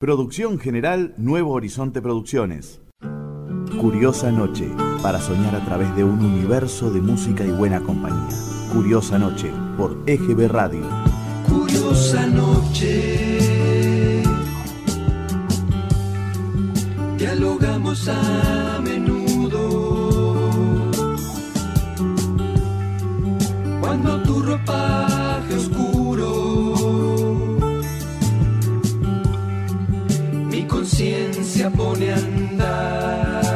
Producción 0.00 0.60
general 0.60 1.12
Nuevo 1.16 1.50
Horizonte 1.54 2.00
Producciones. 2.00 2.80
Curiosa 3.80 4.30
Noche, 4.30 4.70
para 5.02 5.20
soñar 5.20 5.56
a 5.56 5.64
través 5.64 5.92
de 5.96 6.04
un 6.04 6.24
universo 6.24 6.92
de 6.92 7.00
música 7.00 7.44
y 7.44 7.50
buena 7.50 7.80
compañía. 7.80 8.38
Curiosa 8.72 9.18
Noche, 9.18 9.50
por 9.76 10.00
EGB 10.06 10.46
Radio. 10.46 10.82
Curiosa 11.48 12.28
Noche. 12.28 14.22
Dialogamos 17.16 18.08
a 18.08 18.80
menudo. 18.80 20.48
Cuando 23.80 24.22
tu 24.22 24.42
ropaje 24.42 25.07
conciencia 30.98 31.70
pone 31.70 32.10
a 32.10 32.16
andar. 32.16 33.46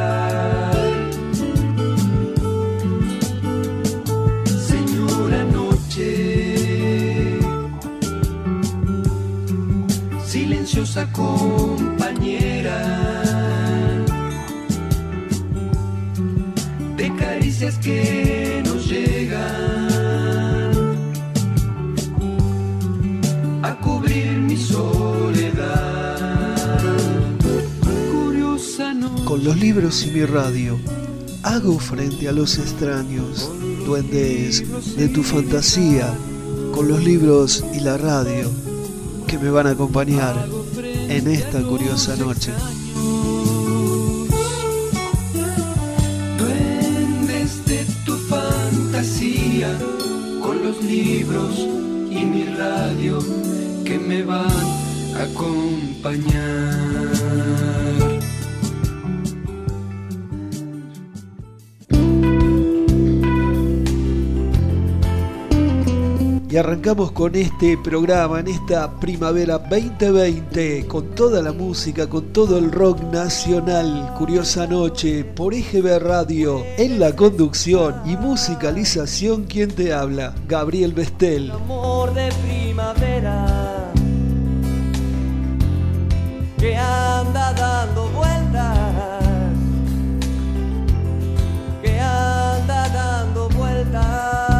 Señora 4.47 5.43
Noche, 5.51 7.37
silenciosa 10.25 11.05
compañera 11.11 12.79
de 16.95 17.13
caricias 17.15 17.77
que 17.79 18.12
Los 29.43 29.57
libros 29.57 30.05
y 30.05 30.11
mi 30.11 30.23
radio, 30.23 30.79
hago 31.43 31.77
frente 31.77 32.29
a 32.29 32.31
los 32.31 32.57
extraños, 32.57 33.51
duendes 33.85 34.63
de 34.95 35.09
tu 35.09 35.21
fantasía, 35.21 36.13
con 36.73 36.87
los 36.87 37.03
libros 37.03 37.61
y 37.73 37.81
la 37.81 37.97
radio 37.97 38.49
que 39.27 39.37
me 39.37 39.49
van 39.49 39.67
a 39.67 39.71
acompañar 39.71 40.47
en 41.09 41.27
esta 41.27 41.61
curiosa 41.61 42.15
noche. 42.15 42.53
Duendes 46.37 47.65
de 47.65 47.85
tu 48.05 48.15
fantasía, 48.29 49.77
con 50.41 50.63
los 50.63 50.81
libros 50.81 51.67
y 52.09 52.23
mi 52.23 52.45
radio 52.45 53.19
que 53.83 53.99
me 53.99 54.23
van 54.23 54.47
a 55.17 55.23
acompañar. 55.23 56.13
Y 66.53 66.57
arrancamos 66.57 67.11
con 67.13 67.33
este 67.33 67.79
programa 67.79 68.39
en 68.39 68.47
esta 68.47 68.99
primavera 68.99 69.57
2020, 69.57 70.85
con 70.85 71.15
toda 71.15 71.41
la 71.41 71.51
música, 71.51 72.07
con 72.07 72.31
todo 72.31 72.59
el 72.59 72.71
rock 72.71 73.01
nacional. 73.11 74.13
Curiosa 74.15 74.67
noche 74.67 75.23
por 75.23 75.55
EGB 75.55 75.97
Radio, 75.97 76.63
en 76.77 76.99
la 76.99 77.15
conducción 77.15 77.95
y 78.05 78.15
musicalización, 78.17 79.45
quien 79.45 79.71
te 79.71 79.93
habla, 79.93 80.35
Gabriel 80.47 80.93
Bestel. 80.93 81.49
amor 81.49 82.13
de 82.13 82.29
primavera 82.47 83.91
que 86.59 86.77
anda 86.77 87.51
dando 87.53 88.07
vueltas, 88.09 88.77
que 91.81 91.99
anda 91.99 92.89
dando 92.89 93.49
vueltas, 93.49 94.52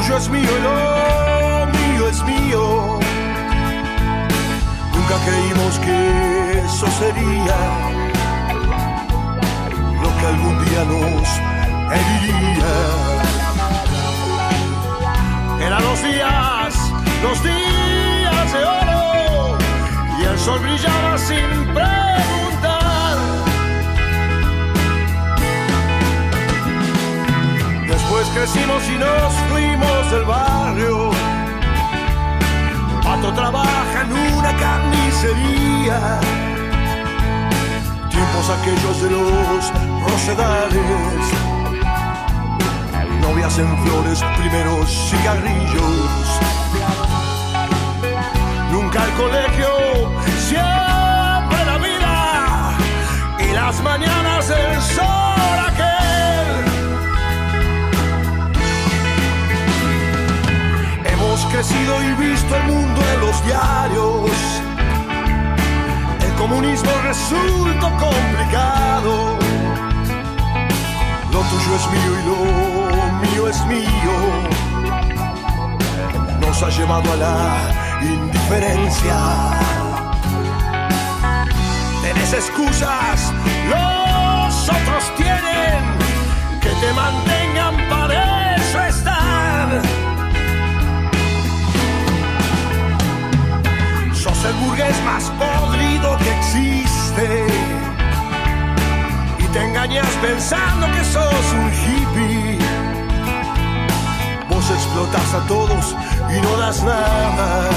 tuyo 0.00 0.16
es 0.16 0.28
mío 0.30 0.42
y 0.42 0.62
lo 0.62 1.66
mío 1.78 2.08
es 2.08 2.22
mío. 2.24 2.98
Nunca 4.94 5.16
creímos 5.26 5.78
que 5.80 6.62
eso 6.64 6.86
sería 6.98 7.58
lo 10.02 10.10
que 10.18 10.26
algún 10.26 10.64
día 10.64 10.84
nos 10.84 11.28
heriría. 11.96 12.72
Eran 15.66 15.82
los 15.82 16.02
días, 16.02 16.74
los 17.22 17.42
días 17.42 18.52
de 18.52 18.64
oro 18.64 19.58
y 20.18 20.24
el 20.24 20.38
sol 20.38 20.60
brillaba 20.60 21.18
sin 21.18 21.74
preguntar. 21.74 22.09
Después 28.10 28.28
crecimos 28.30 28.82
y 28.88 28.98
nos 28.98 29.32
fuimos 29.48 30.10
del 30.10 30.24
barrio. 30.24 31.10
Pato 33.04 33.32
trabaja 33.32 34.02
en 34.02 34.12
una 34.36 34.56
carnicería. 34.56 36.18
Tiempos 38.10 38.50
aquellos 38.50 39.02
de 39.02 39.10
los 39.10 40.10
rosedales. 40.10 41.22
Novia 43.22 43.44
nacen 43.44 43.78
flores, 43.84 44.24
primeros 44.38 44.90
cigarrillos. 45.08 46.40
Nunca 48.72 49.04
el 49.04 49.12
colegio, 49.12 50.10
siempre 50.48 51.64
la 51.64 51.78
vida 51.78 52.76
y 53.38 53.52
las 53.52 53.80
mañanas 53.84 54.48
del 54.48 54.82
sol 54.82 55.39
crecido 61.50 62.02
y 62.02 62.12
visto 62.14 62.56
el 62.56 62.62
mundo 62.64 63.00
en 63.14 63.20
los 63.20 63.44
diarios. 63.44 64.30
El 66.24 66.32
comunismo 66.34 66.90
resultó 67.02 67.88
complicado. 67.98 69.38
Lo 71.32 71.40
tuyo 71.40 71.76
es 71.76 71.86
mío 71.94 72.12
y 72.18 72.22
lo 72.28 72.38
mío 73.30 73.48
es 73.48 73.66
mío. 73.66 74.16
Nos 76.40 76.62
ha 76.62 76.70
llevado 76.70 77.12
a 77.12 77.16
la 77.16 78.00
indiferencia. 78.02 79.16
Tenés 82.02 82.32
excusas, 82.32 83.32
los 83.68 84.68
otros 84.68 85.14
tienen 85.16 85.80
que 86.60 86.68
te 86.68 86.92
mantengan 86.92 87.49
Sos 94.40 94.50
el 94.50 94.56
burgués 94.64 95.02
más 95.04 95.30
podrido 95.38 96.16
que 96.16 96.30
existe 96.38 97.46
y 99.38 99.44
te 99.44 99.64
engañas 99.64 100.06
pensando 100.22 100.86
que 100.86 101.04
sos 101.04 101.52
un 101.52 101.70
hippie. 101.70 102.58
Vos 104.48 104.70
explotas 104.70 105.34
a 105.34 105.46
todos 105.46 105.94
y 106.34 106.40
no 106.40 106.56
das 106.56 106.82
nada. 106.82 107.70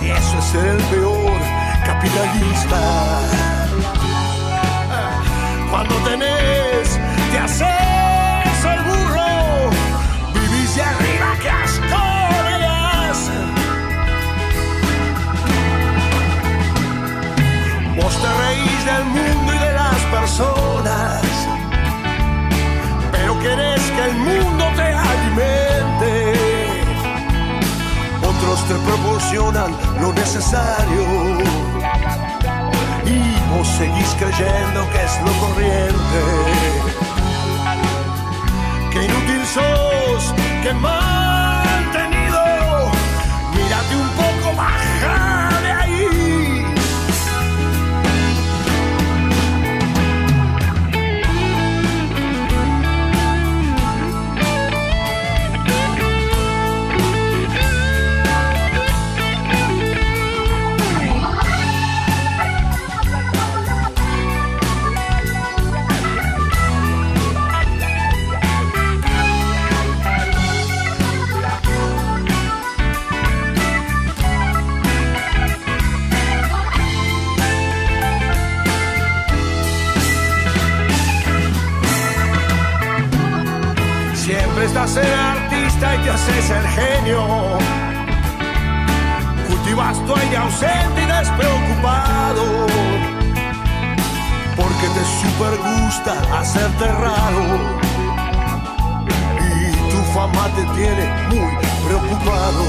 Y 0.00 0.10
eso 0.10 0.38
es 0.38 0.44
ser 0.44 0.64
el 0.64 0.82
peor 0.84 1.40
capitalista. 1.84 2.80
Cuando 5.70 5.94
tenés, 6.04 7.00
te 7.32 7.38
haces 7.38 8.03
te 18.24 18.30
reís 18.42 18.84
del 18.86 19.04
mundo 19.04 19.54
y 19.54 19.58
de 19.58 19.72
las 19.72 20.00
personas, 20.16 21.22
pero 23.12 23.38
querés 23.40 23.82
que 23.94 24.04
el 24.10 24.16
mundo 24.16 24.64
te 24.76 24.88
alimente. 25.10 26.12
Otros 28.30 28.58
te 28.68 28.74
proporcionan 28.88 29.70
lo 30.00 30.12
necesario 30.14 31.02
y 33.04 33.18
vos 33.50 33.68
seguís 33.78 34.10
creyendo 34.18 34.78
que 34.92 35.00
es 35.08 35.14
lo 35.26 35.32
corriente. 35.42 36.20
Que 38.92 39.04
inútil 39.04 39.44
sos, 39.54 40.34
que 40.62 40.72
mantenido. 40.72 42.42
Mírate 43.54 43.96
un 44.04 44.08
poco, 44.20 44.56
baja 44.56 45.33
El 84.96 85.12
artista 85.12 85.96
y 85.96 85.98
te 86.04 86.10
haces 86.10 86.50
el 86.50 86.68
genio. 86.68 87.58
Cultivas 89.48 89.98
tu 90.06 90.14
aire 90.14 90.36
ausente 90.36 91.02
y 91.02 91.06
despreocupado. 91.06 92.66
Porque 94.54 94.86
te 94.94 95.04
super 95.20 95.58
gusta 95.58 96.12
hacerte 96.38 96.86
raro. 96.86 97.44
Y 99.40 99.90
tu 99.90 100.00
fama 100.14 100.48
te 100.54 100.62
tiene 100.78 101.04
muy 101.28 101.56
preocupado. 101.84 102.64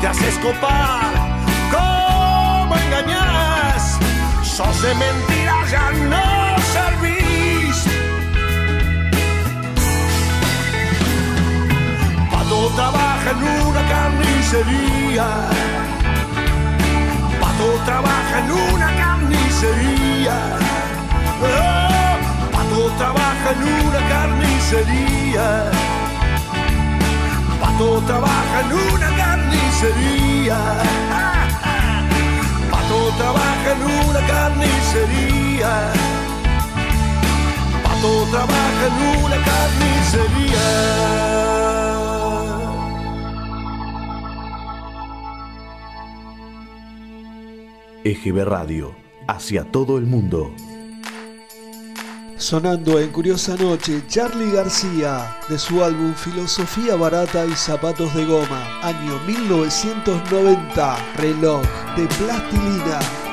Te 0.00 0.06
haces 0.06 0.38
copar, 0.38 1.12
¿cómo 1.72 2.76
engañas? 2.76 3.98
Sos 4.44 4.80
de 4.82 4.94
mentiras, 4.94 5.70
ya 5.72 5.90
no 5.90 6.35
Pato 12.56 12.72
trabaja 12.74 13.30
en 13.32 13.42
una 13.68 13.82
carnicería. 13.86 15.26
Pato 17.38 17.68
trabaja 17.84 18.38
en 18.38 18.50
una 18.50 18.88
carnicería. 18.96 20.36
Oh, 21.42 22.16
Pato 22.52 22.90
trabaja 22.96 23.50
en 23.52 23.62
una 23.86 24.00
carnicería. 24.08 25.46
Pato 27.60 27.88
trabaja 28.06 28.60
en 28.60 28.72
una 28.72 29.08
carnicería. 29.20 30.58
Pato 32.70 32.98
trabaja 33.18 33.70
en 33.72 33.82
una 34.08 34.20
carnicería. 34.26 35.72
Pato 37.84 38.12
trabaja 38.32 38.84
en 38.88 38.96
una 39.24 39.36
carnicería. 39.44 41.45
EGB 48.06 48.44
Radio, 48.44 48.94
hacia 49.26 49.64
todo 49.64 49.98
el 49.98 50.06
mundo. 50.06 50.52
Sonando 52.36 53.00
en 53.00 53.10
Curiosa 53.10 53.56
Noche, 53.56 54.00
Charlie 54.06 54.52
García, 54.52 55.36
de 55.48 55.58
su 55.58 55.82
álbum 55.82 56.14
Filosofía 56.14 56.94
Barata 56.94 57.44
y 57.44 57.56
Zapatos 57.56 58.14
de 58.14 58.24
Goma, 58.24 58.80
año 58.82 59.18
1990, 59.26 61.14
reloj 61.16 61.62
de 61.96 62.06
plastilina. 62.06 63.25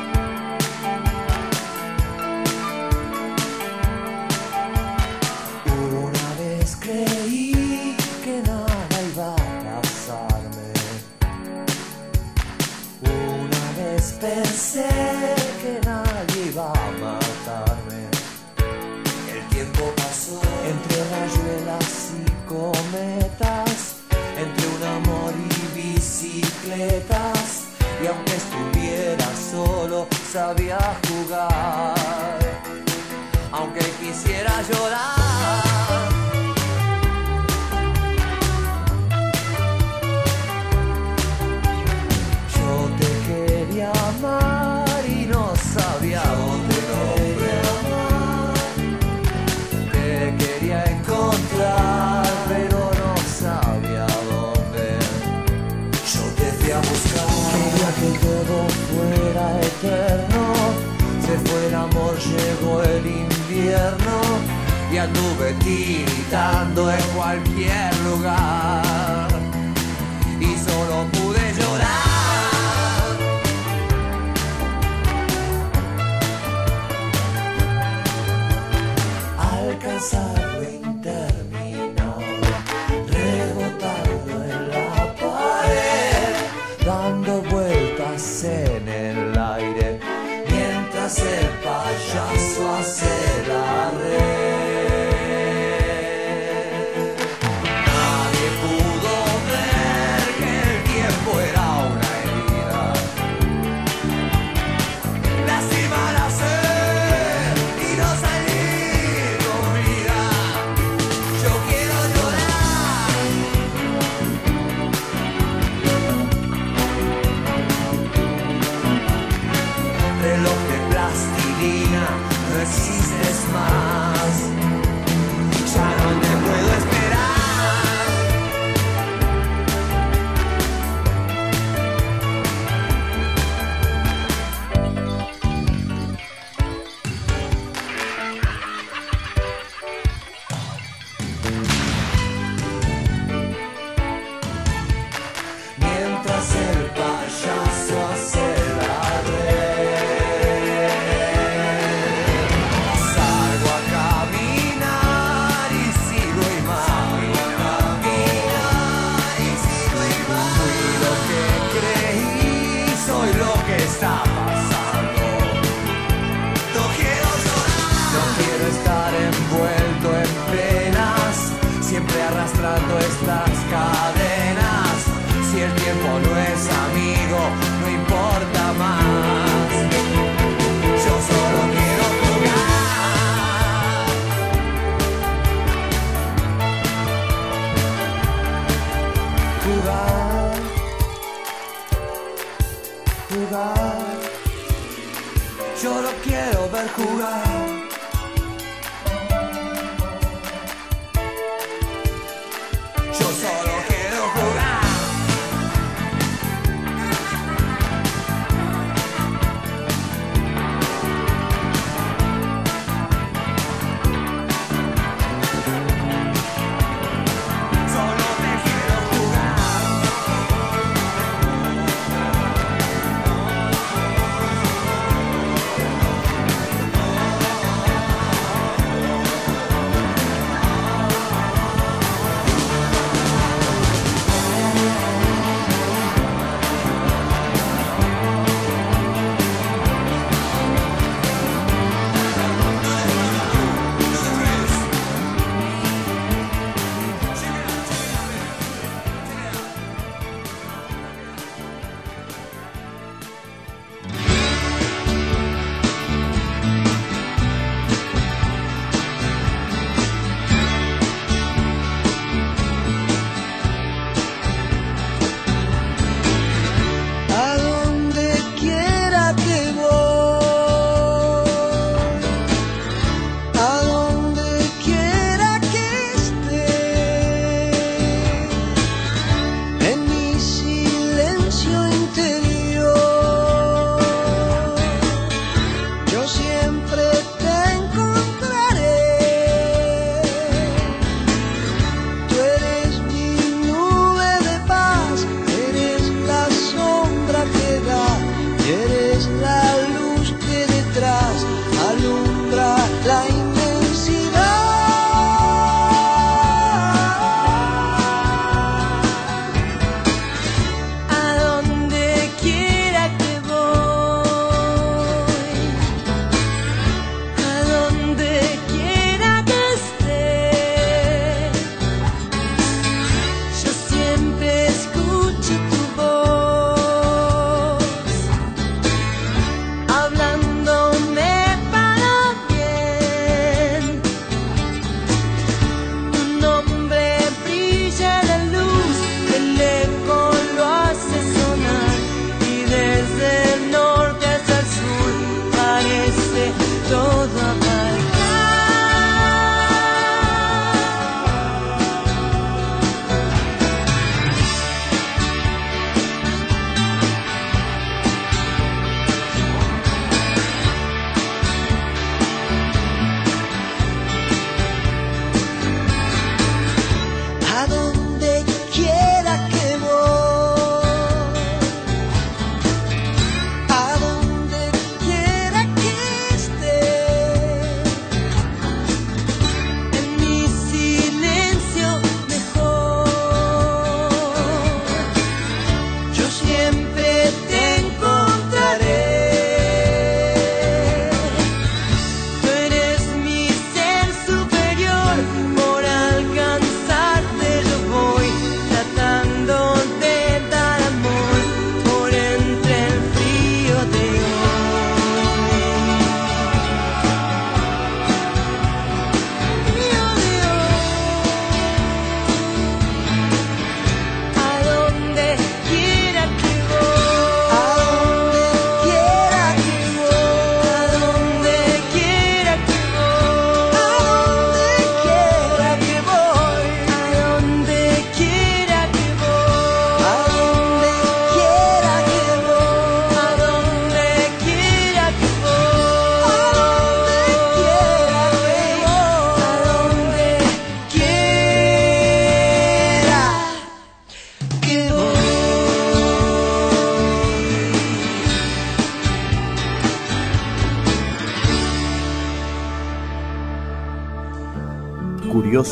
Solo, 30.33 31.02
estoy 65.73 66.05
tiritando 66.05 66.91
en 66.91 67.01
cualquier 67.15 67.99
lugar 68.03 68.72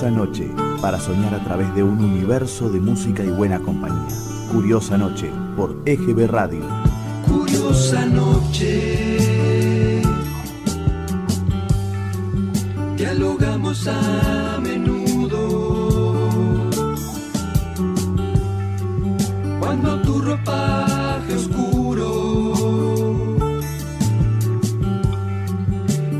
Curiosa 0.02 0.18
Noche, 0.18 0.50
para 0.82 1.00
soñar 1.00 1.36
a 1.36 1.44
través 1.44 1.76
de 1.76 1.84
un 1.84 2.04
universo 2.04 2.72
de 2.72 2.80
música 2.80 3.24
y 3.24 3.30
buena 3.30 3.60
compañía. 3.60 4.18
Curiosa 4.52 4.98
Noche, 4.98 5.30
por 5.56 5.80
EGB 5.86 6.26
Radio. 6.28 6.64
Curiosa 7.28 8.08
Noche. 8.08 10.02
Dialogamos 12.98 13.88
a 13.88 14.60
menudo. 14.64 16.16
Cuando 19.60 20.02
tu 20.02 20.20
ropaje 20.20 21.36
oscuro 21.36 22.72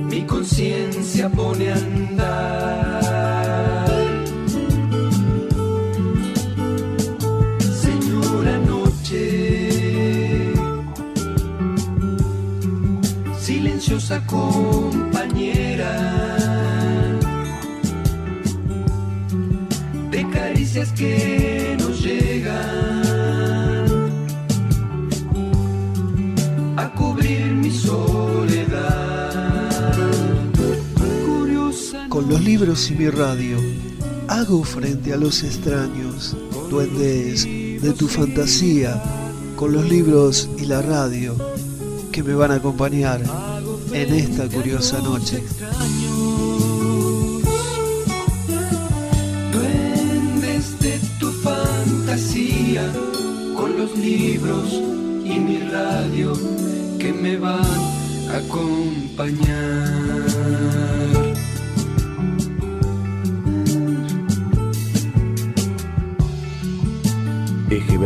mi 0.08 0.22
conciencia 0.28 1.30
pone 1.30 1.72
a 1.72 1.78
libros 32.52 32.92
y 32.92 32.96
mi 32.96 33.10
radio, 33.10 33.58
hago 34.28 34.62
frente 34.66 35.14
a 35.14 35.16
los 35.16 35.42
extraños, 35.42 36.36
duendes 36.70 37.46
de 37.46 37.94
tu 37.98 38.10
fantasía, 38.10 39.02
con 39.56 39.72
los 39.72 39.90
libros 39.90 40.50
y 40.58 40.66
la 40.66 40.82
radio 40.82 41.34
que 42.12 42.22
me 42.22 42.34
van 42.34 42.52
a 42.52 42.56
acompañar 42.56 43.22
en 43.94 44.14
esta 44.14 44.50
curiosa 44.50 45.00
noche. 45.00 45.42
Duendes 49.54 50.78
de 50.82 51.00
tu 51.22 51.32
fantasía, 51.32 52.84
con 53.56 53.78
los 53.78 53.98
libros 53.98 54.74
y 55.24 55.40
mi 55.40 55.60
radio 55.72 56.34
que 57.00 57.14
me 57.14 57.38
van 57.38 57.64
a 58.30 58.40
acompañar. 58.40 59.62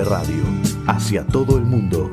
Radio, 0.04 0.44
hacia 0.88 1.26
todo 1.26 1.58
el 1.58 1.64
mundo. 1.64 2.05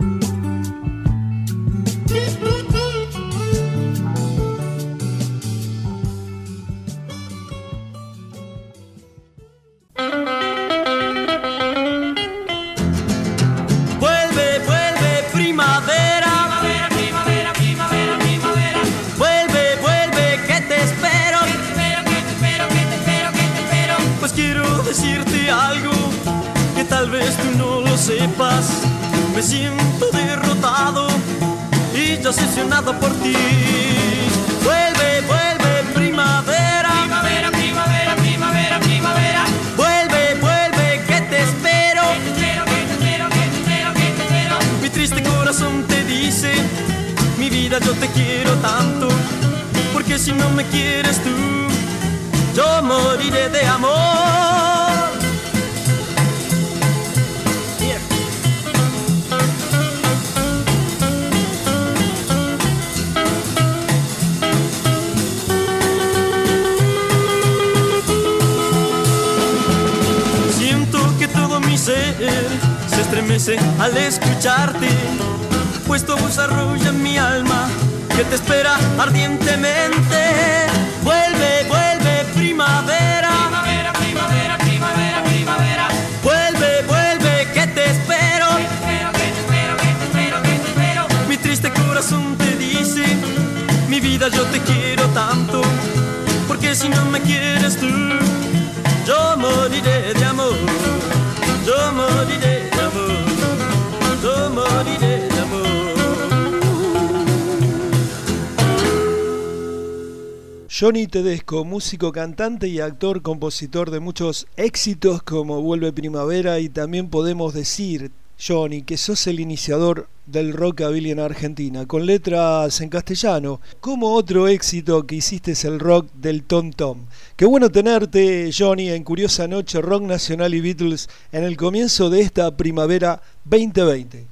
Tedesco, 111.13 111.67
músico, 111.67 112.11
cantante 112.11 112.69
y 112.69 112.81
actor, 112.81 113.21
compositor 113.21 113.91
de 113.91 114.01
muchos 114.01 114.47
éxitos 114.57 115.23
como 115.23 115.61
Vuelve 115.61 115.93
Primavera 115.93 116.59
y 116.59 116.71
también 116.71 117.11
podemos 117.11 117.53
decir, 117.53 118.13
Johnny, 118.41 118.81
que 118.81 118.97
sos 118.97 119.27
el 119.27 119.39
iniciador 119.39 120.09
del 120.25 120.55
rockabilly 120.55 121.11
en 121.11 121.21
Argentina, 121.21 121.85
con 121.85 122.07
letras 122.07 122.81
en 122.81 122.89
castellano, 122.89 123.61
como 123.81 124.15
otro 124.15 124.49
éxito 124.49 125.07
que 125.07 125.17
hiciste 125.17 125.53
es 125.53 125.67
el 125.67 125.81
rock 125.81 126.09
del 126.15 126.45
Tom 126.45 126.73
Tom. 126.73 127.05
Qué 127.37 127.45
bueno 127.45 127.71
tenerte, 127.71 128.51
Johnny, 128.51 128.89
en 128.89 129.05
Curiosa 129.05 129.47
Noche, 129.47 129.83
Rock 129.83 130.05
Nacional 130.05 130.55
y 130.55 130.63
Beatles 130.63 131.11
en 131.31 131.45
el 131.45 131.59
comienzo 131.59 132.09
de 132.09 132.23
esta 132.23 132.57
primavera 132.57 133.21
2020. 133.45 134.32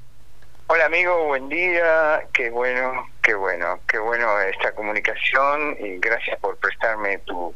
Hola 0.72 0.84
amigo, 0.84 1.24
buen 1.24 1.48
día, 1.48 2.22
qué 2.32 2.48
bueno, 2.48 3.08
qué 3.20 3.34
bueno, 3.34 3.80
qué 3.88 3.98
bueno 3.98 4.38
esta 4.38 4.72
comunicación 4.72 5.76
y 5.80 5.98
gracias 5.98 6.38
por 6.38 6.58
prestarme 6.58 7.18
tu 7.26 7.52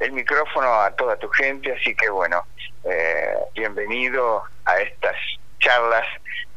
el 0.00 0.10
micrófono 0.10 0.74
a 0.74 0.90
toda 0.90 1.16
tu 1.16 1.28
gente, 1.28 1.72
así 1.72 1.94
que 1.94 2.10
bueno, 2.10 2.44
eh, 2.82 3.36
bienvenido 3.54 4.42
a 4.64 4.80
estas 4.80 5.14
charlas 5.60 6.04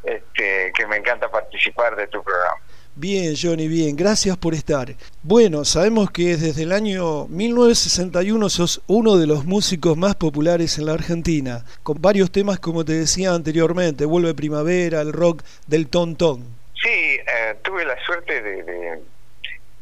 este, 0.02 0.74
que 0.74 0.88
me 0.88 0.98
encanta 0.98 1.30
participar 1.30 1.96
de 1.96 2.08
tu 2.08 2.24
programa. 2.24 2.58
Bien, 3.00 3.34
Johnny, 3.42 3.70
bien, 3.70 3.96
gracias 3.96 4.36
por 4.36 4.54
estar. 4.54 4.90
Bueno, 5.24 5.64
sabemos 5.64 6.12
que 6.12 6.36
desde 6.36 6.64
el 6.64 6.74
año 6.74 7.28
1961 7.30 8.50
sos 8.50 8.82
uno 8.88 9.16
de 9.16 9.26
los 9.26 9.46
músicos 9.46 9.96
más 9.96 10.16
populares 10.16 10.78
en 10.78 10.88
la 10.88 10.96
Argentina, 10.96 11.64
con 11.82 12.02
varios 12.02 12.30
temas 12.30 12.60
como 12.60 12.84
te 12.84 12.92
decía 12.92 13.32
anteriormente, 13.32 14.04
Vuelve 14.04 14.34
Primavera, 14.34 15.00
el 15.00 15.14
rock 15.14 15.44
del 15.66 15.88
ton 15.88 16.18
ton. 16.18 16.44
Sí, 16.74 16.90
eh, 16.90 17.56
tuve 17.62 17.86
la 17.86 17.98
suerte 18.04 18.42
de, 18.42 19.00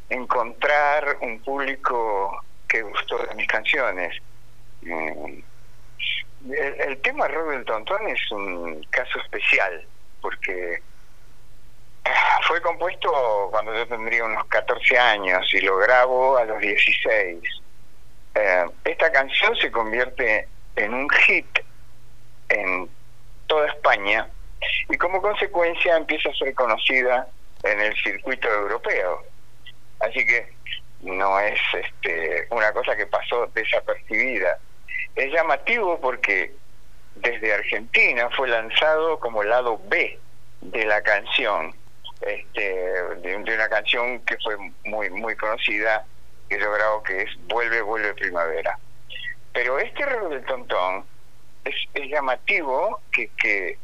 encontrar 0.09 1.17
un 1.21 1.39
público 1.39 2.45
que 2.67 2.83
gustó 2.83 3.17
de 3.17 3.33
mis 3.33 3.47
canciones. 3.47 4.13
Mm, 4.83 5.39
El, 6.51 6.81
el 6.87 6.97
tema 6.99 7.27
rock 7.27 7.49
del 7.49 7.65
tontón 7.65 8.07
es 8.09 8.31
un 8.31 8.85
caso 8.91 9.19
especial, 9.21 9.83
porque 10.21 10.83
fue 12.47 12.61
compuesto 12.61 13.47
cuando 13.51 13.73
yo 13.73 13.87
tendría 13.87 14.23
unos 14.23 14.45
14 14.45 14.97
años 14.97 15.53
y 15.53 15.61
lo 15.61 15.77
grabo 15.77 16.37
a 16.37 16.45
los 16.45 16.59
16. 16.59 17.39
Eh, 18.35 18.65
esta 18.85 19.11
canción 19.11 19.55
se 19.57 19.71
convierte 19.71 20.47
en 20.75 20.93
un 20.93 21.09
hit 21.09 21.59
en 22.49 22.89
toda 23.47 23.67
España 23.67 24.29
y 24.89 24.97
como 24.97 25.21
consecuencia 25.21 25.97
empieza 25.97 26.29
a 26.29 26.33
ser 26.35 26.53
conocida 26.53 27.27
en 27.63 27.81
el 27.81 27.95
circuito 28.01 28.47
europeo. 28.47 29.23
Así 29.99 30.25
que 30.25 30.53
no 31.01 31.39
es 31.39 31.59
este, 31.73 32.47
una 32.49 32.71
cosa 32.71 32.95
que 32.95 33.07
pasó 33.07 33.47
desapercibida. 33.47 34.59
es 35.15 35.33
llamativo 35.33 35.99
porque 35.99 36.53
desde 37.15 37.53
Argentina 37.53 38.29
fue 38.35 38.47
lanzado 38.47 39.19
como 39.19 39.43
lado 39.43 39.79
B 39.85 40.19
de 40.61 40.85
la 40.85 41.01
canción, 41.01 41.73
este, 42.21 42.61
de, 42.61 43.37
de 43.37 43.55
una 43.55 43.69
canción 43.69 44.19
que 44.21 44.37
fue 44.43 44.57
muy 44.85 45.09
muy 45.09 45.35
conocida 45.35 46.05
que 46.49 46.59
yo 46.59 46.71
grabo 46.71 47.03
que 47.03 47.23
es 47.23 47.29
Vuelve, 47.47 47.81
vuelve 47.81 48.13
primavera. 48.13 48.77
Pero 49.53 49.79
este 49.79 50.05
reloj 50.05 50.29
del 50.29 50.45
tontón 50.45 51.05
es, 51.65 51.75
llamativo 52.09 53.01
que, 53.11 53.29
que 53.37 53.77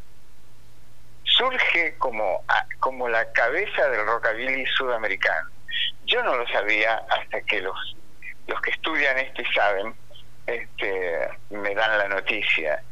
surge 1.23 1.95
como, 1.97 2.43
como 2.79 3.09
la 3.09 3.31
cabeza 3.33 3.89
del 3.89 4.05
rockabilly 4.05 4.65
sudamericano. 4.67 5.49
Yo 6.05 6.23
no 6.23 6.35
lo 6.35 6.47
sabía 6.47 7.03
hasta 7.09 7.41
que 7.41 7.61
los, 7.61 7.95
los 8.47 8.61
que 8.61 8.71
estudian 8.71 9.17
esto 9.17 9.41
y 9.41 9.45
saben 9.53 9.93
este, 10.45 11.29
me 11.49 11.73
dan 11.73 11.97
la 11.97 12.07
noticia. 12.07 12.83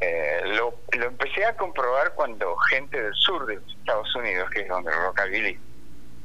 Eh, 0.00 0.40
lo, 0.44 0.74
lo 0.92 1.06
empecé 1.06 1.44
a 1.44 1.56
comprobar 1.56 2.14
cuando 2.14 2.56
gente 2.70 3.00
del 3.00 3.14
sur 3.14 3.46
de 3.46 3.58
Estados 3.78 4.14
Unidos, 4.14 4.50
que 4.50 4.60
es 4.60 4.68
donde 4.68 4.90
el 4.90 4.98
rockabilly 4.98 5.58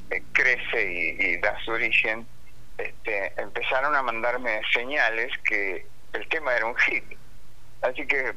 eh, 0.10 0.24
crece 0.34 0.92
y, 0.92 1.24
y 1.24 1.38
da 1.38 1.58
su 1.64 1.72
origen, 1.72 2.26
este, 2.78 3.34
empezaron 3.38 3.96
a 3.96 4.02
mandarme 4.02 4.62
señales 4.74 5.32
que 5.44 5.86
el 6.14 6.28
tema 6.30 6.56
era 6.56 6.66
un 6.66 6.76
hit. 6.76 7.04
Así 7.82 8.06
que 8.08 8.34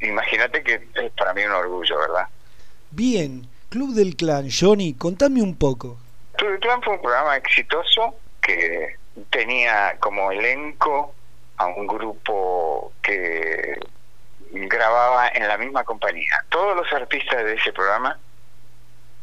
imagínate 0.00 0.62
que 0.62 0.74
es 0.94 1.12
para 1.12 1.32
mí 1.34 1.42
un 1.44 1.52
orgullo, 1.52 1.98
¿verdad? 1.98 2.28
Bien, 2.90 3.48
Club 3.70 3.94
del 3.94 4.16
Clan, 4.16 4.48
Johnny, 4.50 4.94
contame 4.94 5.42
un 5.42 5.56
poco. 5.56 5.98
Club 6.36 6.60
Clan 6.60 6.82
fue 6.82 6.94
un 6.94 7.02
programa 7.02 7.36
exitoso 7.36 8.14
que 8.40 8.96
tenía 9.30 9.96
como 10.00 10.30
elenco 10.32 11.14
a 11.56 11.66
un 11.66 11.86
grupo 11.86 12.92
que 13.02 13.78
grababa 14.54 15.28
en 15.28 15.48
la 15.48 15.58
misma 15.58 15.84
compañía. 15.84 16.44
Todos 16.48 16.76
los 16.76 16.92
artistas 16.92 17.44
de 17.44 17.54
ese 17.54 17.72
programa 17.72 18.18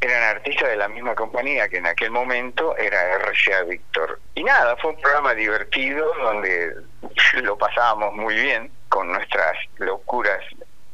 eran 0.02 0.24
artistas 0.36 0.70
de 0.70 0.76
la 0.76 0.88
misma 0.88 1.14
compañía 1.14 1.70
que 1.70 1.78
en 1.78 1.86
aquel 1.86 2.10
momento 2.12 2.76
era 2.78 3.18
RCA 3.20 3.64
Víctor. 3.64 4.20
Y 4.36 4.44
nada, 4.44 4.76
fue 4.78 4.92
un 4.92 5.02
programa 5.02 5.34
divertido 5.36 6.06
donde 6.24 6.76
lo 7.44 7.58
pasábamos 7.58 8.14
muy 8.16 8.36
bien 8.36 8.72
con 8.90 9.12
nuestras 9.12 9.56
locuras 9.78 10.44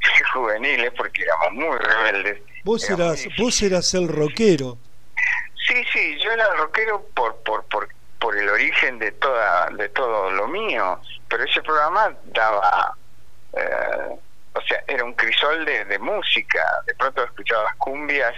juveniles 0.33 0.91
porque 0.97 1.23
éramos 1.23 1.53
muy 1.53 1.77
rebeldes. 1.77 2.41
Vos 2.63 2.83
Éramos 2.89 3.25
eras, 3.25 3.37
vos 3.37 3.61
eras 3.61 3.93
el 3.93 4.09
rockero. 4.09 4.77
Sí, 5.67 5.83
sí, 5.91 6.17
yo 6.19 6.31
era 6.31 6.53
rockero 6.55 7.01
por, 7.13 7.35
por, 7.43 7.63
por, 7.65 7.89
por 8.19 8.37
el 8.37 8.49
origen 8.49 8.99
de 8.99 9.11
toda 9.13 9.69
de 9.71 9.89
todo 9.89 10.31
lo 10.31 10.47
mío, 10.47 10.99
pero 11.27 11.43
ese 11.43 11.61
programa 11.61 12.13
daba, 12.25 12.95
eh, 13.53 14.19
o 14.57 14.61
sea, 14.61 14.83
era 14.87 15.03
un 15.03 15.13
crisol 15.13 15.65
de, 15.65 15.85
de 15.85 15.99
música. 15.99 16.63
De 16.85 16.95
pronto 16.95 17.23
escuchabas 17.23 17.75
cumbias 17.75 18.33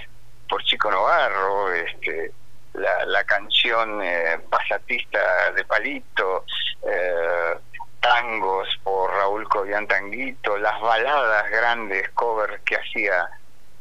por 0.47 0.63
Chico 0.63 0.91
Novarro, 0.91 1.71
este, 1.73 2.32
la, 2.73 3.05
la 3.05 3.23
canción 3.23 4.01
eh, 4.03 4.39
pasatista 4.49 5.51
de 5.51 5.63
Palito, 5.65 6.45
eh, 6.84 7.58
tangos 7.99 8.67
por 8.84 9.12
Raúl 9.12 9.47
Cobian 9.47 9.88
Tanguito, 9.88 10.58
las 10.58 10.79
baladas 10.82 11.49
grandes 11.51 12.10
covers 12.10 12.62
que 12.63 12.77
hacía 12.77 13.29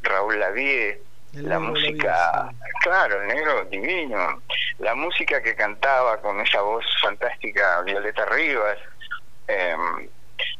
Raúl 0.03 0.39
Lavie 0.39 1.01
El 1.35 1.49
la 1.49 1.59
música, 1.59 2.33
Lavie, 2.35 2.57
claro, 2.81 3.23
el 3.23 3.29
negro 3.29 3.65
divino, 3.67 4.43
la 4.79 4.95
música 4.95 5.43
que 5.43 5.55
cantaba 5.55 6.19
con 6.19 6.41
esa 6.41 6.61
voz 6.63 6.85
fantástica 7.01 7.83
Violeta 7.83 8.25
Rivas, 8.27 8.79
em, 9.47 10.09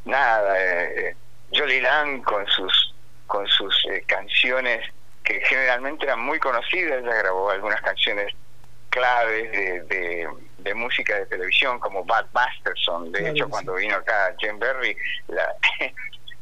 nada, 0.05 0.55
eh, 0.59 1.17
Jolie 1.53 1.81
Lang 1.81 2.23
con 2.23 2.47
sus 2.47 2.95
con 3.27 3.47
sus 3.47 3.75
eh, 3.91 4.03
canciones 4.07 4.89
que 5.23 5.41
generalmente 5.43 6.07
eran 6.07 6.21
muy 6.21 6.39
conocidas, 6.39 7.03
ella 7.03 7.15
grabó 7.17 7.51
algunas 7.51 7.81
canciones 7.83 8.33
claves 8.89 9.53
de, 9.53 9.83
de, 9.83 10.29
de 10.59 10.75
música 10.75 11.17
de 11.17 11.27
televisión 11.27 11.79
como 11.79 12.05
Bad 12.05 12.27
Masterson, 12.33 13.13
de 13.13 13.31
hecho 13.31 13.49
cuando 13.49 13.75
vino 13.75 13.97
acá 13.97 14.35
Jane 14.41 14.59
Berry, 14.59 14.97
la 15.29 15.55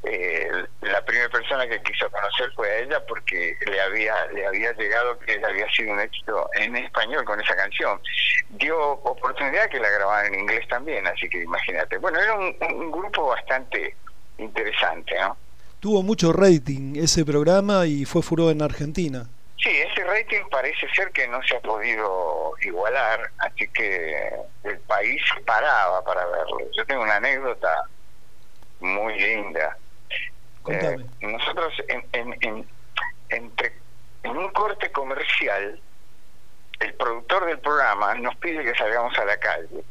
eh, 0.05 0.49
la 0.83 1.05
primera 1.05 1.29
persona 1.29 1.67
que 1.67 1.83
quiso 1.83 2.09
conocer 2.11 2.53
fue 2.55 2.71
a 2.71 2.79
ella 2.79 3.07
porque 3.07 3.57
le 3.67 3.81
había 3.81 4.15
le 4.29 4.47
había 4.47 4.73
llegado 4.75 5.19
que 5.19 5.45
había 5.45 5.69
sido 5.73 5.93
un 5.93 6.01
éxito 6.01 6.49
en 6.55 6.77
español 6.77 7.25
con 7.25 7.41
esa 7.41 7.57
canción. 7.57 8.01
Dio 8.51 8.79
oportunidad 8.79 9.69
que 9.69 9.81
la 9.81 9.91
grabaran 9.91 10.33
en 10.33 10.41
inglés 10.41 10.69
también, 10.69 11.05
así 11.09 11.29
que 11.29 11.43
imagínate. 11.43 11.99
Bueno, 11.99 12.21
era 12.21 12.35
un, 12.35 12.57
un 12.61 12.93
grupo 12.93 13.29
bastante 13.29 13.97
interesante, 14.39 15.15
¿no? 15.21 15.37
Tuvo 15.81 16.03
mucho 16.03 16.33
rating 16.33 16.97
ese 16.97 17.25
programa 17.25 17.87
y 17.87 18.05
fue 18.05 18.23
furor 18.23 18.53
en 18.53 18.63
Argentina. 18.63 19.27
Sí, 19.59 19.71
ese 19.71 20.05
rating 20.05 20.49
parece 20.51 20.89
ser 20.95 21.11
que 21.11 21.27
no 21.29 21.43
se 21.43 21.57
ha 21.57 21.61
podido 21.61 22.55
igualar, 22.61 23.31
así 23.39 23.67
que 23.69 24.31
el 24.65 24.79
país 24.81 25.23
paraba 25.45 26.03
para 26.05 26.25
verlo. 26.27 26.59
Yo 26.77 26.85
tengo 26.87 27.03
una 27.03 27.17
anécdota 27.17 27.85
muy 28.81 29.19
linda. 29.19 29.77
Eh, 30.69 30.97
nosotros 31.21 31.73
en, 31.89 32.05
en, 32.13 32.37
en, 32.41 32.69
entre, 33.29 33.73
en 34.25 34.37
un 34.37 34.51
corte 34.51 34.91
comercial, 34.91 35.81
el 36.81 36.95
productor 36.95 37.47
del 37.47 37.59
programa 37.61 38.15
nos 38.17 38.37
pide 38.37 38.65
que 38.65 38.75
salgamos 38.75 39.17
a 39.19 39.25
la 39.25 39.39
calle. 39.39 39.85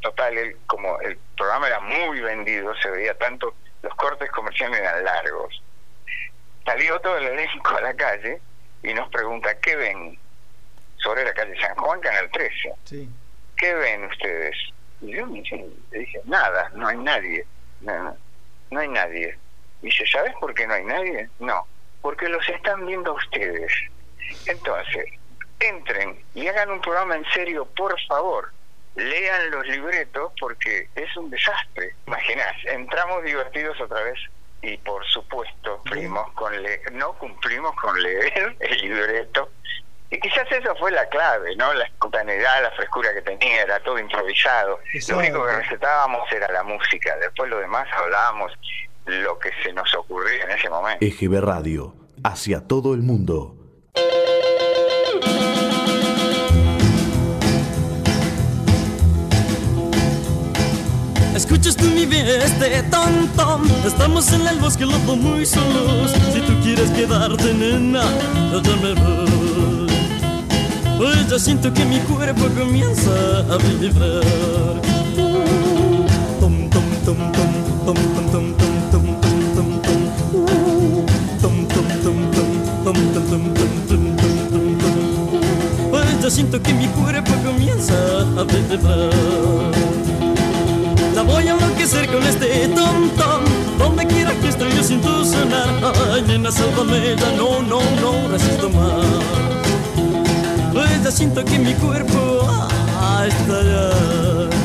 Total, 0.00 0.36
él, 0.36 0.56
como 0.66 1.00
el 1.00 1.18
programa 1.36 1.66
era 1.66 1.80
muy 1.80 2.20
vendido, 2.20 2.74
se 2.76 2.90
veía 2.90 3.16
tanto, 3.16 3.54
los 3.82 3.94
cortes 3.94 4.30
comerciales 4.30 4.78
eran 4.80 5.04
largos. 5.04 5.62
Salió 6.64 7.00
todo 7.00 7.16
el 7.18 7.26
elenco 7.26 7.76
a 7.76 7.80
la 7.80 7.94
calle 7.94 8.40
y 8.82 8.92
nos 8.94 9.08
pregunta, 9.10 9.58
¿qué 9.60 9.76
ven? 9.76 10.18
Sobre 10.96 11.24
la 11.24 11.32
calle 11.32 11.58
San 11.60 11.74
Juan, 11.76 12.00
Canal 12.00 12.30
13. 12.30 12.72
Sí. 12.84 13.08
¿Qué 13.56 13.74
ven 13.74 14.04
ustedes? 14.04 14.56
Y 15.00 15.12
yo 15.12 15.26
me 15.26 15.40
dije, 15.40 16.20
nada, 16.24 16.70
no 16.74 16.88
hay 16.88 16.96
nadie. 16.96 17.46
No, 17.80 18.02
no, 18.02 18.16
no 18.70 18.80
hay 18.80 18.88
nadie. 18.88 19.38
Dice, 19.80 20.04
¿sabes 20.10 20.34
por 20.40 20.54
qué 20.54 20.66
no 20.66 20.74
hay 20.74 20.84
nadie? 20.84 21.28
No, 21.38 21.66
porque 22.02 22.28
los 22.28 22.46
están 22.48 22.84
viendo 22.86 23.14
ustedes. 23.14 23.72
Entonces, 24.46 25.06
entren 25.60 26.20
y 26.34 26.46
hagan 26.48 26.70
un 26.70 26.80
programa 26.80 27.16
en 27.16 27.24
serio, 27.32 27.66
por 27.76 27.94
favor. 28.06 28.52
Lean 28.98 29.50
los 29.50 29.66
libretos 29.66 30.32
porque 30.40 30.88
es 30.94 31.16
un 31.16 31.30
desastre. 31.30 31.94
Imaginás, 32.06 32.52
entramos 32.64 33.24
divertidos 33.24 33.80
otra 33.80 34.02
vez 34.02 34.18
y 34.60 34.76
por 34.78 35.04
supuesto 35.06 35.80
fuimos 35.86 36.32
con 36.32 36.60
le 36.60 36.80
no 36.90 37.12
cumplimos 37.12 37.76
con 37.76 38.02
leer 38.02 38.56
el 38.60 38.76
libreto 38.78 39.50
y 40.10 40.18
quizás 40.20 40.50
eso 40.50 40.74
fue 40.76 40.90
la 40.90 41.06
clave, 41.08 41.54
¿no? 41.56 41.72
La 41.74 41.84
espontaneidad, 41.84 42.62
la 42.62 42.70
frescura 42.70 43.12
que 43.12 43.20
tenía, 43.20 43.62
era 43.62 43.78
todo 43.80 43.98
improvisado. 43.98 44.80
Exacto. 44.92 45.12
Lo 45.12 45.28
único 45.28 45.46
que 45.46 45.56
recetábamos 45.56 46.32
era 46.32 46.50
la 46.50 46.62
música, 46.62 47.16
después 47.18 47.50
lo 47.50 47.58
demás 47.58 47.86
hablábamos 47.92 48.52
lo 49.04 49.38
que 49.38 49.50
se 49.62 49.72
nos 49.72 49.94
ocurría 49.94 50.44
en 50.44 50.50
ese 50.52 50.70
momento. 50.70 51.04
EGB 51.04 51.40
Radio, 51.40 51.94
hacia 52.24 52.66
todo 52.66 52.94
el 52.94 53.02
mundo. 53.02 53.54
Escuchas 61.48 61.76
tú 61.76 61.86
mi 61.86 62.02
este 62.02 62.82
tonto 62.90 63.62
Estamos 63.86 64.30
en 64.34 64.46
el 64.46 64.58
bosque 64.58 64.84
lobo 64.84 65.16
muy 65.16 65.46
solos 65.46 66.12
Si 66.34 66.40
tú 66.40 66.52
quieres 66.62 66.90
quedarte 66.90 67.54
nena 67.54 68.02
ya 68.52 68.76
me 68.76 68.92
voy 68.92 69.86
Pues 70.98 71.30
ya 71.30 71.38
siento 71.38 71.72
que 71.72 71.86
mi 71.86 72.00
cuerpo 72.00 72.48
comienza 72.54 73.38
a 73.50 73.56
vibrar. 73.56 74.24
Pues 85.90 86.20
ya 86.22 86.30
siento 86.30 86.62
que 86.62 86.74
mi 86.74 86.88
cuerpo 86.88 87.32
comienza 87.42 87.94
a 88.36 88.44
vibrar 88.44 90.07
voy 91.22 91.48
a 91.48 91.52
enloquecer 91.52 92.06
con 92.10 92.22
este 92.22 92.68
tom 92.68 93.08
tom. 93.10 93.42
Donde 93.78 94.06
quiera 94.06 94.32
que 94.40 94.48
esté 94.48 94.64
yo 94.76 94.82
siento 94.82 95.24
sonar 95.24 95.68
Ay, 96.12 96.22
nena, 96.22 96.50
sálvame, 96.50 97.16
ya 97.16 97.30
no, 97.36 97.62
no, 97.62 97.80
no 98.00 98.28
resisto 98.28 98.68
más. 98.70 99.06
Pues 100.72 101.02
ya 101.02 101.10
siento 101.10 101.44
que 101.44 101.58
mi 101.58 101.74
cuerpo 101.74 102.46
ah, 102.48 103.26
está 103.26 103.62
ya 103.62 104.57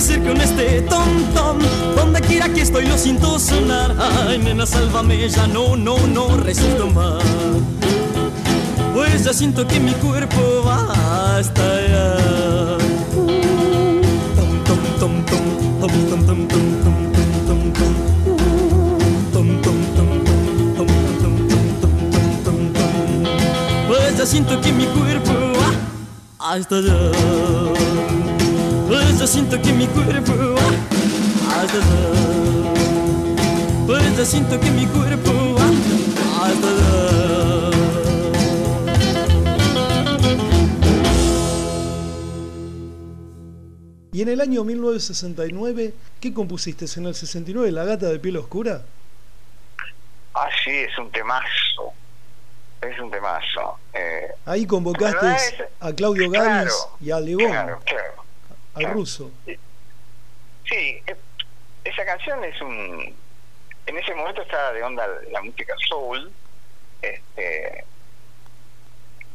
La 0.00 0.06
voy 0.06 0.12
a 0.12 0.16
enloquecer 0.16 0.22
con 0.22 0.40
este 0.40 0.82
tonto 0.88 1.30
siento 3.00 3.38
sonar. 3.38 3.94
Ay, 3.98 4.38
nena, 4.38 4.66
sálvame, 4.66 5.28
ya 5.28 5.46
no, 5.46 5.76
no, 5.76 5.96
no 6.06 6.36
resisto 6.36 6.86
más. 6.90 7.22
Pues 8.94 9.24
ya 9.24 9.32
siento 9.32 9.66
que 9.66 9.80
mi 9.80 9.92
cuerpo 9.92 10.62
va 10.66 11.38
hasta 11.38 11.62
allá. 11.62 12.16
Tom, 14.36 14.50
tom, 14.68 14.78
tom, 15.00 15.24
tom, 15.26 15.40
tom, 15.80 15.90
tom, 16.00 16.26
tom, 16.26 16.48
tom, 16.48 16.78
tom. 16.82 17.00
Pues 23.88 24.18
ya 24.18 24.26
siento 24.26 24.60
que 24.60 24.72
mi 24.72 24.84
cuerpo 24.86 25.32
va 25.58 26.52
hasta 26.52 26.76
allá. 26.76 27.69
Siento 29.26 29.60
que 29.62 29.72
mi 29.72 29.86
cuerpo 29.86 30.32
va 30.32 31.60
hasta 31.62 31.76
allá. 31.76 32.74
Pues 33.86 34.16
ya 34.16 34.24
siento 34.24 34.58
que 34.58 34.70
mi 34.70 34.86
cuerpo 34.86 35.30
va 35.54 35.66
hasta 36.46 36.68
allá. 36.68 37.70
Y 44.12 44.22
en 44.22 44.28
el 44.28 44.40
año 44.40 44.64
1969, 44.64 45.94
¿qué 46.20 46.34
compusiste? 46.34 46.86
¿En 46.96 47.06
el 47.06 47.14
69 47.14 47.70
La 47.70 47.84
gata 47.84 48.06
de 48.06 48.18
piel 48.18 48.36
oscura? 48.36 48.82
Ah, 50.34 50.48
sí, 50.64 50.70
es 50.70 50.98
un 50.98 51.10
temazo. 51.12 51.92
Es 52.82 52.98
un 52.98 53.10
temazo. 53.10 53.78
Eh, 53.92 54.28
Ahí 54.46 54.66
convocaste 54.66 55.26
es- 55.32 55.54
a 55.78 55.92
Claudio 55.92 56.28
claro, 56.30 56.44
Gávez 56.48 56.88
y 57.00 57.10
a 57.10 57.20
León, 57.20 57.38
claro, 57.50 57.80
claro. 57.84 57.99
Al 58.74 58.84
ruso. 58.92 59.30
Sí, 59.46 61.02
eh, 61.06 61.16
esa 61.84 62.04
canción 62.04 62.44
es 62.44 62.60
un... 62.60 63.16
En 63.86 63.98
ese 63.98 64.14
momento 64.14 64.42
estaba 64.42 64.72
de 64.72 64.82
onda 64.82 65.06
la 65.30 65.42
música 65.42 65.74
soul, 65.88 66.30
este, 67.02 67.84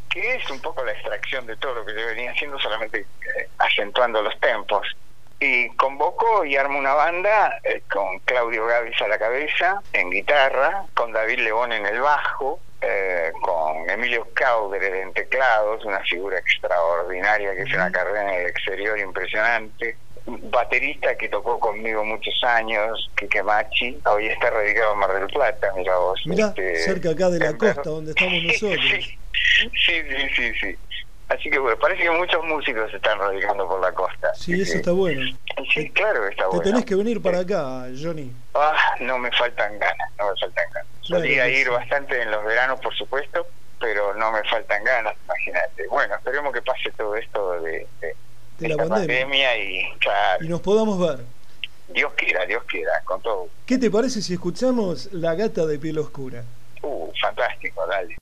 que 0.10 0.36
es 0.36 0.50
un 0.50 0.62
poco 0.62 0.84
la 0.86 0.94
extracción 0.94 1.46
de 1.46 1.58
todo 1.58 1.76
lo 1.76 1.86
que 1.86 1.94
yo 1.94 2.06
venía 2.08 2.32
haciendo, 2.32 2.58
solamente 2.60 3.00
eh, 3.00 3.50
acentuando 3.58 4.22
los 4.22 4.40
tempos. 4.40 4.88
Y 5.40 5.70
convocó 5.76 6.46
y 6.46 6.56
armó 6.56 6.80
una 6.80 6.94
banda 6.94 7.60
eh, 7.64 7.84
con 7.92 8.20
Claudio 8.20 8.66
Gavis 8.66 9.02
a 9.02 9.08
la 9.10 9.20
cabeza, 9.20 9.82
en 9.92 10.10
guitarra, 10.10 10.86
con 10.94 11.12
David 11.12 11.40
León 11.40 11.74
en 11.74 11.86
el 11.86 12.00
bajo, 12.00 12.62
eh, 12.88 13.32
con 13.42 13.90
Emilio 13.90 14.28
Caudre 14.34 15.02
en 15.02 15.14
teclados, 15.14 15.84
una 15.86 16.00
figura 16.02 16.38
extraordinaria 16.38 17.56
que 17.56 17.64
hizo 17.64 17.76
una 17.76 17.92
carrera 17.92 18.22
en 18.22 18.42
el 18.42 18.48
exterior 18.48 19.00
impresionante. 19.00 19.98
Baterista 20.28 21.16
que 21.16 21.30
tocó 21.30 21.60
conmigo 21.60 22.04
muchos 22.04 22.34
años, 22.44 23.12
Quique 23.16 23.44
Machi, 23.44 24.00
hoy 24.06 24.28
está 24.28 24.50
radicado 24.50 24.94
en 24.94 25.00
Mar 25.00 25.14
del 25.14 25.28
Plata, 25.28 25.72
mira 25.76 25.98
vos. 25.98 26.20
Mirá, 26.26 26.48
este, 26.48 26.78
cerca 26.78 27.12
acá 27.12 27.30
de 27.30 27.40
la 27.40 27.56
costa 27.56 27.84
donde 27.84 28.12
estamos 28.12 28.44
nosotros. 28.44 28.82
Sí, 28.82 29.18
sí, 29.74 30.02
sí, 30.10 30.30
sí, 30.36 30.54
sí. 30.60 30.78
Así 31.28 31.50
que 31.50 31.58
bueno, 31.58 31.78
parece 31.80 32.04
que 32.04 32.12
muchos 32.12 32.44
músicos 32.46 32.90
se 32.92 32.98
están 32.98 33.18
radicando 33.18 33.68
por 33.68 33.82
la 33.82 33.92
costa. 33.92 34.34
Sí, 34.36 34.62
eso 34.62 34.78
está 34.78 34.92
bueno. 34.92 35.36
Sí, 35.74 35.90
claro 35.90 36.22
que 36.22 36.30
está 36.30 36.44
Te 36.44 36.50
bueno. 36.50 36.62
tenés 36.64 36.86
que 36.86 36.96
venir 36.96 37.22
para 37.22 37.40
acá, 37.40 37.88
Johnny. 38.00 38.32
Ah, 38.54 38.76
no 39.00 39.18
me 39.18 39.32
faltan 39.32 39.80
ganas, 39.80 40.12
no 40.20 40.30
me 40.32 40.40
faltan 40.40 40.66
ganas. 40.72 40.88
Claro 41.08 41.24
Solía 41.24 41.48
ir 41.50 41.66
sí. 41.66 41.72
bastante 41.72 42.22
en 42.22 42.30
los 42.30 42.44
veranos, 42.46 42.80
por 42.80 42.94
supuesto, 42.96 43.48
pero 43.80 44.14
no 44.14 44.32
me 44.32 44.44
faltan 44.44 44.84
ganas, 44.84 45.16
imagínate. 45.26 45.88
Bueno, 45.88 46.16
esperemos 46.16 46.54
que 46.54 46.62
pase 46.62 46.92
todo 46.96 47.16
esto 47.16 47.62
de, 47.62 47.88
de, 48.02 48.16
De 48.60 48.70
la 48.70 48.86
pandemia 48.88 49.58
y 49.58 49.90
claro, 50.00 50.44
Y 50.44 50.48
nos 50.48 50.62
podamos 50.62 51.00
ver. 51.00 51.26
Dios 51.90 52.14
quiera, 52.14 52.46
Dios 52.46 52.64
quiera, 52.66 52.92
con 53.04 53.22
todo. 53.22 53.48
¿Qué 53.66 53.78
te 53.80 53.90
parece 53.90 54.22
si 54.22 54.34
escuchamos 54.34 55.12
La 55.12 55.34
gata 55.36 55.66
de 55.66 55.80
piel 55.80 55.98
oscura? 55.98 56.44
Uh, 56.84 57.12
fantástico, 57.20 57.84
dale. 57.88 58.16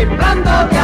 temblando 0.00 0.68
de 0.70 0.79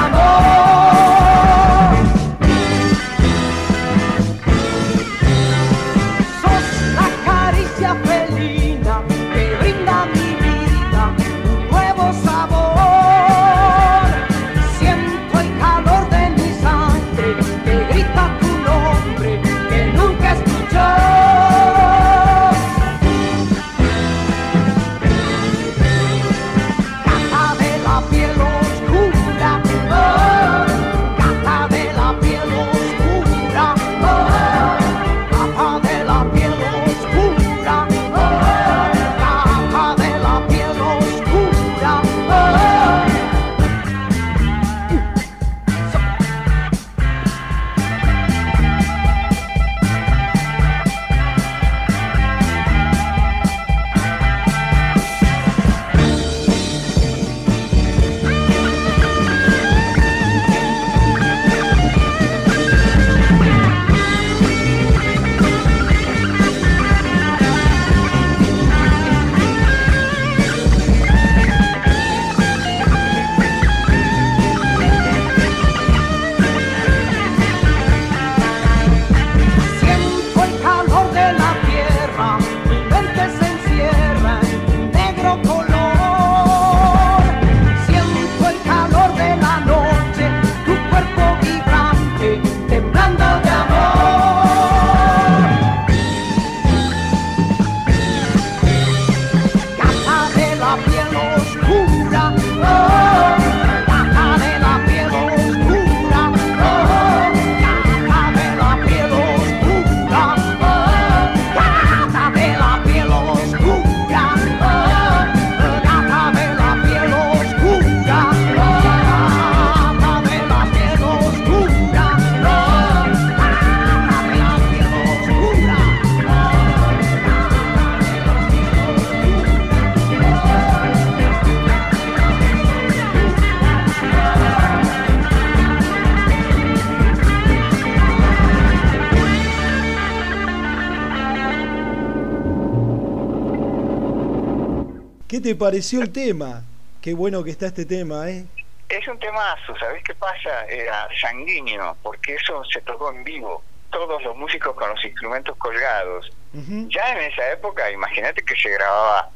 te 145.47 145.55
pareció 145.55 146.03
el 146.03 146.11
tema? 146.11 146.65
Qué 147.01 147.15
bueno 147.15 147.45
que 147.45 147.53
está 147.53 147.67
este 147.67 147.85
tema, 147.85 148.29
¿eh? 148.29 148.45
Es 148.89 149.07
un 149.07 149.17
temazo, 149.21 149.79
¿sabés 149.79 150.03
qué 150.03 150.13
pasa? 150.17 150.65
Era 150.65 151.09
sanguíneo, 151.21 151.97
porque 152.03 152.35
eso 152.35 152.65
se 152.65 152.81
tocó 152.81 153.13
en 153.13 153.23
vivo. 153.23 153.63
Todos 153.91 154.21
los 154.25 154.37
músicos 154.37 154.75
con 154.75 154.91
los 154.91 155.05
instrumentos 155.05 155.57
colgados. 155.59 156.33
Ya 156.53 157.13
en 157.13 157.31
esa 157.31 157.53
época, 157.53 157.89
imagínate 157.93 158.43
que 158.43 158.57
se 158.57 158.71
grababa 158.71 159.31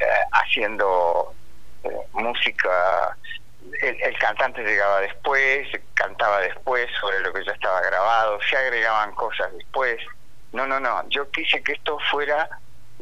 eh, 0.00 0.04
haciendo 0.32 1.32
eh, 1.84 1.90
música, 2.12 3.16
el, 3.82 4.02
el 4.02 4.18
cantante 4.18 4.64
llegaba 4.64 5.00
después, 5.00 5.68
cantaba 5.94 6.40
después 6.40 6.88
sobre 7.00 7.20
lo 7.20 7.32
que 7.32 7.44
ya 7.44 7.52
estaba 7.52 7.80
grabado, 7.82 8.40
se 8.50 8.56
agregaban 8.56 9.14
cosas 9.14 9.52
después. 9.56 9.98
No, 10.52 10.66
no, 10.66 10.80
no, 10.80 11.08
yo 11.08 11.30
quise 11.30 11.62
que 11.62 11.74
esto 11.74 11.98
fuera 12.10 12.48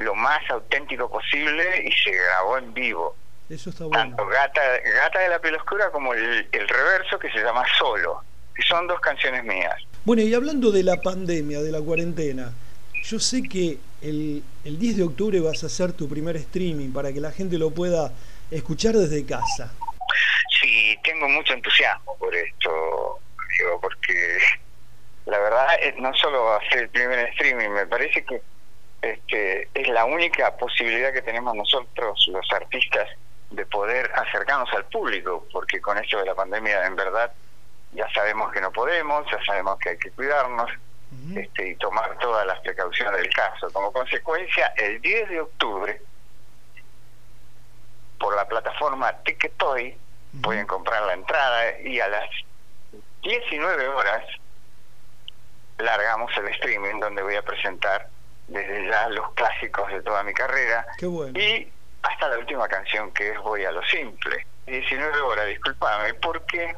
lo 0.01 0.15
más 0.15 0.41
auténtico 0.51 1.11
posible 1.11 1.85
y 1.85 1.93
se 1.93 2.11
grabó 2.11 2.59
en 2.59 2.73
vivo. 2.73 3.17
Eso 3.49 3.71
está 3.71 3.85
bueno. 3.85 4.17
Tanto 4.17 4.27
Gata, 4.27 4.61
Gata 5.03 5.19
de 5.19 5.29
la 5.29 5.39
piel 5.41 5.57
oscura 5.57 5.91
como 5.91 6.15
el, 6.15 6.49
el 6.51 6.69
reverso 6.69 7.19
que 7.19 7.31
se 7.31 7.39
llama 7.43 7.65
Solo, 7.79 8.23
que 8.55 8.63
son 8.63 8.87
dos 8.87 9.01
canciones 9.01 9.45
mías. 9.45 9.75
Bueno, 10.05 10.23
y 10.23 10.33
hablando 10.35 10.71
de 10.71 10.83
la 10.83 10.97
pandemia, 10.97 11.61
de 11.61 11.71
la 11.73 11.81
cuarentena, 11.81 12.53
yo 13.03 13.19
sé 13.19 13.43
que 13.43 13.79
el, 14.03 14.43
el 14.65 14.79
10 14.79 14.97
de 14.97 15.03
octubre 15.03 15.41
vas 15.41 15.63
a 15.63 15.67
hacer 15.67 15.93
tu 15.93 16.09
primer 16.09 16.37
streaming 16.37 16.93
para 16.93 17.13
que 17.13 17.21
la 17.21 17.33
gente 17.33 17.59
lo 17.59 17.71
pueda 17.71 18.13
escuchar 18.51 18.95
desde 18.95 19.27
casa. 19.27 19.73
Sí, 20.61 20.97
tengo 21.05 21.29
mucho 21.29 21.53
entusiasmo 21.53 22.17
por 22.19 22.35
esto, 22.35 23.21
digo, 23.59 23.81
porque 23.81 24.39
la 25.27 25.39
verdad 25.39 25.67
es, 25.83 25.97
no 25.97 26.15
solo 26.15 26.45
va 26.45 26.57
a 26.57 26.69
ser 26.71 26.81
el 26.81 26.89
primer 26.89 27.19
streaming, 27.31 27.69
me 27.71 27.87
parece 27.87 28.25
que 28.25 28.43
este, 29.03 29.69
es 29.75 29.89
la 29.89 30.05
única 30.05 30.57
posibilidad 30.57 31.13
que 31.13 31.23
tenemos 31.23 31.55
nosotros 31.55 32.27
los 32.29 32.53
artistas 32.53 33.09
de 33.51 33.67
poder 33.67 34.11
acercarnos 34.15 34.73
al 34.75 34.85
público, 34.87 35.47
porque 35.53 35.81
con 35.81 35.99
esto 35.99 36.19
de 36.19 36.27
la 36.27 36.35
pandemia 36.35 36.87
en 36.87 36.97
verdad 36.97 37.33
ya 37.93 38.09
sabemos 38.13 38.53
que 38.53 38.61
no 38.61 38.71
podemos, 38.71 39.29
ya 39.31 39.43
sabemos 39.45 39.79
que 39.79 39.91
hay 39.91 39.99
que 39.99 40.11
cuidarnos 40.13 40.71
este, 41.35 41.71
y 41.71 41.75
tomar 41.77 42.17
todas 42.19 42.47
las 42.47 42.61
precauciones 42.61 43.21
del 43.21 43.35
caso. 43.35 43.69
Como 43.73 43.93
consecuencia, 43.93 44.73
el 44.77 45.01
10 45.01 45.29
de 45.29 45.41
octubre, 45.41 46.01
por 48.19 48.37
la 48.37 48.47
plataforma 48.47 49.13
Ticketoy, 49.25 49.97
pueden 50.43 50.67
comprar 50.67 51.03
la 51.03 51.15
entrada 51.15 51.81
y 51.81 51.99
a 51.99 52.07
las 52.07 52.31
19 53.23 53.89
horas 53.89 54.25
largamos 55.79 56.31
el 56.37 56.47
streaming 56.49 57.01
donde 57.01 57.23
voy 57.23 57.35
a 57.35 57.43
presentar 57.43 58.09
desde 58.51 58.89
ya 58.89 59.09
los 59.09 59.33
clásicos 59.35 59.91
de 59.91 60.03
toda 60.03 60.23
mi 60.23 60.35
carrera 60.35 60.85
Qué 60.99 61.07
bueno. 61.07 61.39
y 61.39 61.67
hasta 62.03 62.29
la 62.29 62.39
última 62.39 62.69
canción 62.69 63.11
que 63.13 63.31
es 63.31 63.39
Voy 63.39 63.65
a 63.65 63.73
lo 63.73 63.83
simple. 63.85 64.45
19 64.67 65.21
horas, 65.23 65.47
discúlpame, 65.49 66.15
porque 66.15 66.75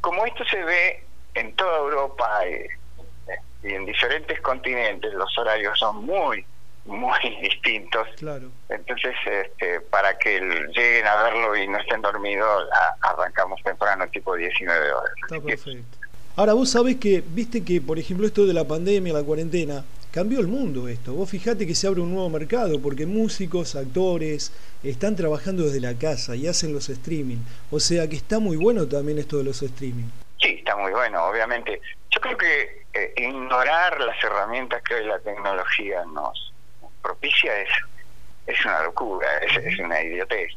como 0.00 0.24
esto 0.24 0.44
se 0.44 0.62
ve 0.64 1.04
en 1.34 1.54
toda 1.56 1.78
Europa 1.78 2.40
y, 2.46 3.68
y 3.68 3.74
en 3.74 3.84
diferentes 3.86 4.40
continentes, 4.40 5.12
los 5.14 5.36
horarios 5.38 5.78
son 5.78 6.04
muy, 6.04 6.44
muy 6.86 7.18
distintos. 7.42 8.08
Claro. 8.18 8.48
Entonces, 8.68 9.14
este, 9.26 9.80
para 9.82 10.16
que 10.18 10.40
lleguen 10.74 11.06
a 11.06 11.22
verlo 11.24 11.56
y 11.56 11.68
no 11.68 11.78
estén 11.78 12.00
dormidos, 12.02 12.68
a- 12.72 12.96
arrancamos 13.10 13.60
temprano, 13.62 14.06
tipo 14.08 14.34
19 14.34 14.92
horas. 14.92 15.12
Está 15.22 15.40
perfecto. 15.40 15.98
Ahora, 16.36 16.54
vos 16.54 16.70
sabés 16.70 16.96
que, 16.96 17.22
viste 17.26 17.62
que, 17.64 17.80
por 17.80 17.98
ejemplo, 17.98 18.26
esto 18.26 18.46
de 18.46 18.54
la 18.54 18.64
pandemia, 18.64 19.12
la 19.12 19.22
cuarentena, 19.22 19.84
cambió 20.12 20.40
el 20.40 20.46
mundo 20.46 20.88
esto. 20.88 21.14
Vos 21.14 21.30
fijate 21.30 21.66
que 21.66 21.74
se 21.74 21.86
abre 21.86 22.02
un 22.02 22.12
nuevo 22.12 22.28
mercado 22.28 22.80
porque 22.80 23.06
músicos, 23.06 23.74
actores, 23.74 24.52
están 24.84 25.16
trabajando 25.16 25.64
desde 25.64 25.80
la 25.80 25.98
casa 25.98 26.36
y 26.36 26.46
hacen 26.46 26.72
los 26.72 26.88
streaming. 26.90 27.38
O 27.70 27.80
sea 27.80 28.08
que 28.08 28.16
está 28.16 28.38
muy 28.38 28.56
bueno 28.56 28.86
también 28.86 29.18
esto 29.18 29.38
de 29.38 29.44
los 29.44 29.62
streaming. 29.62 30.04
Sí, 30.40 30.56
está 30.58 30.76
muy 30.76 30.92
bueno, 30.92 31.24
obviamente. 31.24 31.80
Yo 32.10 32.20
creo 32.20 32.36
que 32.36 32.84
eh, 32.92 33.14
ignorar 33.16 33.98
las 34.00 34.22
herramientas 34.22 34.82
que 34.82 34.94
hoy 34.94 35.06
la 35.06 35.18
tecnología 35.20 36.04
nos 36.12 36.52
propicia 37.00 37.58
es, 37.60 37.70
es 38.46 38.64
una 38.66 38.82
locura, 38.82 39.26
es, 39.38 39.56
es 39.64 39.78
una 39.78 40.02
idiotez. 40.02 40.52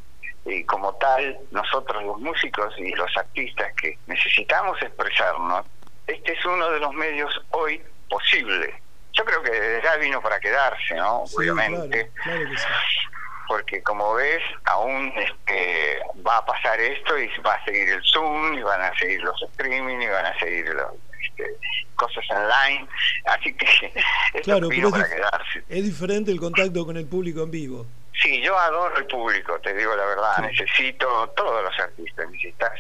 Y 0.45 0.63
como 0.65 0.93
tal, 0.95 1.39
nosotros 1.51 2.03
los 2.03 2.19
músicos 2.19 2.73
y 2.77 2.89
los 2.89 3.15
artistas 3.17 3.73
que 3.81 3.97
necesitamos 4.05 4.79
expresarnos, 4.81 5.65
este 6.05 6.33
es 6.33 6.45
uno 6.45 6.69
de 6.71 6.79
los 6.81 6.93
medios 6.93 7.41
hoy 7.51 7.81
posible. 8.09 8.84
Yo 9.17 9.23
creo 9.25 9.41
que 9.43 9.81
ya 9.83 9.95
vino 9.97 10.21
para 10.21 10.39
quedarse, 10.39 10.95
¿no? 10.95 11.23
Sí, 11.25 11.35
Obviamente 11.37 12.09
claro, 12.23 12.39
claro 12.43 12.49
que 12.51 12.57
sí. 12.57 12.65
porque 13.47 13.81
como 13.83 14.13
ves, 14.15 14.41
aún 14.65 15.13
este, 15.15 15.99
va 16.27 16.37
a 16.37 16.45
pasar 16.45 16.79
esto 16.79 17.17
y 17.17 17.29
va 17.45 17.53
a 17.53 17.63
seguir 17.65 17.89
el 17.89 18.03
Zoom, 18.03 18.55
y 18.55 18.61
van 18.63 18.81
a 18.81 18.93
seguir 18.97 19.21
los 19.23 19.41
streaming, 19.43 20.01
y 20.01 20.07
van 20.07 20.25
a 20.25 20.37
seguir 20.39 20.67
los, 20.69 20.91
este, 21.23 21.55
cosas 21.95 22.23
online, 22.29 22.87
así 23.25 23.53
que 23.55 23.65
esto 24.33 24.41
Claro, 24.43 24.67
vino 24.67 24.89
pero 24.91 25.03
es, 25.03 25.09
para 25.09 25.15
quedarse. 25.15 25.63
es 25.69 25.83
diferente 25.85 26.31
el 26.31 26.39
contacto 26.39 26.85
con 26.85 26.97
el 26.97 27.07
público 27.07 27.43
en 27.43 27.51
vivo. 27.51 27.85
Sí, 28.21 28.41
yo 28.41 28.57
adoro 28.57 28.97
el 28.97 29.05
público, 29.07 29.59
te 29.59 29.73
digo 29.73 29.95
la 29.95 30.05
verdad, 30.05 30.35
Sí. 30.37 30.41
necesito 30.43 31.29
todos 31.35 31.63
los 31.63 31.79
artistas, 31.79 32.29
necesitas. 32.29 32.71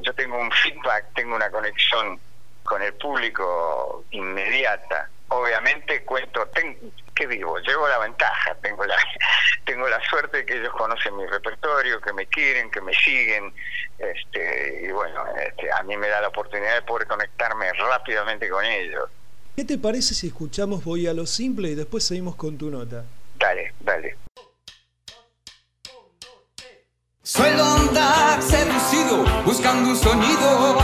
Yo 0.00 0.12
tengo 0.14 0.38
un 0.38 0.50
feedback, 0.52 1.06
tengo 1.14 1.34
una 1.36 1.50
conexión 1.50 2.18
con 2.62 2.80
el 2.82 2.94
público 2.94 4.04
inmediata. 4.10 5.08
Obviamente 5.28 6.04
cuento, 6.04 6.46
ten, 6.48 6.92
que 7.14 7.26
vivo, 7.26 7.58
llevo 7.58 7.86
la 7.86 7.98
ventaja, 7.98 8.54
tengo 8.62 8.84
la 8.86 8.96
tengo 9.66 9.86
la 9.88 10.00
suerte 10.08 10.38
de 10.38 10.46
que 10.46 10.56
ellos 10.56 10.72
conocen 10.72 11.16
mi 11.16 11.26
repertorio, 11.26 12.00
que 12.00 12.12
me 12.14 12.26
quieren, 12.26 12.70
que 12.70 12.80
me 12.80 12.94
siguen, 12.94 13.52
este 13.98 14.86
y 14.86 14.92
bueno, 14.92 15.24
este, 15.36 15.70
a 15.70 15.82
mí 15.82 15.96
me 15.96 16.08
da 16.08 16.22
la 16.22 16.28
oportunidad 16.28 16.74
de 16.74 16.82
poder 16.82 17.06
conectarme 17.06 17.72
rápidamente 17.74 18.48
con 18.48 18.64
ellos. 18.64 19.10
¿Qué 19.54 19.64
te 19.64 19.76
parece 19.76 20.14
si 20.14 20.28
escuchamos 20.28 20.84
Voy 20.84 21.06
a 21.08 21.12
lo 21.12 21.26
simple 21.26 21.68
y 21.70 21.74
después 21.74 22.04
seguimos 22.04 22.36
con 22.36 22.56
tu 22.56 22.70
nota? 22.70 23.04
Dale, 23.34 23.74
dale. 23.80 24.16
Suelo 27.22 27.62
andar 27.62 28.40
seducido 28.40 29.24
buscando 29.44 29.90
un 29.90 29.96
sonido. 29.96 30.78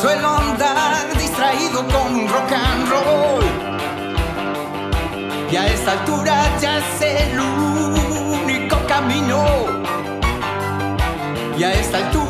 Suelo 0.00 0.28
andar 0.28 1.14
distraído 1.44 1.86
con 1.88 2.28
rock 2.28 2.52
and 2.52 2.88
roll. 2.88 3.44
Y 5.50 5.56
a 5.56 5.66
esta 5.66 5.92
altura 5.92 6.58
ya 6.60 6.78
es 6.78 7.02
el 7.02 7.40
único 7.40 8.76
camino. 8.86 9.44
Y 11.58 11.62
a 11.62 11.72
esta 11.72 11.98
altura 11.98 12.23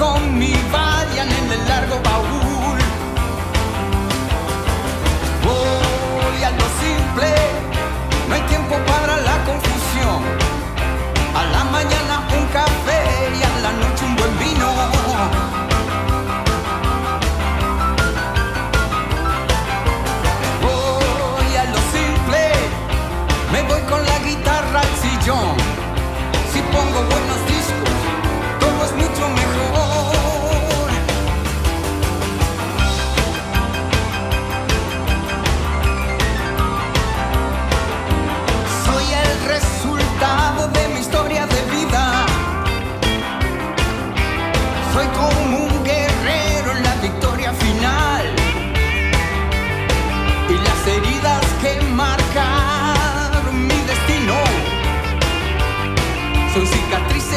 con 0.00 0.38
mi 0.38 0.49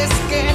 es 0.03 0.11
que 0.29 0.52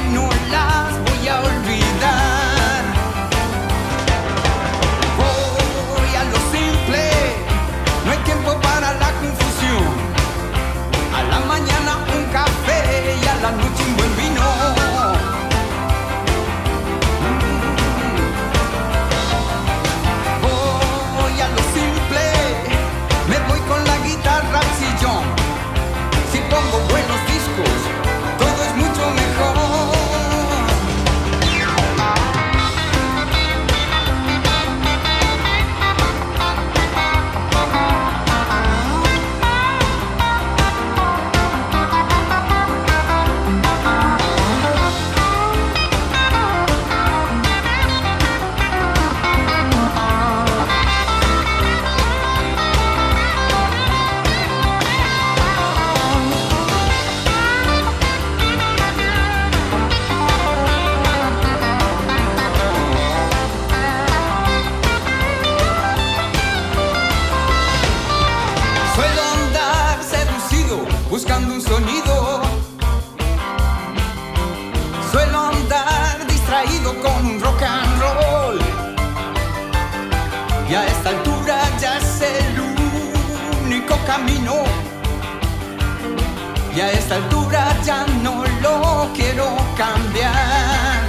Y 86.74 86.80
a 86.80 86.92
esta 86.92 87.16
altura 87.16 87.76
ya 87.84 88.06
no 88.22 88.42
lo 88.62 89.10
quiero 89.14 89.54
cambiar. 89.76 91.02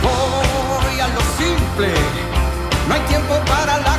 Voy 0.00 1.00
a 1.00 1.08
lo 1.08 1.20
simple, 1.36 1.92
no 2.86 2.94
hay 2.94 3.00
tiempo 3.08 3.34
para 3.46 3.78
la 3.78 3.97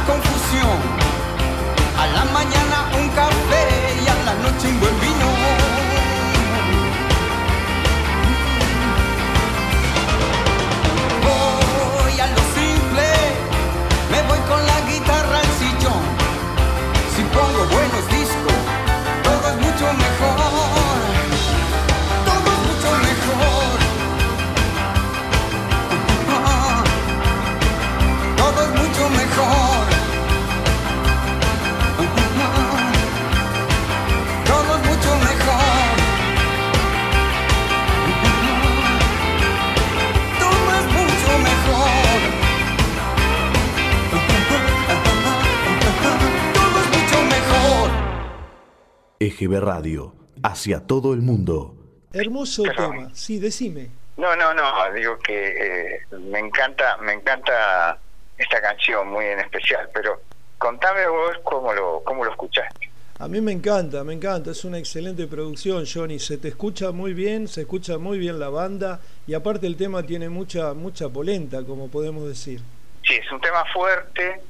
Radio, 49.59 50.13
hacia 50.43 50.79
todo 50.85 51.13
el 51.13 51.21
mundo. 51.21 51.75
Hermoso 52.13 52.63
Pero- 52.63 52.89
tema. 52.91 53.09
Sí, 53.13 53.39
decime. 53.39 53.89
No, 54.17 54.35
no, 54.35 54.53
no, 54.53 54.93
digo 54.93 55.17
que 55.19 55.95
eh, 55.95 55.99
me 56.19 56.39
encanta, 56.39 56.97
me 56.97 57.13
encanta 57.13 57.97
esta 58.37 58.61
canción 58.61 59.07
muy 59.09 59.25
en 59.25 59.39
especial, 59.39 59.89
pero 59.93 60.21
contame 60.57 61.07
vos 61.07 61.37
cómo 61.43 61.71
lo, 61.73 62.01
cómo 62.03 62.25
lo 62.25 62.31
escuchaste. 62.31 62.89
A 63.19 63.27
mí 63.27 63.39
me 63.41 63.51
encanta, 63.51 64.03
me 64.03 64.13
encanta. 64.13 64.51
Es 64.51 64.63
una 64.65 64.77
excelente 64.77 65.27
producción, 65.27 65.85
Johnny. 65.85 66.19
Se 66.19 66.37
te 66.37 66.47
escucha 66.49 66.91
muy 66.91 67.13
bien, 67.13 67.47
se 67.49 67.61
escucha 67.61 67.97
muy 67.97 68.17
bien 68.17 68.39
la 68.39 68.49
banda 68.49 68.99
y 69.27 69.33
aparte 69.33 69.67
el 69.67 69.75
tema 69.77 70.03
tiene 70.03 70.29
mucha, 70.29 70.73
mucha 70.73 71.09
polenta, 71.09 71.63
como 71.63 71.89
podemos 71.89 72.27
decir. 72.27 72.61
Sí, 73.03 73.15
es 73.15 73.31
un 73.31 73.39
tema 73.41 73.63
fuerte. 73.73 74.41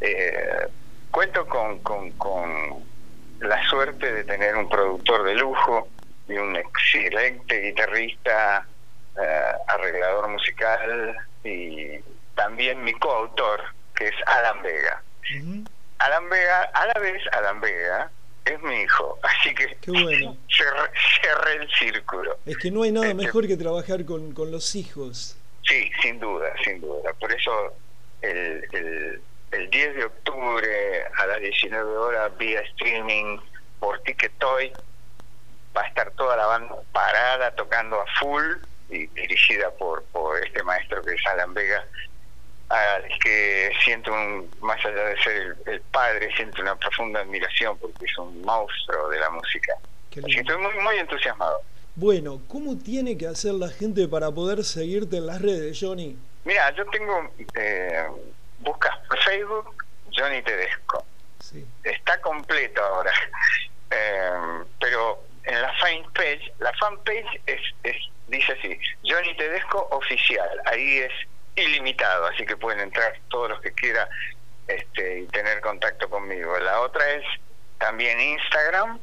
eh, 0.00 0.68
cuento 1.10 1.46
con, 1.46 1.78
con, 1.80 2.10
con 2.12 2.40
la 3.40 3.62
suerte 3.68 4.12
de 4.12 4.24
tener 4.24 4.56
un 4.56 4.68
productor 4.68 5.24
de 5.24 5.34
lujo 5.34 5.88
y 6.28 6.34
un 6.34 6.56
excelente 6.56 7.60
guitarrista, 7.60 8.66
eh, 9.20 9.42
arreglador 9.68 10.28
musical 10.28 11.16
y 11.44 11.98
también 12.34 12.82
mi 12.84 12.92
coautor, 12.94 13.60
que 13.94 14.08
es 14.08 14.14
Alan 14.26 14.62
Vega. 14.62 15.02
Alan 15.98 16.28
Vega, 16.28 16.62
a 16.74 16.86
la 16.86 17.00
vez 17.00 17.22
Alan 17.32 17.60
Vega 17.60 18.10
es 18.44 18.60
mi 18.62 18.82
hijo, 18.82 19.18
así 19.22 19.54
que 19.54 19.76
Qué 19.80 19.90
bueno. 19.90 20.36
cerré, 20.50 20.90
cerré 21.22 21.62
el 21.62 21.70
círculo. 21.72 22.38
Es 22.46 22.56
que 22.58 22.70
no 22.70 22.82
hay 22.82 22.92
nada 22.92 23.06
Este- 23.08 23.22
mejor 23.22 23.46
que 23.46 23.56
trabajar 23.56 24.04
con, 24.04 24.32
con 24.32 24.50
los 24.50 24.74
hijos. 24.74 25.36
Sí, 25.66 25.90
sin 26.02 26.18
duda, 26.18 26.52
sin 26.64 26.80
duda. 26.80 27.12
Por 27.20 27.32
eso 27.32 27.74
el, 28.22 28.64
el, 28.72 29.22
el 29.52 29.70
10 29.70 29.96
de 29.96 30.04
octubre 30.04 31.04
a 31.16 31.26
las 31.26 31.40
19 31.40 31.96
horas 31.96 32.36
vía 32.38 32.60
streaming 32.60 33.38
por 33.78 34.00
Ticket 34.02 34.32
Toy 34.38 34.72
va 35.76 35.82
a 35.82 35.86
estar 35.86 36.10
toda 36.12 36.36
la 36.36 36.46
banda 36.46 36.76
parada 36.92 37.50
tocando 37.54 38.00
a 38.00 38.06
full 38.18 38.44
y 38.88 39.06
dirigida 39.08 39.70
por, 39.72 40.04
por 40.06 40.44
este 40.44 40.62
maestro 40.62 41.02
que 41.02 41.14
es 41.14 41.26
Alan 41.26 41.54
Vega 41.54 41.84
al 42.68 43.04
que 43.18 43.72
siento 43.84 44.12
un, 44.12 44.48
más 44.60 44.84
allá 44.84 45.06
de 45.06 45.22
ser 45.22 45.36
el, 45.36 45.56
el 45.66 45.80
padre, 45.80 46.32
siento 46.36 46.62
una 46.62 46.76
profunda 46.76 47.20
admiración 47.20 47.76
porque 47.78 48.04
es 48.04 48.16
un 48.16 48.42
monstruo 48.42 49.08
de 49.08 49.18
la 49.18 49.28
música. 49.30 49.74
Así 50.10 50.34
que 50.34 50.40
estoy 50.40 50.56
muy, 50.56 50.74
muy 50.78 50.96
entusiasmado. 50.96 51.60
Bueno, 51.96 52.40
¿cómo 52.48 52.78
tiene 52.78 53.18
que 53.18 53.26
hacer 53.26 53.54
la 53.54 53.68
gente 53.68 54.06
para 54.06 54.30
poder 54.30 54.64
seguirte 54.64 55.16
en 55.16 55.26
las 55.26 55.42
redes, 55.42 55.78
Johnny? 55.80 56.16
Mira, 56.44 56.74
yo 56.74 56.86
tengo, 56.86 57.30
eh, 57.54 58.06
buscas 58.60 58.96
por 59.08 59.18
Facebook 59.20 59.84
Johnny 60.14 60.42
Tedesco. 60.42 61.04
Sí. 61.40 61.66
Está 61.84 62.20
completo 62.20 62.82
ahora. 62.82 63.12
Eh, 63.92 64.62
pero 64.78 65.20
en 65.42 65.60
la 65.60 65.72
fanpage, 65.80 66.52
la 66.60 66.72
fanpage 66.74 67.40
es, 67.46 67.60
es, 67.82 67.96
dice 68.28 68.52
así, 68.52 68.78
Johnny 69.04 69.36
Tedesco 69.36 69.88
oficial. 69.90 70.48
Ahí 70.66 70.98
es 70.98 71.12
ilimitado, 71.56 72.26
así 72.26 72.46
que 72.46 72.56
pueden 72.56 72.78
entrar 72.78 73.18
todos 73.30 73.50
los 73.50 73.60
que 73.60 73.72
quieran 73.72 74.08
este, 74.68 75.20
y 75.20 75.26
tener 75.26 75.60
contacto 75.60 76.08
conmigo. 76.08 76.56
La 76.60 76.80
otra 76.80 77.08
es 77.10 77.24
también 77.78 78.20
Instagram, 78.20 79.00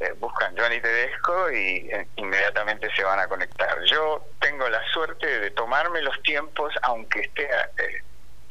eh, 0.00 0.12
buscan 0.18 0.56
Johnny 0.56 0.80
Tedesco 0.80 1.50
y 1.52 1.88
eh, 1.90 2.08
inmediatamente 2.16 2.88
se 2.96 3.04
van 3.04 3.20
a 3.20 3.28
conectar. 3.28 3.82
Yo 3.84 4.26
tengo 4.40 4.68
la 4.68 4.82
suerte 4.92 5.26
de 5.40 5.50
tomarme 5.52 6.02
los 6.02 6.20
tiempos, 6.22 6.74
aunque 6.82 7.20
esté 7.20 7.44
eh, 7.44 8.02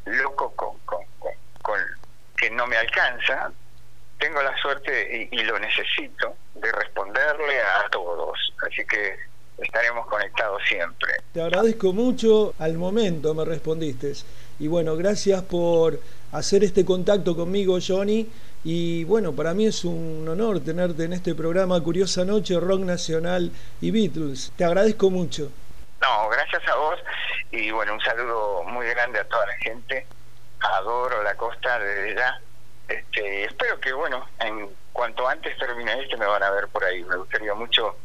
loco 0.05 0.53
con, 0.55 0.77
con, 0.85 1.01
con, 1.61 1.79
que 2.37 2.49
no 2.49 2.67
me 2.67 2.77
alcanza, 2.77 3.51
tengo 4.19 4.41
la 4.41 4.55
suerte 4.57 5.29
y, 5.31 5.39
y 5.39 5.43
lo 5.43 5.59
necesito 5.59 6.35
de 6.55 6.71
responderle 6.71 7.61
a 7.61 7.89
todos. 7.89 8.37
Así 8.65 8.85
que 8.85 9.17
estaremos 9.57 10.07
conectados 10.07 10.61
siempre. 10.67 11.13
Te 11.31 11.41
agradezco 11.41 11.93
mucho, 11.93 12.53
al 12.59 12.77
momento 12.77 13.33
me 13.33 13.45
respondiste. 13.45 14.13
Y 14.59 14.67
bueno, 14.67 14.95
gracias 14.95 15.41
por 15.43 15.99
hacer 16.31 16.63
este 16.63 16.85
contacto 16.85 17.35
conmigo, 17.35 17.77
Johnny. 17.85 18.27
Y 18.63 19.03
bueno, 19.03 19.33
para 19.33 19.53
mí 19.53 19.65
es 19.65 19.83
un 19.83 20.25
honor 20.27 20.61
tenerte 20.61 21.03
en 21.03 21.13
este 21.13 21.35
programa 21.35 21.81
Curiosa 21.81 22.23
Noche, 22.23 22.59
Rock 22.59 22.81
Nacional 22.81 23.51
y 23.81 23.91
Beatles. 23.91 24.53
Te 24.55 24.63
agradezco 24.63 25.09
mucho. 25.09 25.51
No, 26.03 26.27
gracias 26.27 26.61
a 26.67 26.75
vos 26.75 26.99
y 27.49 27.71
bueno, 27.71 27.93
un 27.93 28.01
saludo 28.01 28.63
muy 28.63 28.85
grande 28.87 29.19
a 29.19 29.23
toda 29.23 29.47
la 29.47 29.55
gente. 29.55 30.05
Adoro 30.59 31.23
la 31.23 31.35
costa 31.35 31.79
desde 31.79 32.15
ya. 32.15 32.41
Este, 32.89 33.45
espero 33.45 33.79
que 33.79 33.93
bueno, 33.93 34.27
en 34.39 34.69
cuanto 34.91 35.25
antes 35.25 35.57
termine 35.57 36.01
este 36.01 36.17
me 36.17 36.25
van 36.25 36.43
a 36.43 36.51
ver 36.51 36.67
por 36.67 36.83
ahí. 36.83 37.05
Me 37.05 37.15
gustaría 37.15 37.53
mucho 37.53 37.95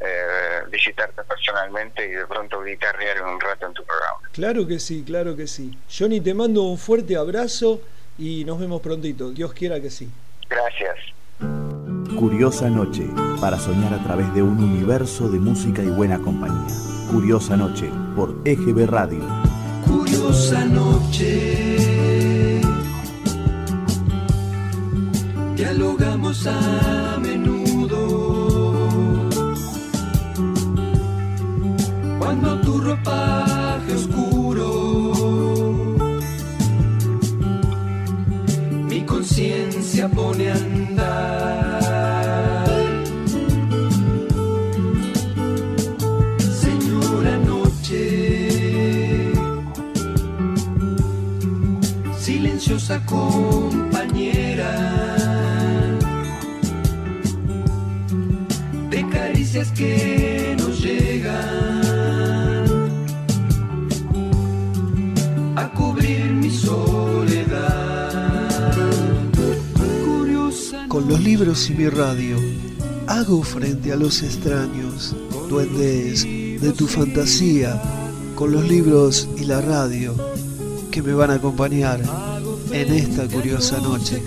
eh, 0.00 0.64
visitarte 0.68 1.24
personalmente 1.24 2.06
y 2.06 2.10
de 2.10 2.26
pronto 2.26 2.62
guitarrear 2.62 3.22
un 3.22 3.40
rato 3.40 3.66
en 3.66 3.72
tu 3.72 3.84
programa. 3.84 4.20
Claro 4.32 4.66
que 4.66 4.78
sí, 4.78 5.02
claro 5.06 5.34
que 5.34 5.46
sí. 5.46 5.78
Johnny, 5.90 6.20
te 6.20 6.34
mando 6.34 6.62
un 6.62 6.76
fuerte 6.76 7.16
abrazo 7.16 7.80
y 8.18 8.44
nos 8.44 8.60
vemos 8.60 8.82
prontito. 8.82 9.30
Dios 9.30 9.54
quiera 9.54 9.80
que 9.80 9.88
sí. 9.88 10.10
Gracias. 10.50 10.98
Curiosa 12.18 12.68
Noche, 12.68 13.06
para 13.40 13.58
soñar 13.58 13.94
a 13.94 14.02
través 14.04 14.32
de 14.34 14.42
un 14.42 14.62
universo 14.62 15.30
de 15.30 15.38
música 15.38 15.82
y 15.82 15.88
buena 15.88 16.18
compañía. 16.18 16.95
Curiosa 17.10 17.56
Noche, 17.56 17.90
por 18.14 18.34
EGB 18.44 18.86
Radio. 18.86 19.20
Curiosa 19.86 20.64
noche. 20.64 22.60
Dialogamos 25.54 26.46
a 26.46 27.18
menudo. 27.22 28.88
Cuando 32.18 32.60
tu 32.60 32.78
ropaje 32.80 33.92
oscuro, 33.94 35.12
mi 38.88 39.04
conciencia 39.04 40.08
pone 40.08 40.50
a 40.50 40.56
silenciosa 52.58 53.04
compañera 53.04 54.72
de 58.88 59.08
caricias 59.10 59.70
que 59.72 60.56
nos 60.58 60.80
llegan 60.80 61.82
a 65.56 65.70
cubrir 65.74 66.32
mi 66.32 66.50
soledad. 66.50 68.10
Curiosa 70.06 70.86
Con 70.88 71.08
los 71.08 71.20
libros 71.20 71.68
y 71.68 71.74
mi 71.74 71.90
radio, 71.90 72.38
hago 73.06 73.42
frente 73.42 73.92
a 73.92 73.96
los 73.96 74.22
extraños. 74.22 75.14
duendes 75.50 76.24
de 76.24 76.72
tu 76.72 76.86
fantasía, 76.86 77.80
con 78.34 78.50
los 78.50 78.66
libros 78.66 79.28
y 79.36 79.44
la 79.44 79.60
radio 79.60 80.14
que 80.90 81.02
me 81.02 81.12
van 81.12 81.30
a 81.30 81.34
acompañar 81.34 82.00
en 82.82 82.92
esta 82.92 83.26
curiosa 83.26 83.80
noche. 83.80 84.22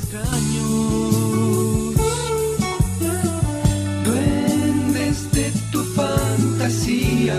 Duendes 4.03 5.31
de 5.31 5.51
tu 5.71 5.83
fantasía, 5.93 7.35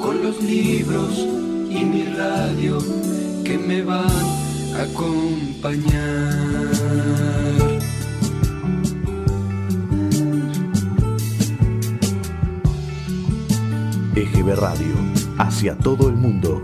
con 0.00 0.22
los 0.22 0.42
libros 0.42 1.18
y 1.70 1.84
mi 1.84 2.04
radio 2.04 2.78
que 3.44 3.56
me 3.56 3.82
van 3.82 4.10
a 4.76 4.82
acompañar. 4.82 6.32
EGB 14.16 14.56
Radio, 14.56 14.94
hacia 15.38 15.76
todo 15.78 16.08
el 16.08 16.16
mundo. 16.16 16.61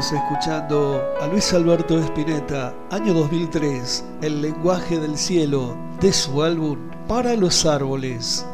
Estamos 0.00 0.24
escuchando 0.24 1.04
a 1.20 1.26
Luis 1.26 1.52
Alberto 1.52 1.98
Espineta, 1.98 2.74
año 2.90 3.12
2003, 3.12 4.02
El 4.22 4.40
lenguaje 4.40 4.98
del 4.98 5.18
cielo, 5.18 5.76
de 6.00 6.10
su 6.10 6.42
álbum 6.42 6.78
Para 7.06 7.36
los 7.36 7.66
árboles. 7.66 8.46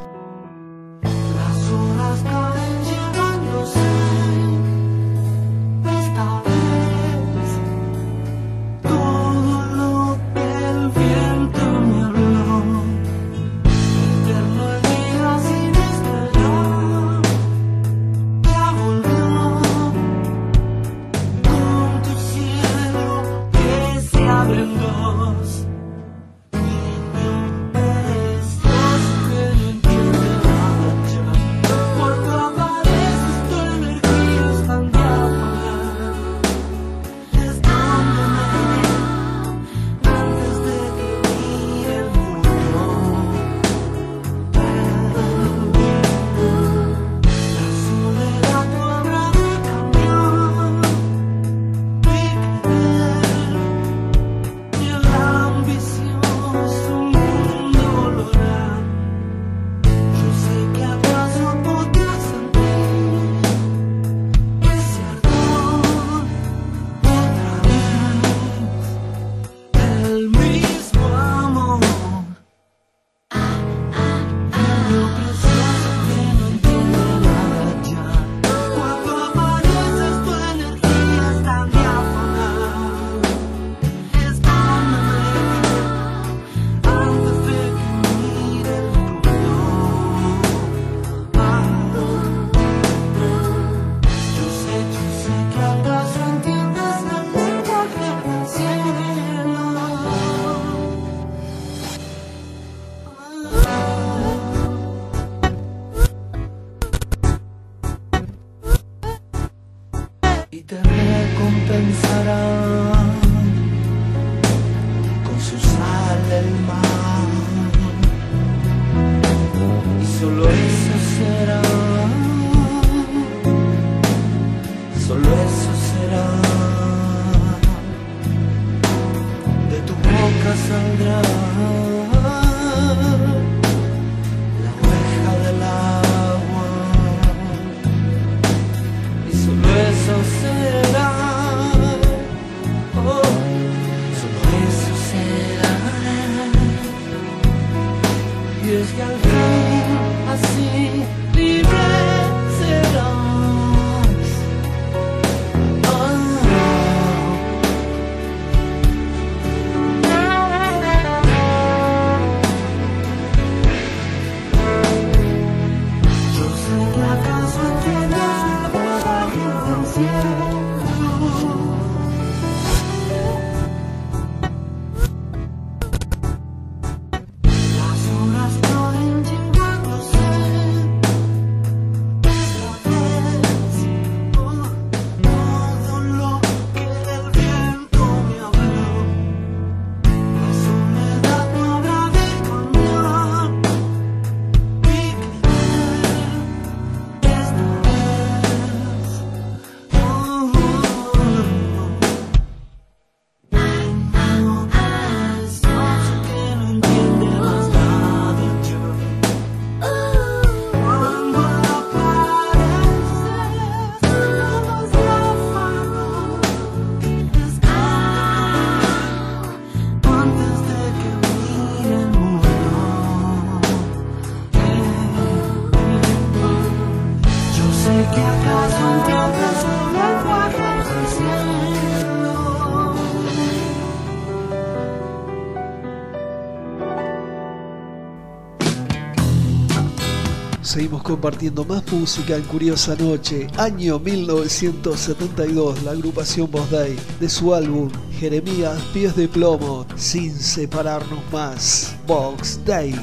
Seguimos 240.77 241.03
compartiendo 241.03 241.65
más 241.65 241.91
música 241.91 242.37
en 242.37 242.43
Curiosa 242.43 242.95
Noche. 242.97 243.47
Año 243.57 243.99
1972, 243.99 245.83
la 245.85 245.93
agrupación 245.93 246.51
Boss 246.51 246.71
Day, 246.71 246.95
de 247.19 247.31
su 247.31 247.55
álbum 247.55 247.89
Jeremías 248.21 248.79
Pies 248.93 249.17
de 249.17 249.27
Plomo, 249.27 249.87
sin 249.97 250.39
separarnos 250.39 251.21
más. 251.33 251.97
Box 252.07 252.61
Day. 252.67 252.95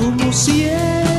Como 0.00 0.32
siento, 0.32 1.11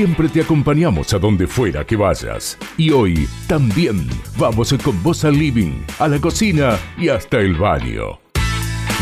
Siempre 0.00 0.30
te 0.30 0.40
acompañamos 0.40 1.12
a 1.12 1.18
donde 1.18 1.46
fuera 1.46 1.84
que 1.84 1.94
vayas. 1.94 2.56
Y 2.78 2.90
hoy 2.90 3.28
también 3.46 4.08
vamos 4.38 4.74
con 4.82 5.02
vos 5.02 5.26
al 5.26 5.38
living, 5.38 5.82
a 5.98 6.08
la 6.08 6.18
cocina 6.18 6.78
y 6.96 7.10
hasta 7.10 7.38
el 7.38 7.54
baño. 7.54 8.18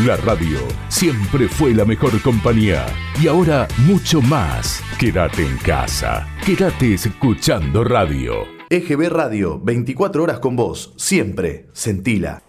La 0.05 0.16
radio 0.16 0.59
siempre 0.88 1.46
fue 1.46 1.72
la 1.72 1.84
mejor 1.84 2.20
compañía 2.20 2.84
y 3.22 3.28
ahora 3.28 3.68
mucho 3.86 4.20
más. 4.20 4.82
Quédate 4.99 5.46
en 5.46 5.57
casa, 5.59 6.26
quédate 6.44 6.94
escuchando 6.94 7.84
radio. 7.84 8.49
EGB 8.68 9.09
Radio, 9.09 9.61
24 9.61 10.20
horas 10.20 10.40
con 10.40 10.57
vos, 10.57 10.94
siempre, 10.96 11.68
sentila. 11.74 12.42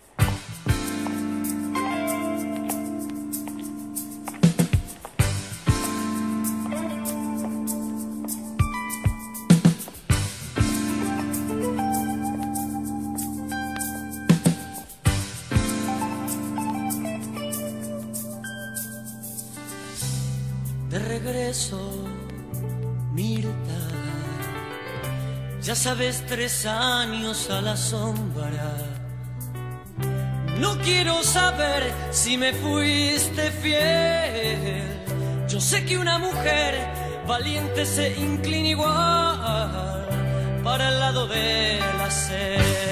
Tres 26.50 26.66
años 26.66 27.48
a 27.52 27.62
la 27.62 27.78
sombra. 27.78 28.76
No 30.58 30.80
quiero 30.80 31.22
saber 31.22 31.94
si 32.10 32.38
me 32.38 32.54
fuiste 32.54 33.52
fiel. 33.52 34.82
Yo 35.48 35.62
sé 35.62 35.86
que 35.86 36.00
una 36.00 36.18
mujer 36.18 36.74
valiente 37.28 37.86
se 37.86 38.16
inclina 38.18 38.70
igual 38.70 40.08
para 40.64 40.90
el 40.90 41.00
lado 41.00 41.28
de 41.28 41.80
la 42.00 42.10
sed. 42.10 42.89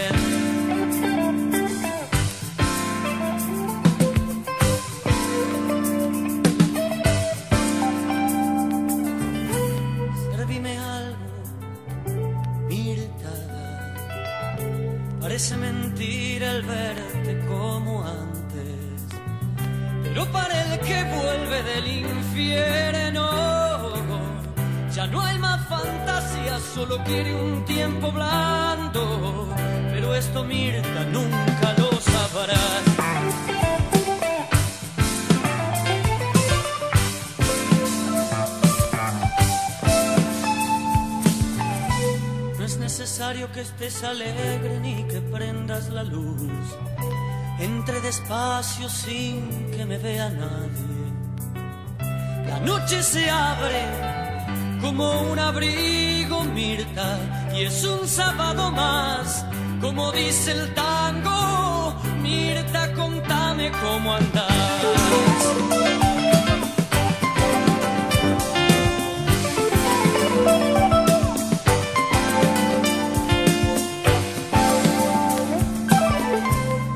Solo 26.78 27.04
quiere 27.04 27.34
un 27.34 27.66
tiempo 27.66 28.12
blando, 28.12 29.48
pero 29.92 30.14
esto 30.14 30.44
Mirta 30.44 31.04
nunca 31.06 31.74
lo 31.80 31.90
sabrás. 32.00 32.84
No 42.60 42.64
es 42.64 42.78
necesario 42.78 43.52
que 43.52 43.62
estés 43.62 44.04
alegre 44.04 44.80
ni 44.80 45.04
que 45.08 45.20
prendas 45.20 45.90
la 45.90 46.04
luz. 46.04 46.64
Entre 47.60 48.00
despacio 48.02 48.88
sin 48.88 49.72
que 49.72 49.84
me 49.84 49.98
vea 49.98 50.30
nadie. 50.30 51.08
La 52.48 52.60
noche 52.60 53.02
se 53.02 53.32
abre 53.32 54.17
como 54.88 55.22
un 55.32 55.38
abrigo, 55.38 56.46
Mirta, 56.46 57.20
y 57.54 57.64
es 57.64 57.84
un 57.84 58.08
sábado 58.08 58.72
más, 58.72 59.46
como 59.82 60.14
dice 60.14 60.52
el 60.54 60.74
tango. 60.74 61.94
Mirta, 62.22 62.94
contame 62.94 63.70
cómo 63.84 64.14
andás. 64.14 64.48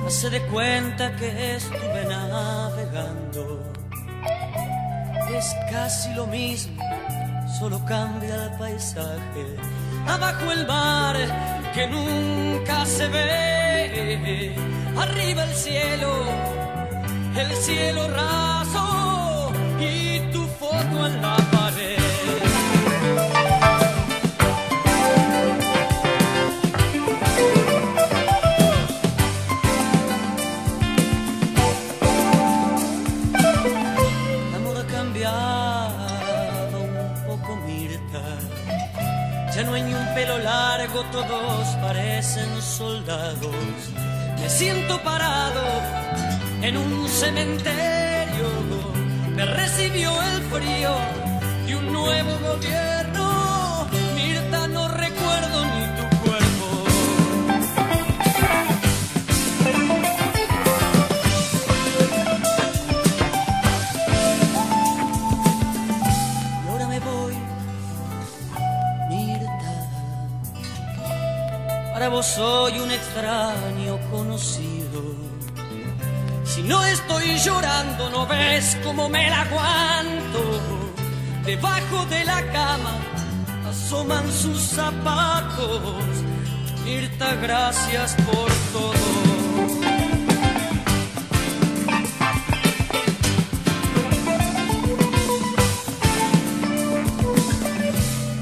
se 0.08 0.30
dé 0.30 0.42
cuenta 0.54 1.16
que 1.16 1.56
estuve 1.56 2.06
navegando. 2.08 3.64
Es 5.36 5.56
casi 5.72 6.14
lo 6.14 6.28
mismo, 6.28 6.84
solo 7.62 7.80
cambia 7.86 8.45
el 8.45 8.51
paisaje. 8.57 9.43
Abajo 10.07 10.51
el 10.51 10.66
mar 10.66 11.16
que 11.76 11.86
nunca 11.95 12.84
se 12.88 13.07
ve. 13.07 14.55
Arriba 14.97 15.43
el 15.43 15.53
cielo, 15.53 16.12
el 17.38 17.51
cielo 17.57 18.07
raso 18.07 19.51
y 19.80 20.20
tu 20.32 20.43
foto 20.59 21.05
en 21.05 21.22
la 21.22 21.51
todos 40.94 41.68
parecen 41.82 42.62
soldados. 42.62 43.56
Me 44.39 44.50
siento 44.50 45.02
parado 45.04 45.64
en 46.62 46.76
un 46.76 47.08
cementerio. 47.08 48.50
Me 49.36 49.46
recibió 49.46 50.12
el 50.22 50.42
frío 50.44 50.92
de 51.66 51.76
un 51.76 51.94
nuevo 51.94 52.32
gobierno. 52.39 53.01
Soy 72.22 72.80
un 72.80 72.92
extraño 72.92 74.00
conocido. 74.12 75.02
Si 76.46 76.62
no 76.62 76.86
estoy 76.86 77.40
llorando, 77.40 78.12
no 78.12 78.28
ves 78.28 78.78
cómo 78.84 79.10
me 79.10 79.28
la 79.28 79.42
aguanto. 79.42 80.42
Debajo 81.44 82.06
de 82.12 82.24
la 82.26 82.42
cama 82.52 83.00
asoman 83.68 84.32
sus 84.32 84.60
zapatos. 84.62 86.04
Mirta, 86.86 87.36
gracias 87.36 88.16
por 88.28 88.52
todo. 88.72 89.42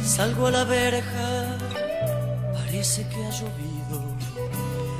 Salgo 0.04 0.48
a 0.48 0.52
la 0.52 0.64
verja, 0.66 1.19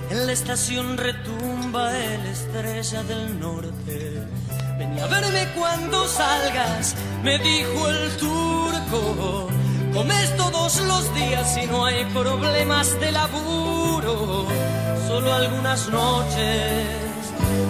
En 0.10 0.26
la 0.26 0.32
estación 0.32 0.98
retumba 0.98 1.92
el 1.98 2.26
estrella 2.26 3.04
del 3.04 3.40
norte. 3.40 4.24
Ven 4.78 4.98
a 4.98 5.08
verme 5.08 5.48
cuando 5.58 6.08
salgas, 6.08 6.96
me 7.22 7.38
dijo 7.40 7.90
el 7.90 8.18
turco. 8.18 9.50
Comes 9.94 10.38
todos 10.38 10.80
los 10.82 11.14
días 11.16 11.58
y 11.62 11.68
no 11.68 11.86
hay 11.86 12.06
problemas 12.06 12.98
de 13.02 13.12
laburo. 13.12 14.48
Solo 15.08 15.34
algunas 15.34 15.90
noches, 15.90 16.88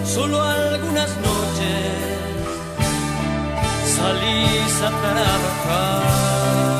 solo 0.04 0.40
algunas 0.40 1.10
noches 1.16 2.10
salís 3.96 4.82
a 4.82 4.90
trabajar. 5.00 6.79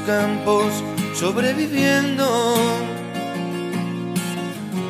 campos 0.00 0.72
sobreviviendo, 1.14 2.54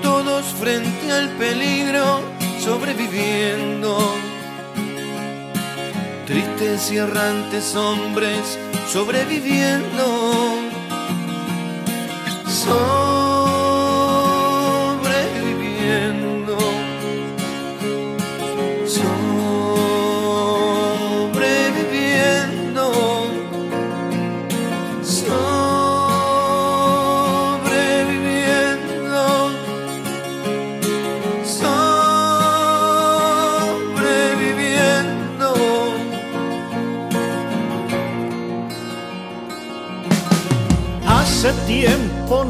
todos 0.03 0.44
frente 0.61 1.12
al 1.12 1.28
peligro 1.30 2.20
sobreviviendo. 2.61 3.98
Tristes 6.26 6.92
y 6.92 6.96
errantes 6.96 7.74
hombres 7.74 8.59
sobreviviendo. 8.90 10.05
Sobreviviendo. 12.46 13.01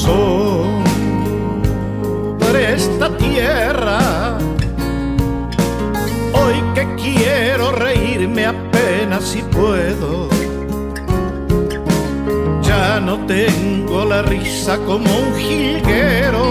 sobre 0.00 0.80
esta 2.74 3.16
tierra. 3.18 4.38
Hoy 6.32 6.54
que 6.74 6.86
quiero 6.96 7.72
reírme 7.72 8.46
apenas 8.46 9.24
si 9.24 9.42
puedo. 9.42 10.28
Ya 12.62 13.00
no 13.00 13.18
tengo 13.26 14.04
la 14.04 14.22
risa 14.22 14.78
como 14.86 15.04
un 15.04 15.34
jilguero, 15.36 16.44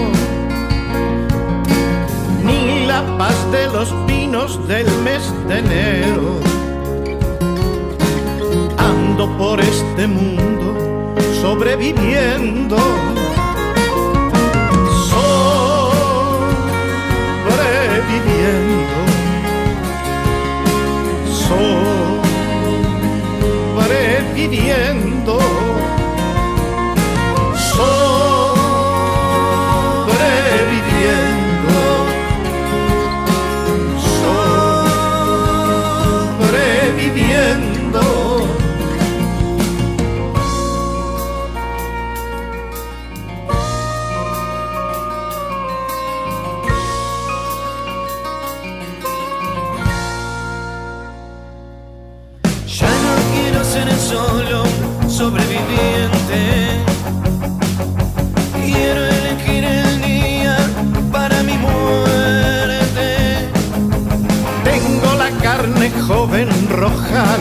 ni 2.44 2.86
la 2.86 3.02
paz 3.18 3.36
de 3.50 3.66
los 3.68 3.92
vinos 4.06 4.68
del 4.68 4.86
mes 5.02 5.22
de 5.48 5.58
enero. 5.58 6.40
Ando 8.78 9.36
por 9.36 9.60
este 9.60 10.06
mundo 10.06 10.40
sobreviviendo. 11.40 12.76
Sobreviviendo. 18.10 18.98
Sobreviviendo. 23.76 25.09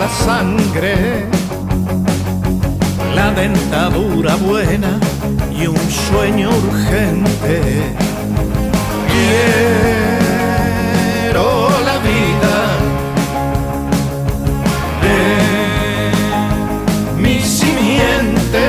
Sangre, 0.10 1.26
la 3.16 3.32
dentadura 3.32 4.36
buena 4.36 5.00
y 5.52 5.68
un 5.68 5.78
sueño 5.90 6.50
urgente. 6.50 7.62
Quiero 11.30 11.70
la 11.86 11.98
vida 12.10 12.56
de 15.04 15.22
mi 17.22 17.40
simiente. 17.42 18.66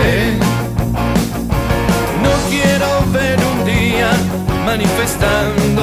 No 2.25 2.33
quiero 2.49 2.89
ver 3.13 3.39
un 3.53 3.59
día 3.65 4.11
manifestando 4.65 5.83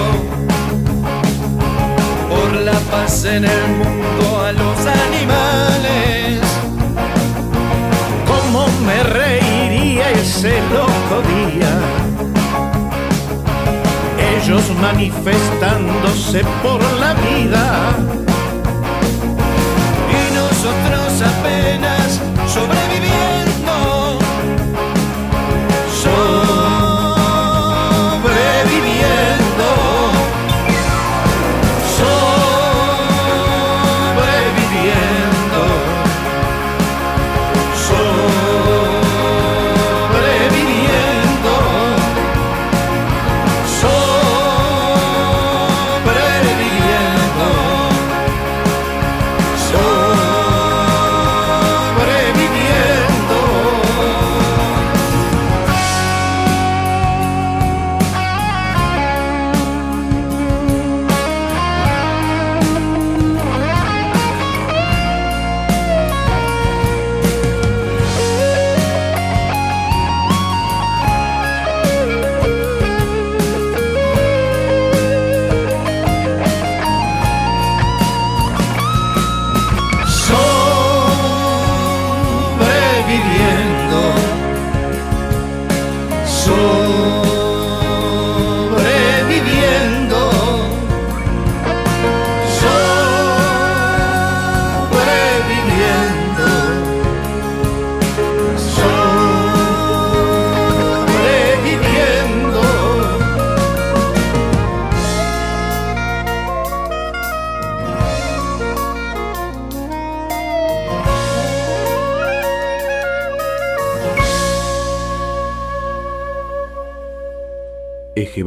por 2.30 2.50
la 2.62 2.80
paz 2.92 3.26
en 3.26 3.46
el 3.46 3.68
mundo 3.80 4.47
animales. 4.88 6.42
cómo 8.28 8.68
me 8.86 9.04
reiría 9.04 10.10
ese 10.12 10.60
loco 10.72 11.22
día. 11.36 11.74
Ellos 14.36 14.64
manifestándose 14.82 16.44
por 16.64 16.82
la 17.00 17.14
vida. 17.14 18.27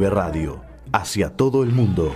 Radio, 0.09 0.61
hacia 0.91 1.29
todo 1.35 1.63
el 1.63 1.71
mundo. 1.71 2.13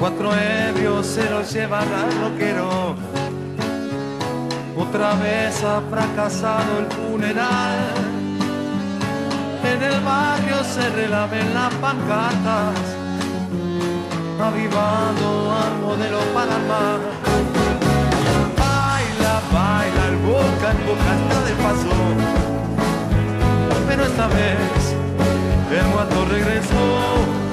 cuatro 0.00 0.32
ebrios 0.34 1.06
se 1.06 1.28
los 1.28 1.52
llevará 1.52 2.08
el 2.08 2.20
loquero. 2.22 2.96
Otra 4.76 5.14
vez 5.16 5.62
ha 5.62 5.82
fracasado 5.90 6.78
el 6.78 6.86
funeral. 6.86 7.76
En 9.62 9.82
el 9.82 10.00
barrio 10.00 10.64
se 10.64 10.88
relamen 10.88 11.52
las 11.52 11.72
pancartas, 11.74 12.80
avivando 14.40 15.52
al 15.62 15.74
modelo 15.82 16.18
Panamá. 16.32 16.96
Baila, 18.56 19.34
baila, 19.52 20.02
el 20.08 20.16
boca 20.26 20.66
en 20.72 20.80
boca 20.88 21.10
está 21.20 21.38
de 21.48 21.54
paso. 21.62 21.94
Pero 23.86 24.04
esta 24.04 24.26
vez 24.28 24.82
el 25.78 25.92
guato 25.92 26.24
regresó 26.24 27.49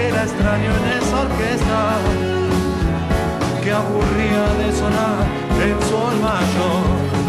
que 0.00 0.10
la 0.12 0.22
extraño 0.22 0.70
en 0.80 0.84
esa 0.98 1.20
orquesta 1.20 1.80
que 3.62 3.70
aburría 3.70 4.44
de 4.60 4.72
sonar 4.72 5.26
el 5.62 5.88
sol 5.88 6.14
mayor. 6.20 7.19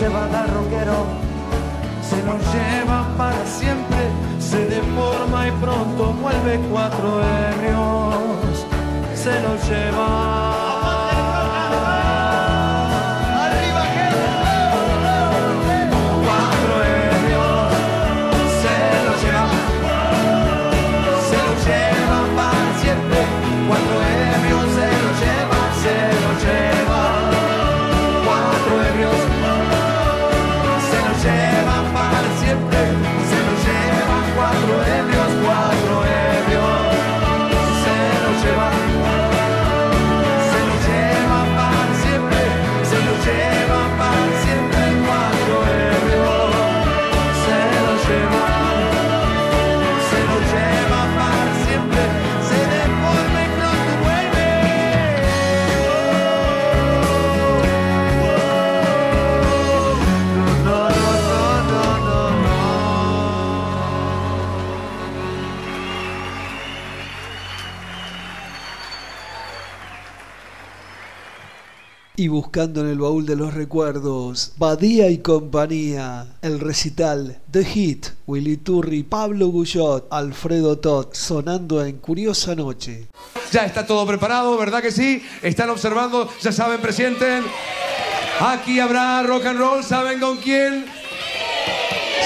lleva 0.00 0.28
garroquero, 0.28 1.06
se 2.02 2.16
lo 2.22 2.38
lleva 2.52 3.08
para 3.16 3.44
siempre, 3.46 3.98
se 4.38 4.64
deforma 4.66 5.48
y 5.48 5.50
pronto 5.52 6.12
vuelve 6.12 6.60
cuatro 6.70 7.20
herrios, 7.20 8.64
se 9.14 9.40
lo 9.40 9.56
lleva. 9.68 10.57
Y 72.18 72.26
buscando 72.26 72.80
en 72.80 72.88
el 72.88 72.98
baúl 72.98 73.26
de 73.26 73.36
los 73.36 73.54
recuerdos, 73.54 74.52
Badía 74.56 75.08
y 75.08 75.18
compañía, 75.18 76.26
el 76.42 76.58
recital 76.58 77.40
The 77.48 77.64
Hit, 77.64 78.06
Willy 78.26 78.56
Turri, 78.56 79.04
Pablo 79.04 79.46
Guyot, 79.50 80.08
Alfredo 80.10 80.80
Tot, 80.80 81.14
sonando 81.14 81.86
en 81.86 81.98
Curiosa 81.98 82.56
Noche. 82.56 83.06
Ya 83.52 83.64
está 83.64 83.86
todo 83.86 84.04
preparado, 84.04 84.58
¿verdad 84.58 84.82
que 84.82 84.90
sí? 84.90 85.22
Están 85.42 85.70
observando, 85.70 86.28
ya 86.42 86.50
saben, 86.50 86.80
presienten. 86.80 87.44
Aquí 88.40 88.80
habrá 88.80 89.22
rock 89.22 89.46
and 89.46 89.60
roll, 89.60 89.84
¿saben 89.84 90.18
con 90.18 90.38
quién? 90.38 90.86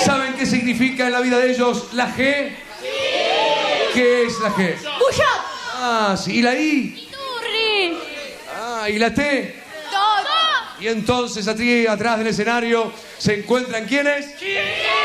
¿Saben 0.07 0.33
qué 0.39 0.47
significa 0.47 1.09
en 1.09 1.13
la 1.13 1.21
vida 1.21 1.39
de 1.39 1.53
ellos 1.53 1.89
la 1.93 2.09
G? 2.17 2.49
¿Qué 3.93 4.23
es 4.23 4.41
la 4.41 4.55
G? 4.55 4.75
Guyot. 4.75 5.43
Ah, 5.75 6.17
sí. 6.17 6.39
¿Y 6.39 6.41
la 6.41 6.59
I? 6.59 7.09
Turri. 7.11 7.99
Ah, 8.59 8.89
¿y 8.89 8.99
la 8.99 9.13
T? 9.13 9.62
Y 10.83 10.89
entonces 10.89 11.47
atrás 11.87 12.19
del 12.19 12.27
escenario 12.27 12.93
se 13.17 13.35
encuentran 13.35 13.87
quiénes? 13.87 14.27
Con 14.27 15.02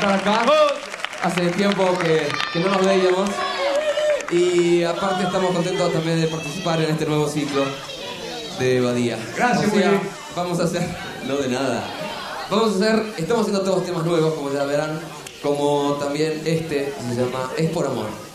estar 0.00 0.14
acá. 0.14 0.46
Hace 1.22 1.50
tiempo 1.50 1.98
que, 1.98 2.26
que 2.52 2.60
no 2.60 2.70
nos 2.70 2.86
veíamos. 2.86 3.28
Y 4.30 4.82
aparte 4.84 5.24
estamos 5.24 5.52
contentos 5.52 5.92
también 5.92 6.20
de 6.20 6.28
participar 6.28 6.80
en 6.80 6.90
este 6.90 7.04
nuevo 7.04 7.28
ciclo 7.28 7.64
de 8.58 8.80
Badía. 8.80 9.18
Gracias, 9.36 9.70
o 9.72 10.36
Vamos 10.36 10.60
a 10.60 10.64
hacer... 10.64 10.82
No 11.26 11.36
de 11.36 11.48
nada. 11.48 11.84
Vamos 12.48 12.72
a 12.72 12.76
hacer... 12.76 13.14
Estamos 13.18 13.42
haciendo 13.42 13.62
todos 13.62 13.84
temas 13.84 14.04
nuevos, 14.04 14.34
como 14.34 14.52
ya 14.52 14.64
verán. 14.64 15.00
Como 15.42 15.96
también 16.00 16.40
este, 16.44 16.94
se 17.08 17.14
llama 17.14 17.50
Es 17.58 17.70
por 17.70 17.86
Amor. 17.86 18.29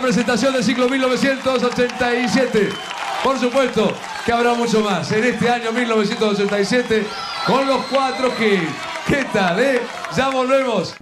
Presentación 0.00 0.52
del 0.52 0.64
ciclo 0.64 0.88
1987. 0.88 2.68
Por 3.22 3.38
supuesto 3.38 3.92
que 4.24 4.32
habrá 4.32 4.54
mucho 4.54 4.80
más 4.80 5.10
en 5.12 5.24
este 5.24 5.48
año 5.48 5.72
1987 5.72 7.06
con 7.46 7.66
los 7.66 7.84
cuatro 7.86 8.34
Kids. 8.36 8.70
¿Qué 9.06 9.24
tal, 9.32 9.58
eh? 9.58 9.80
Ya 10.16 10.28
volvemos. 10.28 10.94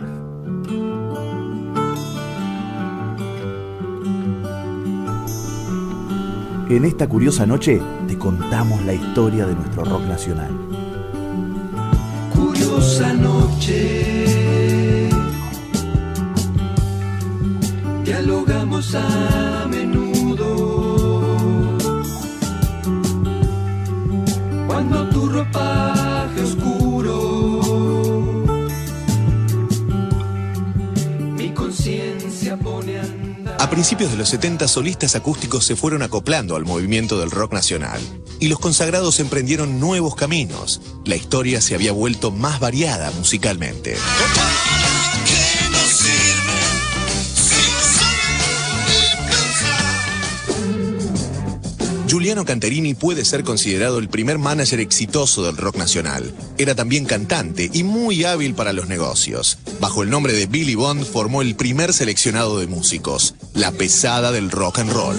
En 6.68 6.85
esta 6.85 7.09
curiosa 7.09 7.47
noche 7.47 7.81
te 8.09 8.18
contamos 8.18 8.85
la 8.85 8.93
historia 8.93 9.47
de 9.47 9.55
nuestro 9.55 9.85
rock 9.85 10.02
nacional. 10.02 10.51
Curiosa 12.35 13.12
noche. 13.12 14.15
A 18.77 19.66
menudo. 19.70 20.44
Cuando 24.66 25.09
tu 25.09 25.31
ropaje 25.31 26.43
oscuro. 26.43 27.62
Mi 31.39 31.55
conciencia 31.55 32.59
pone 32.59 32.98
a. 33.01 33.05
A 33.59 33.70
principios 33.70 34.11
de 34.11 34.19
los 34.19 34.28
70, 34.28 34.69
solistas 34.69 35.16
acústicos 35.16 35.65
se 35.65 35.74
fueron 35.74 36.03
acoplando 36.03 36.55
al 36.55 36.66
movimiento 36.66 37.19
del 37.19 37.31
rock 37.31 37.55
nacional. 37.55 37.98
Y 38.40 38.48
los 38.48 38.59
consagrados 38.59 39.20
emprendieron 39.20 39.81
nuevos 39.81 40.16
caminos. 40.16 40.82
La 41.07 41.16
historia 41.16 41.62
se 41.62 41.74
había 41.74 41.93
vuelto 41.93 42.31
más 42.31 42.61
variada 42.61 43.11
musicalmente. 43.12 43.97
Canterini 52.44 52.94
puede 52.94 53.24
ser 53.24 53.44
considerado 53.44 53.98
el 53.98 54.08
primer 54.08 54.38
manager 54.38 54.80
exitoso 54.80 55.44
del 55.44 55.56
rock 55.56 55.76
nacional. 55.76 56.34
Era 56.58 56.74
también 56.74 57.06
cantante 57.06 57.70
y 57.72 57.84
muy 57.84 58.24
hábil 58.24 58.54
para 58.54 58.72
los 58.72 58.88
negocios. 58.88 59.58
Bajo 59.80 60.02
el 60.02 60.10
nombre 60.10 60.32
de 60.32 60.46
Billy 60.46 60.74
Bond 60.74 61.04
formó 61.04 61.42
el 61.42 61.54
primer 61.54 61.92
seleccionado 61.92 62.58
de 62.58 62.66
músicos, 62.66 63.34
la 63.54 63.72
pesada 63.72 64.32
del 64.32 64.50
rock 64.50 64.80
and 64.80 64.92
roll. 64.92 65.16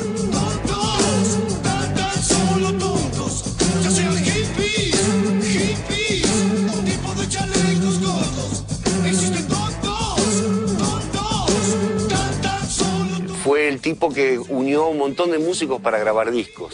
Fue 13.44 13.69
el 13.69 13.80
tipo 13.80 14.11
que 14.11 14.38
unió 14.39 14.88
un 14.88 14.98
montón 14.98 15.31
de 15.31 15.39
músicos 15.39 15.81
para 15.81 15.98
grabar 15.99 16.31
discos. 16.31 16.73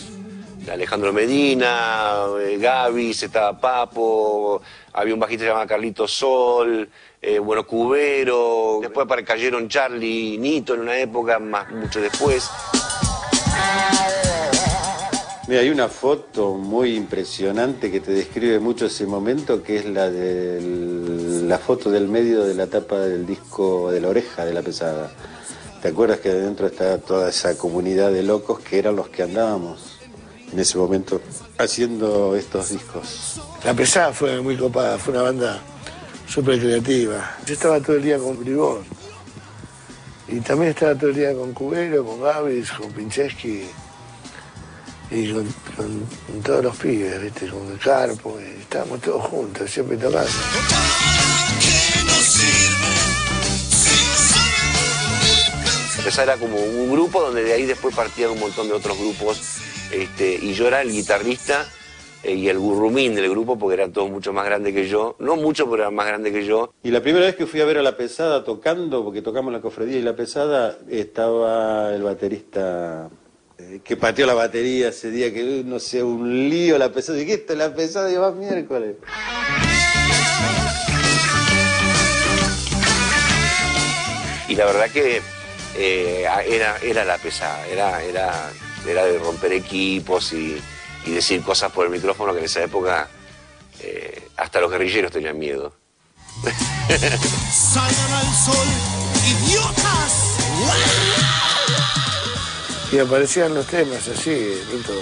Alejandro 0.69 1.11
Medina, 1.11 2.25
eh, 2.39 2.57
Gaby, 2.57 3.11
estaba 3.11 3.59
Papo, 3.59 4.61
había 4.93 5.13
un 5.13 5.19
bajista 5.19 5.45
llamado 5.45 5.67
Carlito 5.67 6.07
Sol, 6.07 6.89
eh, 7.21 7.39
bueno, 7.39 7.65
Cubero, 7.65 8.79
después 8.81 9.07
cayeron 9.25 9.67
Charlie 9.67 10.37
Nito 10.37 10.73
en 10.73 10.81
una 10.81 10.97
época, 10.97 11.39
más 11.39 11.69
mucho 11.71 11.99
después. 11.99 12.49
Mira, 15.47 15.59
hay 15.59 15.69
una 15.69 15.89
foto 15.89 16.53
muy 16.53 16.95
impresionante 16.95 17.91
que 17.91 17.99
te 17.99 18.13
describe 18.13 18.59
mucho 18.59 18.85
ese 18.85 19.05
momento, 19.05 19.61
que 19.61 19.77
es 19.77 19.85
la 19.85 20.09
de 20.09 20.61
la 21.45 21.57
foto 21.57 21.91
del 21.91 22.07
medio 22.07 22.45
de 22.45 22.53
la 22.53 22.67
tapa 22.67 22.99
del 22.99 23.25
disco 23.25 23.91
de 23.91 23.99
la 23.99 24.07
oreja 24.07 24.45
de 24.45 24.53
la 24.53 24.61
pesada. 24.61 25.11
¿Te 25.81 25.89
acuerdas 25.89 26.19
que 26.19 26.29
adentro 26.29 26.67
está 26.67 26.97
toda 26.99 27.29
esa 27.29 27.57
comunidad 27.57 28.11
de 28.11 28.23
locos 28.23 28.59
que 28.61 28.79
eran 28.79 28.95
los 28.95 29.09
que 29.09 29.23
andábamos 29.23 29.92
en 30.53 30.59
ese 30.59 30.77
momento 30.77 31.19
haciendo 31.57 32.35
estos 32.35 32.69
discos? 32.69 33.41
La 33.65 33.73
pesada 33.73 34.13
fue 34.13 34.39
muy 34.41 34.55
copada, 34.55 34.97
fue 34.97 35.13
una 35.13 35.23
banda 35.23 35.61
súper 36.27 36.59
creativa. 36.59 37.37
Yo 37.45 37.53
estaba 37.53 37.79
todo 37.81 37.95
el 37.97 38.03
día 38.03 38.17
con 38.17 38.39
Bribón. 38.39 38.83
Y 40.27 40.39
también 40.39 40.71
estaba 40.71 40.95
todo 40.95 41.09
el 41.09 41.15
día 41.15 41.33
con 41.33 41.53
Cubero, 41.53 42.05
con 42.05 42.21
Gavis, 42.21 42.71
con 42.71 42.91
Pincheski 42.91 43.65
y 45.11 45.31
con, 45.31 45.43
con- 45.75 46.05
con 46.27 46.41
todos 46.43 46.63
los 46.63 46.75
pibes, 46.77 47.21
¿viste? 47.21 47.47
Con 47.49 47.71
el 47.71 47.77
Carpo. 47.77 48.39
y 48.39 48.61
estábamos 48.61 49.01
todos 49.01 49.23
juntos, 49.25 49.69
siempre 49.69 49.97
tocando. 49.97 50.29
La 55.97 56.03
pesada 56.03 56.33
era 56.33 56.37
como 56.37 56.57
un 56.57 56.91
grupo 56.91 57.21
donde 57.21 57.43
de 57.43 57.53
ahí 57.53 57.65
después 57.65 57.95
partían 57.95 58.31
un 58.31 58.39
montón 58.39 58.67
de 58.67 58.73
otros 58.73 58.97
grupos. 58.97 59.39
Este, 59.93 60.35
y 60.35 60.53
yo 60.53 60.67
era 60.67 60.81
el 60.81 60.91
guitarrista 60.91 61.67
eh, 62.23 62.33
y 62.33 62.49
el 62.49 62.57
gurrumín 62.57 63.15
del 63.15 63.29
grupo 63.29 63.57
porque 63.59 63.75
eran 63.75 63.91
todos 63.91 64.09
mucho 64.09 64.33
más 64.33 64.45
grandes 64.45 64.73
que 64.73 64.87
yo. 64.87 65.15
No 65.19 65.35
mucho, 65.35 65.69
pero 65.69 65.83
eran 65.83 65.95
más 65.95 66.07
grandes 66.07 66.33
que 66.33 66.45
yo. 66.45 66.73
Y 66.83 66.91
la 66.91 67.01
primera 67.01 67.25
vez 67.25 67.35
que 67.35 67.45
fui 67.45 67.61
a 67.61 67.65
ver 67.65 67.77
a 67.77 67.81
La 67.81 67.97
Pesada 67.97 68.43
tocando, 68.43 69.03
porque 69.03 69.21
tocamos 69.21 69.51
la 69.53 69.61
cofradía 69.61 69.97
y 69.97 70.01
La 70.01 70.15
Pesada, 70.15 70.77
estaba 70.89 71.93
el 71.93 72.03
baterista 72.03 73.09
eh, 73.57 73.81
que 73.83 73.97
pateó 73.97 74.25
la 74.25 74.33
batería 74.33 74.89
ese 74.89 75.11
día, 75.11 75.33
que 75.33 75.63
no 75.65 75.79
sé, 75.79 76.03
un 76.03 76.49
lío 76.49 76.77
La 76.77 76.91
Pesada. 76.91 77.17
Dije, 77.17 77.33
esto 77.33 77.53
es 77.53 77.59
La 77.59 77.73
Pesada 77.73 78.11
y 78.11 78.15
va 78.15 78.31
miércoles. 78.31 78.95
Y 84.47 84.55
la 84.55 84.65
verdad 84.65 84.87
que 84.91 85.19
eh, 85.75 86.27
era, 86.47 86.77
era 86.83 87.05
la 87.05 87.17
pesada, 87.17 87.65
era, 87.67 88.03
era, 88.03 88.51
era 88.87 89.05
de 89.05 89.19
romper 89.19 89.53
equipos 89.53 90.33
y, 90.33 90.61
y 91.05 91.11
decir 91.11 91.41
cosas 91.41 91.71
por 91.71 91.85
el 91.85 91.91
micrófono 91.91 92.33
que 92.33 92.39
en 92.39 92.45
esa 92.45 92.63
época 92.63 93.09
eh, 93.81 94.29
hasta 94.37 94.61
los 94.61 94.71
guerrilleros 94.71 95.11
tenían 95.11 95.37
miedo. 95.37 95.73
Salgan 97.51 98.13
al 98.13 98.33
sol, 98.33 98.67
idiotas. 99.25 100.37
Y 102.91 102.99
aparecían 102.99 103.53
los 103.53 103.65
temas 103.67 104.07
así, 104.07 104.61
Nito. 104.71 104.93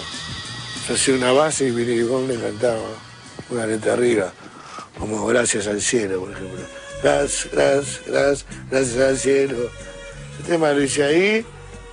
Yo 0.88 0.95
hacía 0.95 1.16
una 1.16 1.32
base 1.32 1.68
y 1.68 1.72
Billy 1.72 2.03
le 2.28 2.40
cantaba 2.40 2.80
una 3.49 3.66
letra 3.66 3.94
arriba, 3.94 4.34
como 4.98 5.26
Gracias 5.28 5.68
al 5.68 5.82
cielo, 5.82 6.22
por 6.22 6.32
ejemplo. 6.32 6.62
Gracias, 7.03 7.49
gracias, 7.52 8.02
gracias, 8.08 8.45
gracias 8.70 8.98
al 8.98 9.18
cielo. 9.18 9.58
Ese 10.40 10.49
tema 10.49 10.72
lo 10.72 10.82
hice 10.82 11.03
ahí 11.03 11.45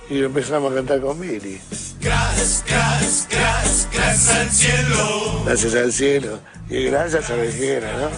y 0.09 0.17
lo 0.17 0.25
empezamos 0.25 0.71
a 0.71 0.75
cantar 0.75 1.01
con 1.01 1.19
Billy. 1.19 1.61
Gracias, 2.01 2.63
gracias, 2.67 3.27
gracias, 3.29 3.87
gracias 3.93 4.35
al 4.35 4.49
cielo. 4.49 5.43
Gracias 5.45 5.75
al 5.75 5.93
cielo. 5.93 6.39
Y 6.69 6.83
gracias 6.85 7.29
a 7.29 7.35
la 7.35 7.51
tierra, 7.51 7.91
¿no? 7.93 8.09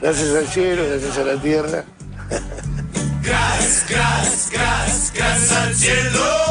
Gracias 0.00 0.34
al 0.34 0.48
cielo, 0.48 0.82
gracias 0.88 1.18
a 1.18 1.24
la 1.24 1.40
tierra. 1.40 1.84
Gracias, 3.22 3.86
gracias, 3.88 4.50
gracias, 4.52 5.12
gracias 5.14 5.52
al 5.52 5.74
cielo. 5.74 6.48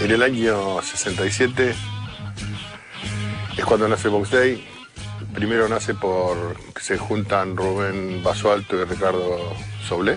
En 0.00 0.10
el 0.10 0.22
año 0.22 0.82
67 0.82 1.74
es 3.56 3.64
cuando 3.64 3.88
nace 3.88 4.08
Box 4.08 4.30
Day. 4.30 4.66
Primero 5.34 5.68
nace 5.68 5.94
por 5.94 6.56
que 6.74 6.80
se 6.80 6.98
juntan 6.98 7.56
Rubén 7.56 8.22
Basualto 8.22 8.76
y 8.76 8.84
Ricardo 8.84 9.38
Soblé. 9.86 10.16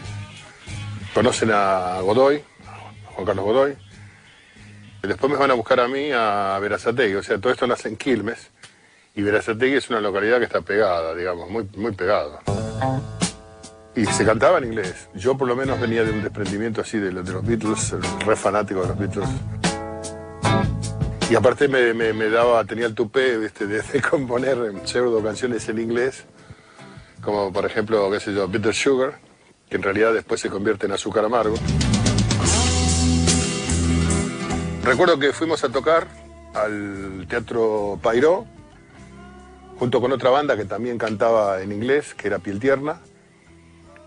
Conocen 1.14 1.52
a 1.54 2.00
Godoy, 2.02 2.44
Juan 3.14 3.26
Carlos 3.26 3.46
Godoy. 3.46 3.78
Después 5.02 5.32
me 5.32 5.38
van 5.38 5.52
a 5.52 5.54
buscar 5.54 5.80
a 5.80 5.88
mí 5.88 6.10
a 6.12 6.58
Verazategui. 6.60 7.16
O 7.16 7.24
sea, 7.24 7.38
todo 7.38 7.54
esto 7.54 7.68
nace 7.68 7.88
en 7.90 7.96
Quilmes. 7.96 8.50
Y 9.14 9.22
Verazategui 9.22 9.76
es 9.76 9.90
una 9.90 10.02
localidad 10.02 10.40
que 10.40 10.46
está 10.46 10.62
pegada, 10.62 11.14
digamos, 11.14 11.50
muy, 11.50 11.70
muy 11.78 11.92
pegada. 11.94 12.42
Y 13.96 14.06
se 14.08 14.26
cantaba 14.26 14.58
en 14.58 14.66
inglés. 14.66 15.08
Yo 15.14 15.38
por 15.38 15.48
lo 15.48 15.56
menos 15.56 15.80
venía 15.80 16.04
de 16.04 16.12
un 16.12 16.22
desprendimiento 16.24 16.82
así 16.82 16.98
de, 16.98 17.14
los- 17.14 17.26
de 17.26 17.32
los 17.32 17.46
Beatles, 17.46 17.96
re 18.26 18.36
fanático 18.36 18.82
de 18.82 18.88
los 18.90 18.98
Beatles. 18.98 19.30
Y 21.28 21.36
aparte 21.36 21.68
me, 21.68 22.30
daba, 22.30 22.64
tenía 22.66 22.86
el 22.86 22.94
tupé 22.94 23.38
¿viste? 23.38 23.66
De, 23.66 23.82
de 23.82 24.02
componer 24.02 24.58
pseudo 24.86 25.24
canciones 25.24 25.68
en 25.70 25.80
inglés, 25.80 26.26
como 27.22 27.52
por 27.52 27.66
ejemplo, 27.66 28.12
qué 28.12 28.20
sé 28.20 28.34
yo, 28.34 28.48
Bitter 28.48 28.76
Sugar, 28.76 29.20
que 29.68 29.78
en 29.78 29.84
realidad 29.84 30.14
después 30.14 30.40
se 30.40 30.50
convierte 30.50 30.86
en 30.86 30.92
azúcar 30.92 31.26
amargo. 31.26 31.56
Recuerdo 34.84 35.18
que 35.18 35.34
fuimos 35.34 35.64
a 35.64 35.70
tocar 35.70 36.08
al 36.54 37.26
Teatro 37.28 38.00
Pairó, 38.04 38.46
junto 39.80 40.00
con 40.00 40.12
otra 40.12 40.30
banda 40.30 40.56
que 40.56 40.66
también 40.66 41.00
cantaba 41.00 41.60
en 41.62 41.72
inglés, 41.72 42.14
que 42.14 42.28
era 42.28 42.38
Piel 42.38 42.60
Tierna. 42.60 43.02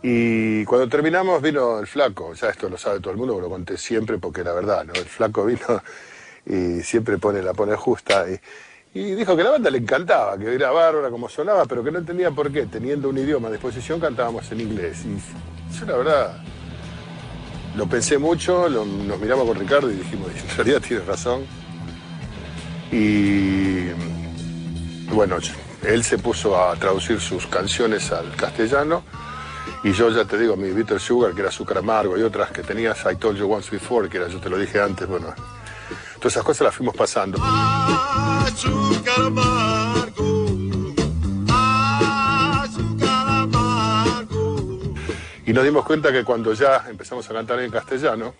Y 0.03 0.65
cuando 0.67 0.89
terminamos 0.89 1.43
vino 1.43 1.81
el 1.81 1.89
flaco, 1.89 2.33
ya 2.35 2.51
esto 2.51 2.69
lo 2.69 2.79
sabe 2.79 3.01
todo 3.01 3.11
el 3.11 3.19
mundo, 3.19 3.41
lo 3.41 3.49
conté 3.49 3.77
siempre 3.77 4.19
porque 4.19 4.45
la 4.45 4.53
verdad, 4.53 4.85
¿no? 4.85 4.93
El 4.93 5.05
flaco 5.05 5.45
vino 5.45 5.83
y 6.49 6.83
siempre 6.83 7.19
pone 7.19 7.43
la 7.43 7.53
pone 7.55 7.77
justa. 7.77 8.25
Y, 8.31 8.41
y 8.99 9.15
dijo 9.15 9.37
que 9.37 9.45
la 9.45 9.51
banda 9.51 9.71
le 9.71 9.79
encantaba, 9.79 10.39
que 10.39 10.55
era 10.55 10.71
bárbara 10.71 11.11
como 11.11 11.29
sonaba, 11.29 11.67
pero 11.67 11.85
que 11.85 11.91
no 11.91 11.99
entendía 11.99 12.31
por 12.31 12.51
qué, 12.51 12.67
teniendo 12.67 13.09
un 13.11 13.19
idioma 13.19 13.49
a 13.49 13.51
disposición, 13.53 14.01
cantábamos 14.01 14.51
en 14.51 14.61
inglés. 14.61 15.05
Y 15.05 15.79
yo 15.79 15.87
la 15.87 15.97
verdad 15.97 16.43
lo 17.77 17.87
pensé 17.87 18.19
mucho, 18.19 18.69
lo- 18.69 18.85
nos 18.85 19.21
miramos 19.21 19.47
con 19.47 19.59
Ricardo 19.59 19.91
y 19.91 19.95
dijimos, 19.95 20.29
en 20.35 20.57
realidad 20.57 20.81
tienes 20.81 21.07
razón. 21.07 21.43
Y 22.91 23.89
bueno, 25.13 25.37
él 25.87 26.03
se 26.05 26.19
puso 26.19 26.61
a 26.61 26.75
traducir 26.77 27.21
sus 27.21 27.47
canciones 27.47 28.11
al 28.11 28.35
castellano 28.35 29.03
y 29.85 29.93
yo 29.93 30.11
ya 30.11 30.25
te 30.25 30.39
digo, 30.39 30.57
mi 30.57 30.71
Bitter 30.71 30.99
Sugar, 30.99 31.35
que 31.35 31.41
era 31.41 31.51
azúcar 31.51 31.79
amargo, 31.79 32.19
y 32.19 32.23
otras 32.23 32.51
que 32.51 32.63
tenías 32.63 32.99
I 33.11 33.17
Told 33.17 33.39
You 33.39 33.53
Once 33.53 33.71
Before, 33.71 34.09
que 34.09 34.17
era 34.17 34.29
yo 34.29 34.41
te 34.41 34.49
lo 34.51 34.59
dije 34.59 34.81
antes, 34.81 35.07
bueno, 35.07 35.33
todas 36.19 36.35
esas 36.35 36.45
cosas 36.45 36.67
las 36.67 36.75
fuimos 36.75 36.95
pasando. 36.95 37.39
Azúcar 37.43 39.21
amargo, 39.27 40.47
azúcar 42.63 43.29
amargo. 43.29 44.95
Y 45.47 45.53
nos 45.53 45.65
dimos 45.65 45.85
cuenta 45.85 46.13
que 46.13 46.25
cuando 46.25 46.53
ya 46.53 46.85
empezamos 46.89 47.29
a 47.31 47.35
cantar 47.35 47.61
en 47.61 47.71
castellano, 47.71 48.35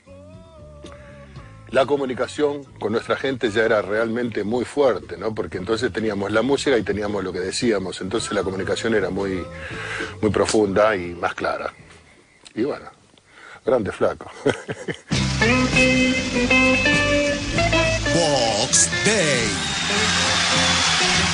la 1.71 1.85
comunicación 1.85 2.65
con 2.79 2.93
nuestra 2.93 3.17
gente 3.17 3.51
ya 3.51 3.65
era 3.65 3.83
realmente 3.83 4.43
muy 4.43 4.65
fuerte, 4.65 5.19
¿no? 5.19 5.35
Porque 5.35 5.59
entonces 5.59 5.93
teníamos 5.93 6.33
la 6.33 6.43
música 6.43 6.79
y 6.79 6.83
teníamos 6.83 7.23
lo 7.23 7.33
que 7.33 7.41
decíamos, 7.41 8.01
entonces 8.01 8.33
la 8.33 8.43
comunicación 8.43 8.95
era 8.95 9.11
muy, 9.11 9.45
muy 10.23 10.31
profunda 10.31 10.97
y 10.97 11.15
más 11.15 11.35
clara. 11.35 11.73
Y 12.55 12.63
bueno, 12.63 12.87
grande 13.65 13.93
flaco. 13.93 14.31
Box 18.19 18.91
Day. 19.05 19.47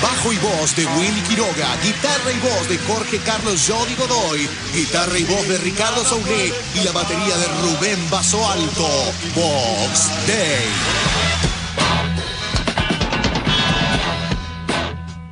Bajo 0.02 0.32
y 0.34 0.36
voz 0.36 0.76
de 0.76 0.84
Willy 0.84 1.22
Quiroga, 1.22 1.76
guitarra 1.82 2.30
y 2.30 2.38
voz 2.40 2.68
de 2.68 2.76
Jorge 2.76 3.18
Carlos 3.24 3.64
Jody 3.66 3.94
Godoy, 3.94 4.46
guitarra 4.74 5.18
y 5.18 5.24
voz 5.24 5.48
de 5.48 5.56
Ricardo 5.58 6.04
Saulé 6.04 6.52
y 6.74 6.84
la 6.84 6.92
batería 6.92 7.36
de 7.38 7.46
Rubén 7.62 8.10
Baso 8.10 8.46
Alto. 8.50 8.86
Box 9.34 10.10
Day. 10.26 10.68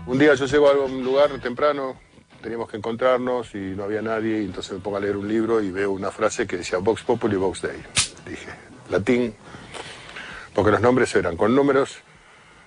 Un 0.06 0.18
día 0.18 0.34
yo 0.34 0.46
llego 0.46 0.68
a 0.68 0.84
un 0.86 1.04
lugar 1.04 1.38
temprano, 1.40 1.96
teníamos 2.40 2.70
que 2.70 2.78
encontrarnos 2.78 3.54
y 3.54 3.74
no 3.76 3.84
había 3.84 4.00
nadie, 4.00 4.38
entonces 4.38 4.72
me 4.72 4.78
pongo 4.78 4.96
a 4.96 5.00
leer 5.00 5.18
un 5.18 5.28
libro 5.28 5.60
y 5.60 5.70
veo 5.70 5.90
una 5.90 6.10
frase 6.10 6.46
que 6.46 6.56
decía 6.56 6.78
Vox 6.78 7.02
Populi, 7.02 7.36
Vox 7.36 7.60
Day. 7.60 7.82
Dije, 8.26 8.48
latín, 8.88 9.34
porque 10.54 10.70
los 10.70 10.80
nombres 10.80 11.14
eran 11.14 11.36
con 11.36 11.54
números 11.54 11.98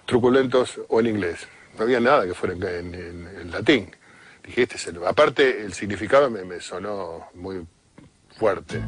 truculentos 0.05 0.79
o 0.89 0.99
en 0.99 1.07
inglés. 1.07 1.47
No 1.77 1.83
había 1.83 1.99
nada 1.99 2.25
que 2.25 2.33
fuera 2.33 2.53
en, 2.53 3.51
latín. 3.51 3.91
Dije, 4.43 4.63
este 4.63 4.75
es 4.75 4.87
el... 4.87 5.03
Aparte, 5.05 5.63
el 5.63 5.73
significado 5.73 6.29
me, 6.29 6.45
me 6.45 6.59
sonó 6.61 7.27
muy 7.33 7.65
fuerte. 8.37 8.81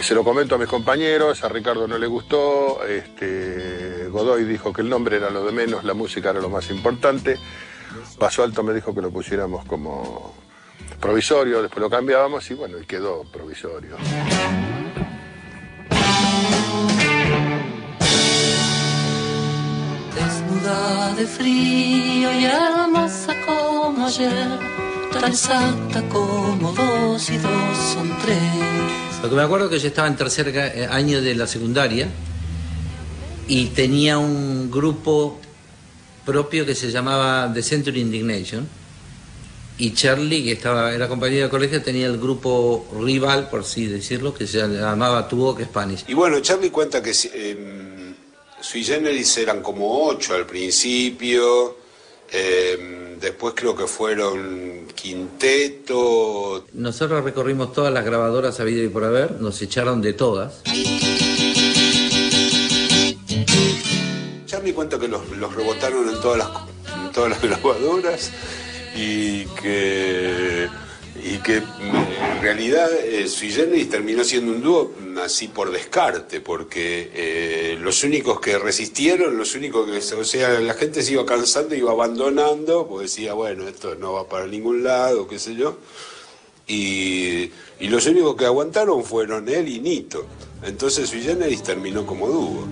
Se 0.00 0.14
lo 0.14 0.22
comento 0.22 0.54
a 0.54 0.58
mis 0.58 0.68
compañeros, 0.68 1.42
a 1.42 1.48
Ricardo 1.48 1.88
no 1.88 1.98
le 1.98 2.06
gustó, 2.06 2.84
este, 2.84 4.06
Godoy 4.08 4.44
dijo 4.44 4.72
que 4.72 4.82
el 4.82 4.88
nombre 4.88 5.16
era 5.16 5.30
lo 5.30 5.44
de 5.44 5.50
menos, 5.50 5.82
la 5.82 5.94
música 5.94 6.30
era 6.30 6.40
lo 6.40 6.48
más 6.48 6.70
importante, 6.70 7.36
Paso 8.16 8.44
Alto 8.44 8.62
me 8.62 8.72
dijo 8.72 8.94
que 8.94 9.02
lo 9.02 9.10
pusiéramos 9.10 9.64
como 9.64 10.32
provisorio, 11.00 11.62
después 11.62 11.80
lo 11.80 11.90
cambiábamos 11.90 12.50
y 12.50 12.54
bueno, 12.54 12.78
y 12.78 12.84
quedó 12.84 13.24
provisorio. 13.24 13.96
Desnuda 20.14 21.14
de 21.14 21.26
frío 21.26 22.32
y 22.32 22.44
hermosa 22.44 23.34
como 23.46 24.06
ayer, 24.06 24.58
tan 25.12 25.24
exacta 25.30 26.02
como 26.08 26.72
dos 26.72 27.30
y 27.30 27.38
dos 27.38 27.76
son 27.94 28.16
tres. 28.22 28.38
Lo 29.22 29.30
que 29.30 29.36
me 29.36 29.42
acuerdo 29.42 29.68
que 29.68 29.78
yo 29.78 29.88
estaba 29.88 30.08
en 30.08 30.16
tercer 30.16 30.48
eh, 30.54 30.86
año 30.90 31.20
de 31.20 31.34
la 31.34 31.46
secundaria 31.46 32.08
y 33.48 33.66
tenía 33.66 34.18
un 34.18 34.70
grupo 34.70 35.40
propio 36.24 36.66
que 36.66 36.74
se 36.74 36.90
llamaba 36.90 37.50
The 37.52 37.62
Century 37.62 38.00
Indignation 38.00 38.68
y 39.78 39.92
Charlie, 39.92 40.42
que 40.42 40.52
estaba, 40.52 40.94
era 40.94 41.06
compañero 41.06 41.44
de 41.44 41.50
colegio, 41.50 41.82
tenía 41.82 42.06
el 42.06 42.18
grupo 42.18 42.86
rival, 42.98 43.50
por 43.50 43.60
así 43.60 43.86
decirlo, 43.86 44.32
que 44.32 44.46
se 44.46 44.58
llamaba 44.58 45.28
Tu 45.28 45.36
Boca 45.36 45.64
Spanish. 45.64 46.04
Y 46.08 46.14
bueno, 46.14 46.40
Charlie 46.40 46.70
cuenta 46.70 47.02
que 47.02 47.12
eh, 47.34 48.14
Sui 48.60 48.82
Generis 48.82 49.36
eran 49.36 49.62
como 49.62 50.06
ocho 50.06 50.34
al 50.34 50.46
principio, 50.46 51.76
eh, 52.32 53.16
después 53.20 53.52
creo 53.54 53.76
que 53.76 53.86
fueron 53.86 54.88
quinteto. 54.94 56.64
Nosotros 56.72 57.22
recorrimos 57.22 57.74
todas 57.74 57.92
las 57.92 58.04
grabadoras 58.04 58.58
habido 58.60 58.82
y 58.82 58.88
por 58.88 59.04
haber, 59.04 59.32
nos 59.42 59.60
echaron 59.60 60.00
de 60.00 60.14
todas. 60.14 60.62
Charlie 64.46 64.72
cuenta 64.72 64.98
que 64.98 65.08
los, 65.08 65.28
los 65.36 65.54
rebotaron 65.54 66.08
en 66.08 66.20
todas 66.22 66.38
las, 66.38 66.48
en 67.04 67.12
todas 67.12 67.30
las 67.30 67.42
grabadoras 67.42 68.32
y 68.96 69.44
que, 69.60 70.68
y 71.22 71.36
que 71.38 71.56
en 71.56 72.42
realidad 72.42 72.88
eh, 73.04 73.28
Sui 73.28 73.50
terminó 73.90 74.24
siendo 74.24 74.52
un 74.52 74.62
dúo 74.62 74.92
mm, 74.98 75.18
así 75.18 75.48
por 75.48 75.70
descarte, 75.70 76.40
porque 76.40 77.10
eh, 77.14 77.78
los 77.80 78.02
únicos 78.04 78.40
que 78.40 78.58
resistieron, 78.58 79.36
los 79.36 79.54
únicos 79.54 79.88
que, 79.90 80.14
o 80.14 80.24
sea, 80.24 80.58
la 80.60 80.74
gente 80.74 81.02
se 81.02 81.12
iba 81.12 81.26
cansando, 81.26 81.74
iba 81.74 81.92
abandonando, 81.92 82.86
porque 82.88 83.04
decía, 83.04 83.34
bueno, 83.34 83.68
esto 83.68 83.94
no 83.96 84.14
va 84.14 84.28
para 84.28 84.46
ningún 84.46 84.82
lado, 84.82 85.28
qué 85.28 85.38
sé 85.38 85.54
yo. 85.54 85.76
Y, 86.66 87.50
y 87.78 87.88
los 87.88 88.06
únicos 88.06 88.34
que 88.34 88.46
aguantaron 88.46 89.04
fueron 89.04 89.48
él 89.48 89.68
y 89.68 89.78
Nito. 89.78 90.26
Entonces 90.62 91.08
Sui 91.08 91.20
Generis 91.20 91.62
terminó 91.62 92.06
como 92.06 92.28
dúo. 92.28 92.68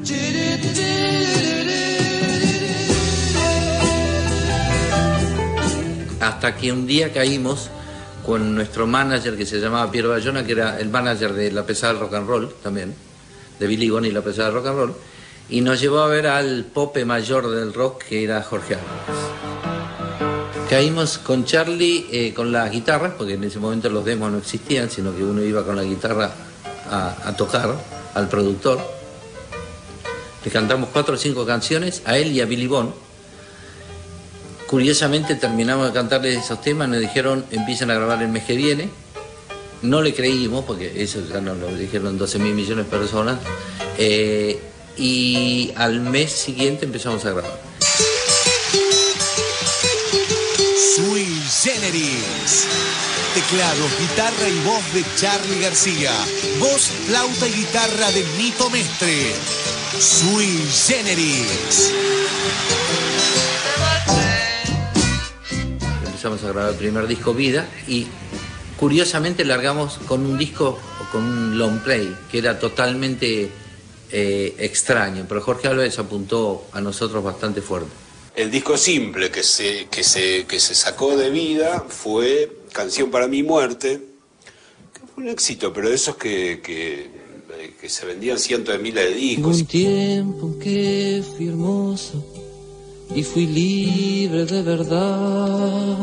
Hasta 6.24 6.56
que 6.56 6.72
un 6.72 6.86
día 6.86 7.12
caímos 7.12 7.68
con 8.24 8.54
nuestro 8.54 8.86
manager 8.86 9.36
que 9.36 9.44
se 9.44 9.60
llamaba 9.60 9.90
Piero 9.90 10.08
Bayona, 10.08 10.42
que 10.42 10.52
era 10.52 10.80
el 10.80 10.88
manager 10.88 11.34
de 11.34 11.52
La 11.52 11.66
Pesada 11.66 11.92
del 11.92 12.00
Rock 12.00 12.14
and 12.14 12.26
Roll 12.26 12.54
también, 12.62 12.94
de 13.60 13.66
Billy 13.66 13.90
Gunn 13.90 14.06
y 14.06 14.10
La 14.10 14.22
Pesada 14.22 14.48
del 14.48 14.54
Rock 14.54 14.66
and 14.68 14.76
Roll, 14.78 14.94
y 15.50 15.60
nos 15.60 15.78
llevó 15.78 16.00
a 16.00 16.06
ver 16.06 16.26
al 16.26 16.64
pope 16.64 17.04
mayor 17.04 17.50
del 17.50 17.74
rock 17.74 18.04
que 18.04 18.24
era 18.24 18.42
Jorge 18.42 18.76
Álvarez. 18.76 19.24
Caímos 20.70 21.18
con 21.18 21.44
Charlie 21.44 22.06
eh, 22.10 22.32
con 22.32 22.50
las 22.50 22.70
guitarras, 22.70 23.12
porque 23.18 23.34
en 23.34 23.44
ese 23.44 23.58
momento 23.58 23.90
los 23.90 24.02
demos 24.02 24.32
no 24.32 24.38
existían, 24.38 24.88
sino 24.90 25.14
que 25.14 25.22
uno 25.22 25.42
iba 25.42 25.62
con 25.62 25.76
la 25.76 25.82
guitarra 25.82 26.30
a, 26.90 27.16
a 27.28 27.36
tocar 27.36 27.74
al 28.14 28.28
productor. 28.30 28.80
Le 30.42 30.50
cantamos 30.50 30.88
cuatro 30.90 31.16
o 31.16 31.18
cinco 31.18 31.44
canciones 31.44 32.00
a 32.06 32.16
él 32.16 32.32
y 32.32 32.40
a 32.40 32.46
Billy 32.46 32.66
Bond. 32.66 33.03
Curiosamente 34.74 35.36
terminamos 35.36 35.86
de 35.86 35.92
cantarle 35.92 36.34
esos 36.34 36.60
temas, 36.60 36.88
nos 36.88 36.98
dijeron 36.98 37.44
empiezan 37.52 37.92
a 37.92 37.94
grabar 37.94 38.20
el 38.22 38.28
mes 38.28 38.42
que 38.42 38.56
viene. 38.56 38.88
No 39.82 40.02
le 40.02 40.12
creímos, 40.12 40.64
porque 40.64 41.00
eso 41.00 41.20
ya 41.32 41.40
nos 41.40 41.58
lo 41.58 41.72
dijeron 41.76 42.18
12 42.18 42.40
mil 42.40 42.54
millones 42.54 42.86
de 42.86 42.90
personas. 42.90 43.38
Eh, 43.98 44.58
y 44.96 45.72
al 45.76 46.00
mes 46.00 46.32
siguiente 46.32 46.86
empezamos 46.86 47.24
a 47.24 47.30
grabar. 47.30 47.60
Sui 50.96 51.24
Generis. 51.62 52.66
Teclados, 53.32 53.90
guitarra 54.00 54.48
y 54.48 54.58
voz 54.66 54.92
de 54.92 55.04
Charlie 55.16 55.60
García. 55.60 56.10
Voz, 56.58 56.90
flauta 57.06 57.46
y 57.46 57.52
guitarra 57.52 58.10
de 58.10 58.24
Nito 58.38 58.68
Mestre. 58.70 59.34
Sui 60.00 60.66
Generis. 60.88 61.92
Empezamos 66.24 66.48
a 66.48 66.52
grabar 66.54 66.72
el 66.72 66.78
primer 66.78 67.06
disco 67.06 67.34
Vida 67.34 67.68
y 67.86 68.06
curiosamente 68.78 69.44
largamos 69.44 69.98
con 70.08 70.24
un 70.24 70.38
disco, 70.38 70.78
con 71.12 71.22
un 71.22 71.58
long 71.58 71.80
play, 71.80 72.16
que 72.30 72.38
era 72.38 72.58
totalmente 72.58 73.50
eh, 74.10 74.54
extraño, 74.58 75.26
pero 75.28 75.42
Jorge 75.42 75.68
Álvarez 75.68 75.98
apuntó 75.98 76.64
a 76.72 76.80
nosotros 76.80 77.22
bastante 77.22 77.60
fuerte. 77.60 77.90
El 78.34 78.50
disco 78.50 78.78
simple 78.78 79.30
que 79.30 79.42
se, 79.42 79.88
que 79.90 80.02
se, 80.02 80.46
que 80.46 80.58
se 80.60 80.74
sacó 80.74 81.14
de 81.14 81.28
vida 81.28 81.84
fue 81.86 82.50
Canción 82.72 83.10
para 83.10 83.28
mi 83.28 83.42
muerte, 83.42 84.00
que 84.94 85.00
fue 85.00 85.24
un 85.24 85.28
éxito, 85.28 85.74
pero 85.74 85.90
de 85.90 85.94
esos 85.96 86.16
que, 86.16 86.62
que, 86.64 87.10
que 87.78 87.88
se 87.90 88.06
vendían 88.06 88.38
cientos 88.38 88.74
de 88.74 88.82
miles 88.82 89.10
de 89.10 89.14
discos. 89.14 89.60
un 89.60 89.66
tiempo 89.66 90.58
que 90.58 91.22
fui 91.36 91.48
hermoso 91.48 92.33
y 93.14 93.22
fui 93.22 93.46
libre 93.46 94.44
de 94.46 94.62
verdad. 94.62 95.98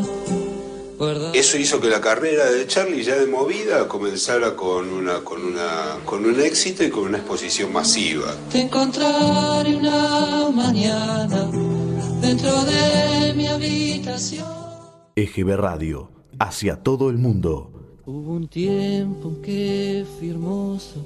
Guarda- 0.98 1.32
Eso 1.34 1.57
hizo 1.57 1.80
que 1.82 1.90
la 1.90 1.99
carrera 2.02 2.52
de 2.52 2.68
Charlie 2.68 3.03
ya 3.03 3.15
de 3.15 3.26
movida 3.26 3.88
comenzara 3.88 4.56
con, 4.56 4.88
una, 4.90 5.22
con, 5.23 5.44
una, 5.44 5.98
con 6.06 6.26
un 6.26 6.40
éxito 6.40 6.84
y 6.84 6.90
con 6.90 7.06
una 7.06 7.18
exposición 7.18 7.73
masiva. 7.73 8.36
Te 8.52 8.61
encontraré 8.61 9.76
una 9.76 10.49
mañana 10.53 11.49
dentro 12.22 12.52
de 12.65 13.34
mi 13.36 13.48
habitación. 13.48 14.45
EGB 15.15 15.56
Radio, 15.57 16.11
hacia 16.40 16.76
todo 16.84 17.10
el 17.10 17.18
mundo, 17.18 17.69
Hubo 18.03 18.34
un 18.34 18.48
tiempo 18.48 19.30
en 19.30 19.41
que 19.44 20.06
fui 20.18 20.30
hermoso 20.32 21.06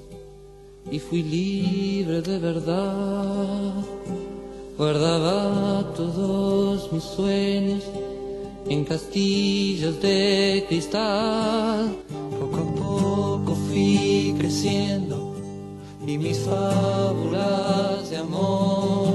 y 0.89 0.99
fui 0.99 1.23
libre 1.23 2.21
de 2.21 2.39
verdad. 2.39 3.73
Guardaba 4.77 5.85
todos 5.95 6.91
mis 6.91 7.03
sueños 7.03 7.81
en 8.67 8.83
castillos 8.83 10.01
de 10.01 10.65
cristal. 10.67 11.95
Poco 12.37 12.57
a 12.57 12.75
poco 12.75 13.55
fui 13.69 14.35
creciendo 14.37 15.33
y 16.05 16.17
mis 16.17 16.39
fábulas 16.39 18.09
de 18.09 18.17
amor 18.17 19.13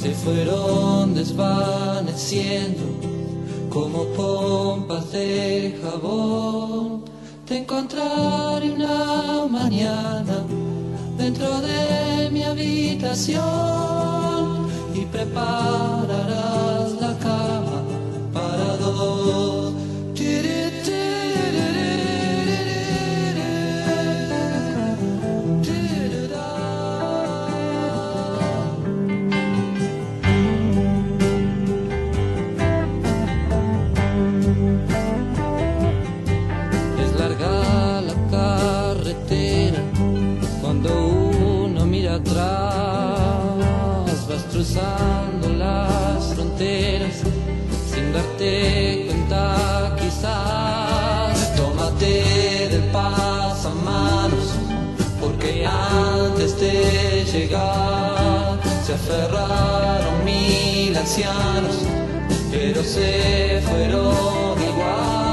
se 0.00 0.12
fueron 0.12 1.14
desvaneciendo 1.14 2.82
como 3.68 4.04
pompas 4.16 5.12
de 5.12 5.78
jabón. 5.82 7.04
Te 7.46 7.58
encontraré 7.58 8.72
una 8.72 9.46
mañana 9.50 10.46
dentro 11.18 11.60
de 11.60 12.30
mi 12.30 12.42
habitación 12.42 13.44
y 14.94 15.04
prepararás 15.06 16.92
la 17.00 17.18
cama 17.18 17.82
para 18.32 18.76
dos. 18.76 19.53
Sin 48.38 48.48
darte 48.48 49.06
cuenta 49.06 49.96
quizás. 49.98 51.56
Tómate 51.56 52.68
del 52.70 52.82
pasamanos 52.90 54.54
porque 55.20 55.66
antes 55.66 56.58
de 56.60 57.24
llegar 57.32 58.58
se 58.84 58.94
aferraron 58.94 60.24
mil 60.24 60.96
ancianos, 60.96 61.76
pero 62.50 62.82
se 62.82 63.60
fueron 63.66 64.62
igual. 64.62 65.23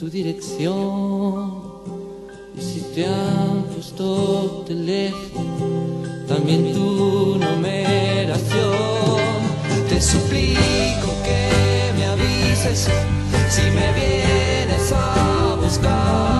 Tu 0.00 0.08
dirección. 0.08 1.60
Y 2.56 2.60
si 2.62 2.80
te 2.94 3.04
han 3.04 3.64
puesto 3.64 4.64
teléfono, 4.66 6.02
también 6.26 6.72
tu 6.72 7.36
numeración. 7.36 8.70
Te 9.90 10.00
suplico 10.00 11.08
que 11.22 11.92
me 11.98 12.06
avises 12.06 12.88
si 13.50 13.62
me 13.72 13.92
vienes 13.92 14.90
a 14.92 15.58
buscar. 15.62 16.39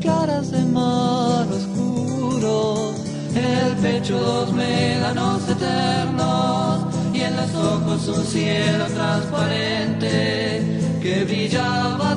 Claras 0.00 0.50
de 0.50 0.62
mar 0.64 1.46
oscuro, 1.52 2.92
el 3.34 3.76
pecho 3.76 4.18
dos 4.18 4.52
médanos 4.52 5.48
eternos. 5.48 6.86
Y 7.14 7.20
en 7.20 7.36
los 7.36 7.54
ojos 7.54 8.08
un 8.08 8.24
cielo 8.24 8.86
transparente 8.86 10.62
que 11.02 11.24
brillaba 11.24 12.16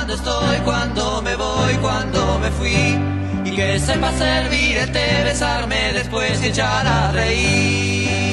estoy, 0.13 0.57
cuando 0.65 1.21
me 1.21 1.35
voy, 1.35 1.73
cuando 1.81 2.39
me 2.39 2.49
fui. 2.51 2.97
Y 3.45 3.51
que 3.55 3.79
sepa 3.79 4.11
servirte, 4.13 5.23
besarme 5.23 5.93
después 5.93 6.43
y 6.43 6.47
echar 6.47 6.85
a 6.87 7.11
reír. 7.11 8.30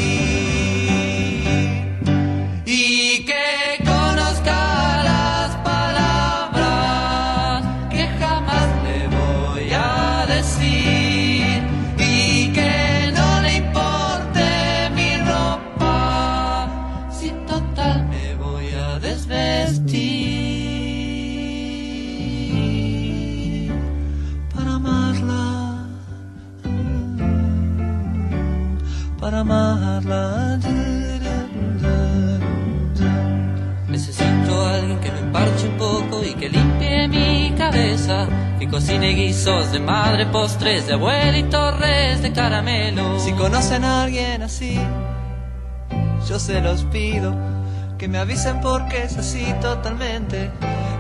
Necesito 33.89 34.67
a 34.67 34.75
alguien 34.77 34.99
que 35.01 35.13
me 35.13 35.21
parche 35.33 35.69
un 35.69 35.77
poco 35.77 36.25
y 36.25 36.33
que 36.35 36.49
limpie 36.49 37.09
mi 37.09 37.53
cabeza. 37.59 38.27
Que 38.59 38.67
cocine 38.69 39.11
guisos 39.11 39.71
de 39.71 39.81
madre, 39.81 40.25
postres 40.27 40.87
de 40.87 40.95
abuela 40.95 41.37
y 41.37 41.43
torres 41.45 42.23
de 42.23 42.33
caramelo. 42.33 43.19
Si 43.21 43.33
conocen 43.33 43.85
a 43.85 44.05
alguien 44.05 44.43
así, 44.43 44.81
yo 46.27 46.39
se 46.39 46.63
los 46.63 46.85
pido. 46.85 47.35
Que 47.99 48.09
me 48.09 48.17
avisen 48.19 48.63
porque 48.63 49.03
es 49.03 49.19
así 49.19 49.45
totalmente. 49.61 50.51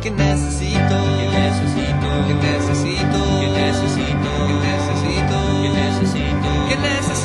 Que 0.02 0.10
necesito, 0.10 0.96
que 1.18 1.28
necesito, 1.32 2.08
que 2.26 2.34
necesito, 2.34 3.18
que 3.40 3.48
necesito, 3.56 4.46
que 4.50 4.50
necesito, 4.60 5.36
que 5.62 5.68
necesito, 5.70 6.48
que 6.68 6.76
necesito, 6.76 7.17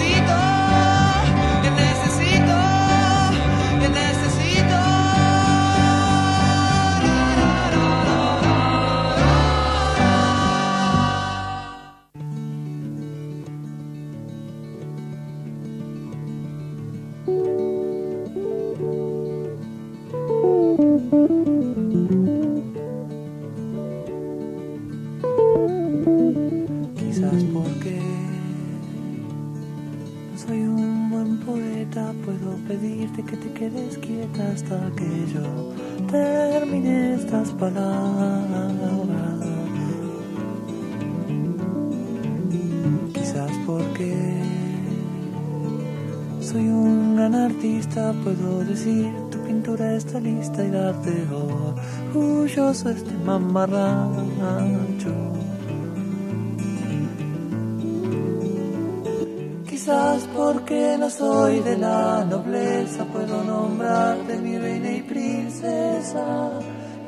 lista 50.24 50.64
y 50.64 50.72
darte 50.72 51.28
orgulloso 52.14 52.90
este 52.90 53.14
mamarracho. 53.26 55.14
Quizás 59.70 60.24
porque 60.34 60.96
no 60.98 61.10
soy 61.10 61.60
de 61.60 61.78
la 61.78 62.24
nobleza, 62.24 63.04
puedo 63.06 63.44
nombrarte 63.44 64.38
mi 64.38 64.58
reina 64.58 64.92
y 64.92 65.02
princesa 65.02 66.52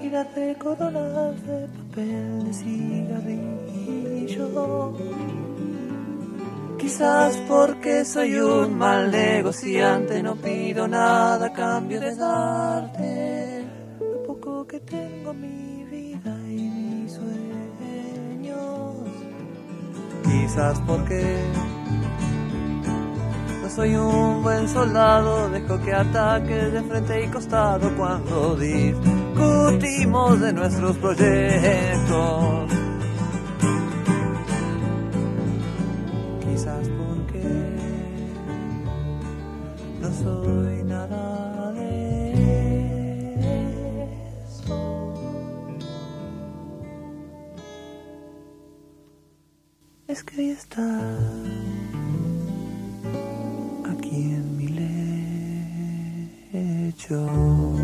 y 0.03 0.09
darte 0.09 0.55
coronas 0.57 1.41
de 1.47 1.67
papel 1.67 2.43
de 2.45 2.53
cigarrillo. 2.53 3.75
Quizás 6.85 7.35
porque 7.47 8.05
soy 8.05 8.35
un 8.35 8.77
mal 8.77 9.09
negociante, 9.09 10.21
no 10.21 10.35
pido 10.35 10.87
nada 10.87 11.47
a 11.47 11.51
cambio 11.51 11.99
de 11.99 12.15
darte 12.15 13.65
lo 13.99 14.21
poco 14.21 14.67
que 14.67 14.79
tengo 14.81 15.33
mi 15.33 15.83
vida 15.85 16.37
y 16.47 16.61
mis 16.61 17.11
sueños. 17.11 18.53
Quizás 20.25 20.79
porque 20.85 21.39
no 23.63 23.69
soy 23.71 23.95
un 23.95 24.43
buen 24.43 24.69
soldado, 24.69 25.49
dejo 25.49 25.81
que 25.81 25.91
ataques 25.91 26.71
de 26.71 26.83
frente 26.83 27.23
y 27.23 27.27
costado 27.29 27.97
cuando 27.97 28.55
discutimos 28.57 30.39
de 30.39 30.53
nuestros 30.53 30.95
proyectos. 30.99 32.84
No 40.01 40.13
soy 40.13 40.83
nada 40.83 41.71
de 41.73 43.33
eso. 44.43 45.13
Es 50.07 50.23
que 50.23 50.37
hoy 50.39 50.49
está 50.49 50.85
aquí 53.91 54.15
en 54.33 54.57
mi 54.57 54.67
lecho. 56.51 57.74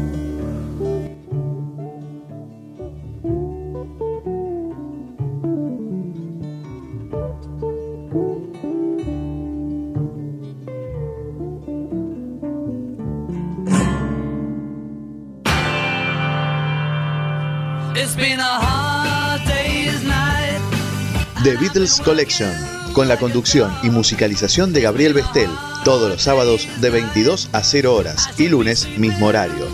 The 21.44 21.58
Beatles 21.58 22.00
Collection, 22.02 22.54
con 22.94 23.08
la 23.08 23.18
conducción 23.18 23.76
y 23.82 23.90
musicalización 23.90 24.74
de 24.74 24.82
Gabriel 24.82 25.16
Bestel, 25.16 25.50
todos 25.84 26.08
los 26.08 26.22
sábados 26.22 26.68
de 26.82 26.92
22 26.92 27.50
a 27.52 27.64
0 27.64 27.96
horas 27.96 28.30
y 28.38 28.48
lunes 28.48 28.88
mismo 29.00 29.26
horario. 29.26 29.68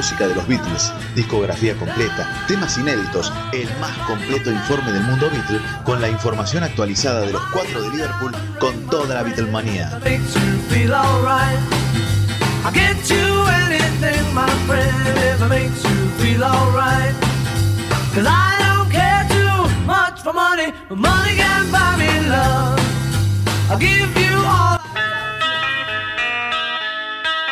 música 0.00 0.26
de 0.26 0.34
los 0.34 0.48
Beatles, 0.48 0.90
discografía 1.14 1.76
completa, 1.76 2.26
temas 2.48 2.78
inéditos, 2.78 3.30
el 3.52 3.68
más 3.80 3.94
completo 4.06 4.50
informe 4.50 4.92
del 4.92 5.02
mundo 5.02 5.28
Beatle 5.30 5.60
con 5.84 6.00
la 6.00 6.08
información 6.08 6.64
actualizada 6.64 7.20
de 7.20 7.34
los 7.34 7.42
cuatro 7.52 7.82
de 7.82 7.90
Liverpool 7.90 8.32
con 8.58 8.74
toda 8.86 9.16
la 9.16 9.22
Beatlemanía. 9.22 10.00
I'll 23.70 23.78
give 23.78 24.16
you 24.16 24.36
all 24.44 24.79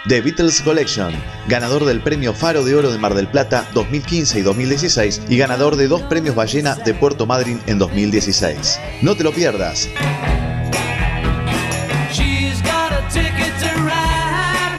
The 0.08 0.22
Beatles 0.22 0.62
Collection, 0.62 1.12
ganador 1.48 1.84
del 1.84 2.00
Premio 2.00 2.32
Faro 2.32 2.64
de 2.64 2.74
Oro 2.74 2.90
de 2.90 2.96
Mar 2.96 3.12
del 3.12 3.28
Plata 3.28 3.68
2015 3.74 4.38
y 4.38 4.42
2016 4.42 5.20
y 5.28 5.36
ganador 5.36 5.76
de 5.76 5.86
dos 5.86 6.00
premios 6.00 6.34
Ballena 6.34 6.76
de 6.76 6.94
Puerto 6.94 7.26
Madryn 7.26 7.60
en 7.66 7.78
2016. 7.78 8.80
No 9.02 9.14
te 9.16 9.22
lo 9.22 9.32
pierdas. 9.32 9.86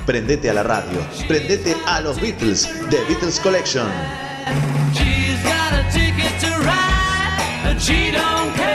Prendete 0.08 0.50
a 0.50 0.54
la 0.56 0.64
radio, 0.64 1.00
prendete 1.28 1.78
a 1.86 2.02
los 2.02 2.20
Beatles, 2.20 2.68
The 2.90 2.98
Beatles 3.08 3.40
Collection. 3.40 3.88
She 7.80 8.12
don't 8.12 8.54
care. 8.56 8.69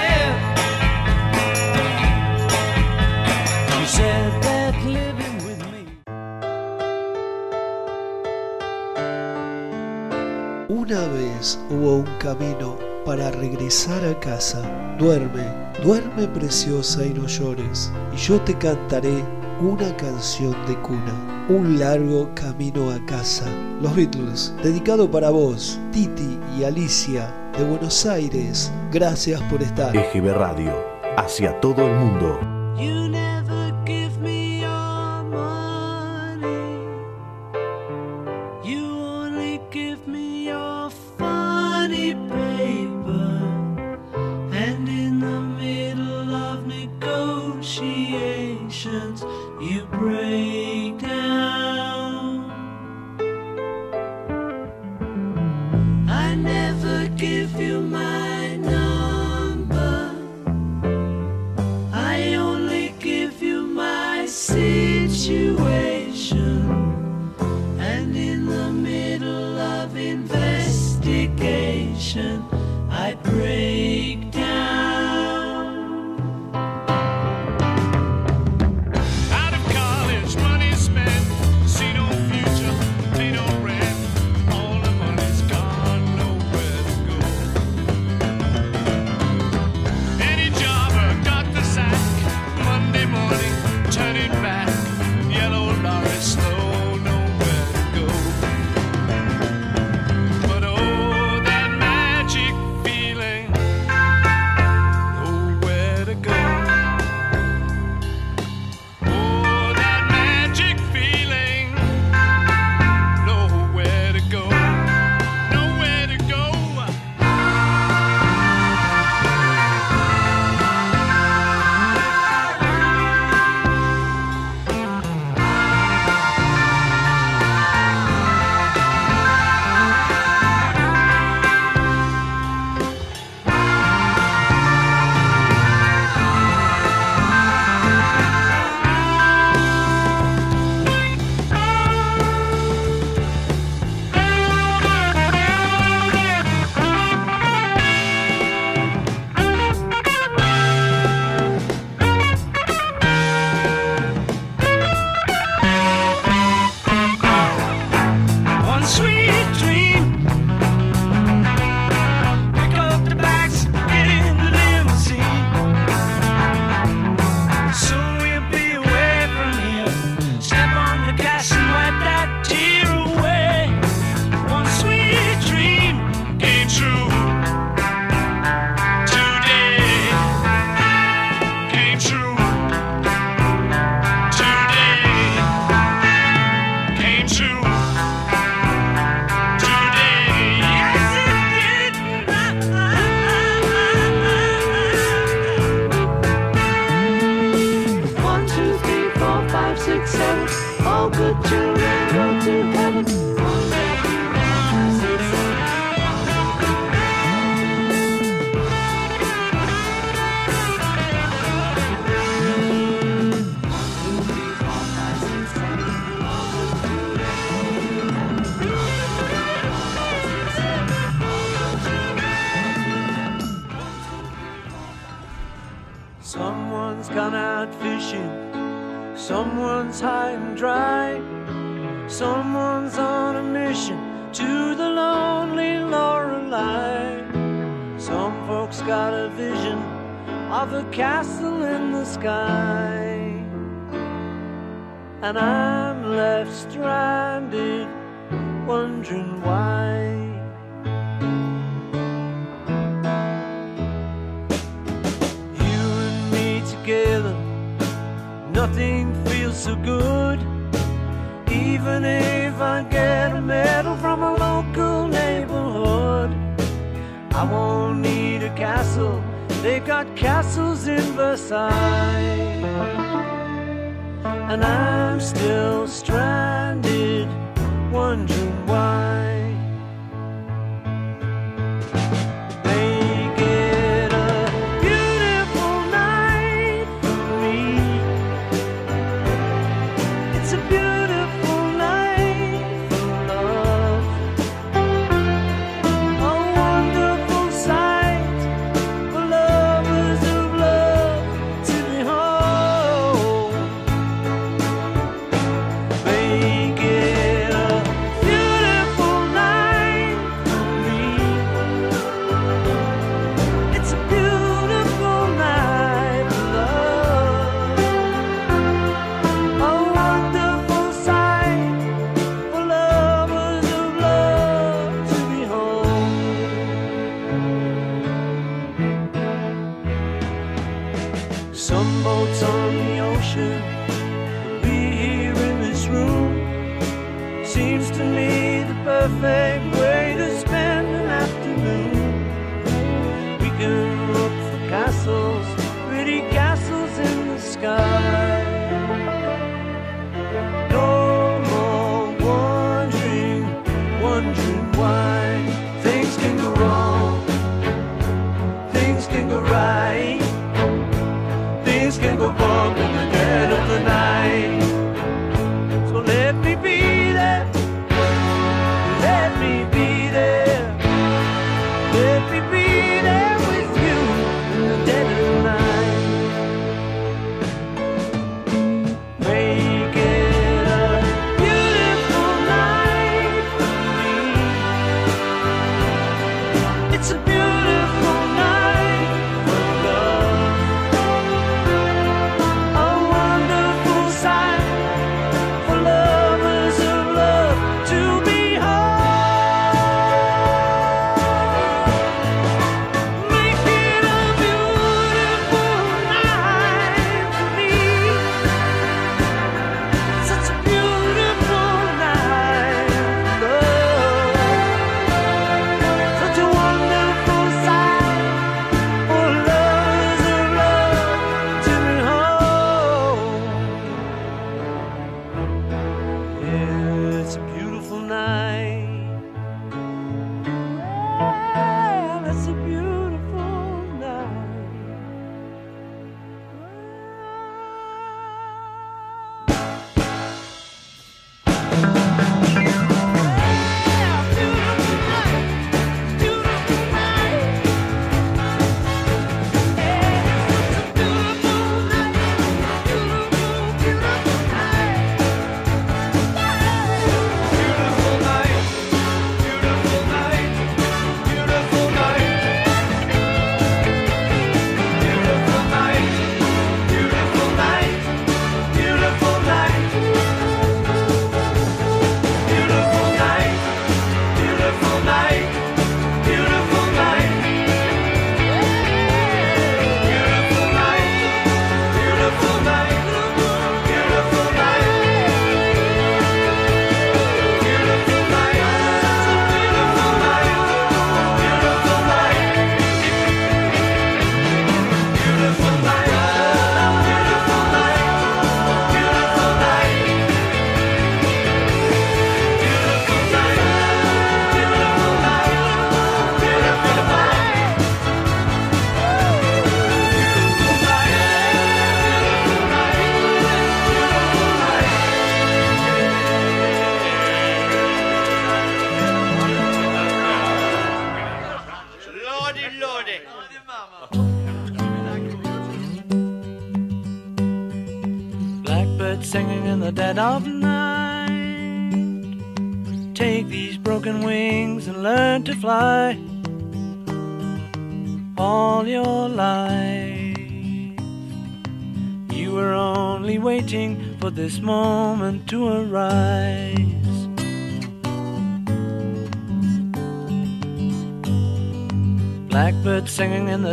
Una 10.85 11.09
vez 11.09 11.59
hubo 11.70 11.97
un 11.97 12.19
camino 12.19 12.77
para 13.06 13.31
regresar 13.31 14.05
a 14.05 14.20
casa. 14.20 14.61
Duerme, 14.98 15.47
duerme 15.82 16.28
preciosa 16.28 17.06
y 17.06 17.15
no 17.15 17.27
llores, 17.27 17.90
y 18.12 18.19
yo 18.19 18.39
te 18.43 18.52
cantaré 18.59 19.24
una 19.62 19.97
canción 19.97 20.55
de 20.66 20.78
cuna. 20.82 21.47
Un 21.48 21.78
largo 21.78 22.31
camino 22.35 22.90
a 22.90 23.02
casa. 23.06 23.47
Los 23.81 23.97
Beatles, 23.97 24.55
dedicado 24.62 25.11
para 25.11 25.31
vos, 25.31 25.81
Titi 25.90 26.39
y 26.59 26.65
Alicia, 26.65 27.35
de 27.56 27.65
Buenos 27.65 28.05
Aires. 28.05 28.70
Gracias 28.93 29.40
por 29.44 29.62
estar. 29.62 29.97
EGB 29.97 30.35
Radio, 30.35 30.74
hacia 31.16 31.59
todo 31.61 31.86
el 31.86 31.94
mundo. 31.94 32.39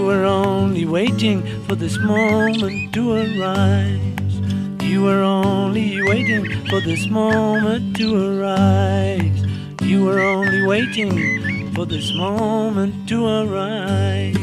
You 0.00 0.06
were 0.06 0.24
only 0.24 0.86
waiting 0.86 1.42
for 1.64 1.74
this 1.74 1.98
moment 1.98 2.94
to 2.94 3.12
arise. 3.12 4.34
You 4.80 5.02
were 5.02 5.20
only 5.20 6.00
waiting 6.04 6.46
for 6.68 6.80
this 6.80 7.06
moment 7.10 7.96
to 7.98 8.06
arise. 8.16 9.44
You 9.82 10.06
were 10.06 10.20
only 10.20 10.62
waiting 10.66 11.70
for 11.74 11.84
this 11.84 12.14
moment 12.14 13.10
to 13.10 13.26
arise. 13.26 14.39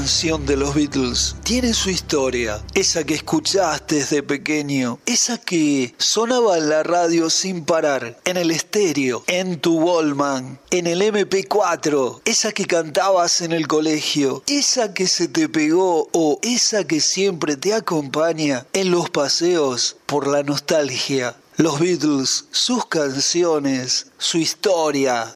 Canción 0.00 0.46
de 0.46 0.56
los 0.56 0.74
Beatles 0.74 1.36
tiene 1.42 1.74
su 1.74 1.90
historia, 1.90 2.64
esa 2.72 3.04
que 3.04 3.12
escuchaste 3.12 3.96
desde 3.96 4.22
pequeño, 4.22 4.98
esa 5.04 5.36
que 5.36 5.94
sonaba 5.98 6.56
en 6.56 6.70
la 6.70 6.82
radio 6.82 7.28
sin 7.28 7.66
parar, 7.66 8.18
en 8.24 8.38
el 8.38 8.50
estéreo, 8.50 9.22
en 9.26 9.60
tu 9.60 9.78
Wallman, 9.78 10.58
en 10.70 10.86
el 10.86 11.02
MP4, 11.02 12.22
esa 12.24 12.52
que 12.52 12.64
cantabas 12.64 13.42
en 13.42 13.52
el 13.52 13.68
colegio, 13.68 14.42
esa 14.46 14.94
que 14.94 15.06
se 15.06 15.28
te 15.28 15.50
pegó 15.50 16.08
o 16.12 16.38
esa 16.40 16.84
que 16.84 17.02
siempre 17.02 17.58
te 17.58 17.74
acompaña 17.74 18.66
en 18.72 18.90
los 18.90 19.10
paseos 19.10 19.98
por 20.06 20.26
la 20.26 20.42
nostalgia. 20.42 21.36
Los 21.58 21.78
Beatles, 21.78 22.46
sus 22.52 22.86
canciones, 22.86 24.06
su 24.16 24.38
historia. 24.38 25.34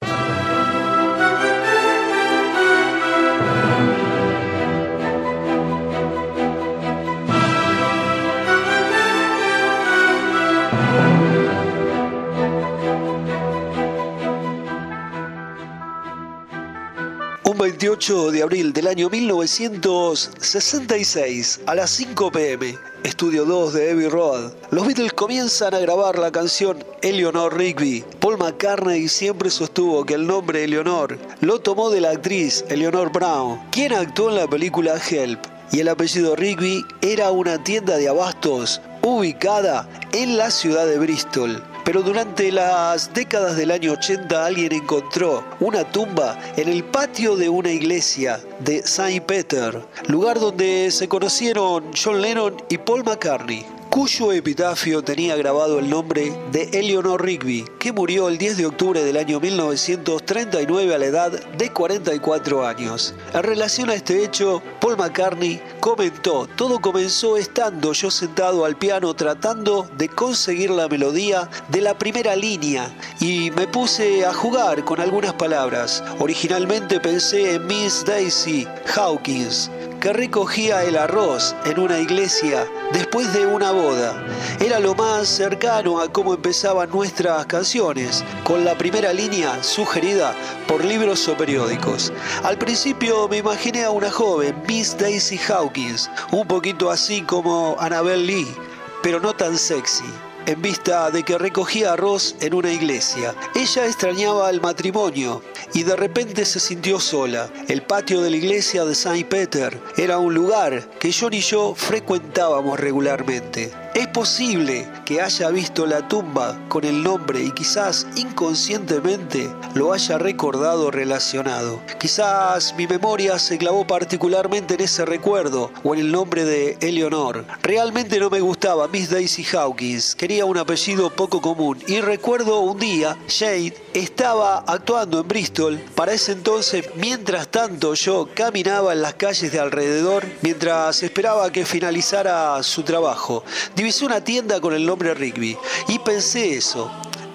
Un 17.55 17.61
28 17.61 18.33
de 18.33 18.43
abril 18.43 18.73
del 18.73 18.89
año 18.89 19.09
1966, 19.09 21.61
a 21.67 21.77
las 21.77 21.91
5 21.91 22.33
pm, 22.33 22.77
estudio 23.05 23.45
2 23.45 23.75
de 23.75 23.93
Abbey 23.93 24.09
Road, 24.09 24.53
los 24.73 24.85
Beatles 24.85 25.13
comienzan 25.13 25.73
a 25.73 25.79
grabar 25.79 26.19
la 26.19 26.33
canción 26.33 26.83
Eleanor 27.01 27.57
Rigby. 27.57 28.05
Paul 28.19 28.39
McCartney 28.39 29.07
siempre 29.07 29.51
sostuvo 29.51 30.05
que 30.05 30.15
el 30.15 30.27
nombre 30.27 30.65
Eleanor 30.65 31.17
lo 31.43 31.61
tomó 31.61 31.91
de 31.91 32.01
la 32.01 32.11
actriz 32.11 32.65
Eleanor 32.71 33.13
Brown, 33.13 33.61
quien 33.71 33.93
actuó 33.93 34.31
en 34.31 34.37
la 34.37 34.49
película 34.49 35.01
Help, 35.09 35.39
y 35.71 35.79
el 35.79 35.87
apellido 35.87 36.35
Rigby 36.35 36.85
era 37.03 37.31
una 37.31 37.63
tienda 37.63 37.99
de 37.99 38.09
abastos 38.09 38.81
ubicada 39.03 39.89
en 40.11 40.37
la 40.37 40.51
ciudad 40.51 40.87
de 40.87 40.99
Bristol. 40.99 41.63
Pero 41.85 42.03
durante 42.03 42.51
las 42.51 43.13
décadas 43.13 43.57
del 43.57 43.71
año 43.71 43.93
80 43.93 44.47
alguien 44.47 44.73
encontró 44.73 45.45
una 45.61 45.85
tumba 45.85 46.39
en 46.57 46.69
el 46.69 46.83
patio 46.83 47.37
de 47.37 47.51
una 47.51 47.71
iglesia 47.71 48.41
de 48.61 48.83
Saint 48.87 49.27
Peter, 49.27 49.85
lugar 50.09 50.41
donde 50.41 50.91
se 50.91 51.09
conocieron 51.09 51.91
John 51.95 52.23
Lennon 52.23 52.57
y 52.71 52.79
Paul 52.79 53.05
McCartney, 53.05 53.67
cuyo 53.95 54.33
epitafio 54.33 55.05
tenía 55.05 55.37
grabado 55.37 55.79
el 55.79 55.89
nombre 55.89 56.37
de 56.51 56.65
Eleanor 56.73 57.25
Rigby, 57.25 57.65
que 57.79 57.93
murió 57.93 58.29
el 58.29 58.39
10 58.39 58.57
de 58.57 58.67
octubre 58.67 59.05
del 59.05 59.17
año 59.17 59.39
1939 59.39 60.93
a 60.93 60.99
la 60.99 61.05
edad 61.07 61.31
de 61.31 61.71
44 61.71 62.67
años. 62.67 63.15
En 63.33 63.45
relación 63.45 63.91
a 63.91 63.95
este 63.95 64.25
hecho, 64.25 64.61
Paul 64.81 64.97
McCartney 64.97 65.63
comentó, 65.79 66.49
todo 66.57 66.81
comenzó 66.81 67.37
estando 67.37 67.93
yo 67.93 68.11
sentado 68.11 68.65
al 68.65 68.75
piano 68.75 69.15
tratando 69.15 69.89
de 69.97 70.09
conseguir 70.09 70.71
la 70.71 70.89
melodía 70.89 71.49
de 71.69 71.81
la 71.81 71.97
primera 71.97 72.35
línea 72.35 72.93
y 73.21 73.53
me 73.53 73.69
puse 73.69 74.27
a 74.27 74.35
jugar 74.35 74.85
con 74.85 74.99
algunas 74.99 75.35
palabras. 75.35 76.03
Originalmente 76.19 76.99
pensé 76.99 77.55
en 77.55 77.67
Miss 77.69 78.05
Daisy 78.05 78.67
Hawkins, 78.97 79.71
que 80.01 80.13
recogía 80.13 80.85
el 80.85 80.97
arroz 80.97 81.55
en 81.65 81.79
una 81.79 81.99
iglesia 81.99 82.67
después 82.93 83.33
de 83.33 83.47
una 83.47 83.71
boda. 83.71 84.25
Era 84.61 84.79
lo 84.79 84.95
más 84.95 85.29
cercano 85.29 86.01
a 86.01 86.13
cómo 86.13 86.35
empezaban 86.35 86.91
nuestras 86.91 87.47
canciones, 87.47 88.25
con 88.45 88.65
la 88.65 88.77
primera 88.77 89.13
línea 89.13 89.63
sugerida 89.63 90.35
por 90.67 90.85
libros 90.85 91.27
o 91.29 91.37
periódicos. 91.37 92.13
Al 92.43 92.59
principio 92.59 93.29
me 93.29 93.39
imaginé 93.39 93.85
a 93.85 93.91
una 93.91 94.11
joven, 94.11 94.55
Miss 94.69 94.97
Daisy 94.97 95.39
Hawkins, 95.49 96.11
un 96.31 96.47
poquito 96.47 96.91
así 96.91 97.23
como 97.23 97.77
Annabel 97.79 98.27
Lee, 98.27 98.55
pero 99.03 99.21
no 99.21 99.33
tan 99.33 99.57
sexy 99.57 100.05
en 100.47 100.63
vista 100.63 101.11
de 101.11 101.23
que 101.23 101.39
recogía 101.39 101.93
arroz 101.93 102.37
en 102.41 102.55
una 102.55 102.73
iglesia. 102.73 103.35
Ella 103.55 103.87
extrañaba 103.87 104.51
el 104.51 104.61
matrimonio 104.61 105.43
y 105.73 105.83
de 105.83 105.97
repente 105.97 106.45
se 106.45 106.61
sintió 106.61 107.01
sola. 107.01 107.49
El 107.69 107.83
patio 107.83 108.21
de 108.21 108.31
la 108.31 108.37
iglesia 108.37 108.85
de 108.85 108.95
Saint 108.95 109.29
Peter 109.29 109.81
era 109.97 110.19
un 110.19 110.35
lugar 110.35 110.89
que 110.99 111.13
John 111.13 111.35
y 111.35 111.41
yo 111.41 111.75
frecuentábamos 111.75 112.79
regularmente. 112.79 113.73
Es 113.95 114.09
posible 114.09 114.89
que 115.05 115.21
haya 115.21 115.51
visto 115.51 115.87
la 115.87 116.09
tumba 116.09 116.59
con 116.69 116.85
el 116.85 117.05
nombre 117.05 117.45
y 117.45 117.53
quizás 117.53 118.09
inconscientemente 118.17 119.49
lo 119.75 119.93
haya 119.93 120.19
recordado 120.19 120.91
relacionado. 120.91 121.81
Quizás 122.01 122.75
mi 122.77 122.89
memoria 122.89 123.39
se 123.39 123.57
clavó 123.57 123.87
particularmente 123.87 124.75
en 124.75 124.81
ese 124.81 125.05
recuerdo 125.05 125.71
o 125.85 125.95
en 125.95 126.01
el 126.01 126.11
nombre 126.11 126.45
de 126.45 126.77
Eleonor. 126.81 127.45
Realmente 127.63 128.19
no 128.19 128.31
me 128.31 128.41
gustaba 128.41 128.89
Miss 128.89 129.11
Daisy 129.11 129.45
Hawkins. 129.45 130.17
Quería 130.17 130.45
un 130.45 130.59
apellido 130.59 131.11
poco 131.11 131.41
común 131.41 131.81
y 131.87 132.01
recuerdo 132.01 132.61
un 132.61 132.81
día, 132.81 133.17
Shade 133.29 133.77
estaba 133.95 134.65
actuando 134.67 135.21
en 135.21 135.29
Bristol. 135.29 135.79
Para 135.95 136.15
ese 136.15 136.33
entonces, 136.33 136.91
mientras 136.97 137.47
tanto, 137.47 137.95
yo 137.95 138.29
caminaba 138.35 138.93
en 138.93 139.03
las 139.03 139.15
calles 139.15 139.53
de 139.53 139.61
alrededor 139.61 140.25
mientras 140.43 141.01
esperaba 141.05 141.53
que 141.53 141.65
finalizara 141.65 142.61
su 142.65 142.83
trabajo. 142.83 143.45
Divisé 143.85 144.07
una 144.07 144.25
tienda 144.25 144.63
con 144.63 144.73
el 144.73 144.87
nombre 144.87 145.13
Rigby 145.13 145.59
y 145.89 145.99
pensé 145.99 146.57
eso. 146.57 146.91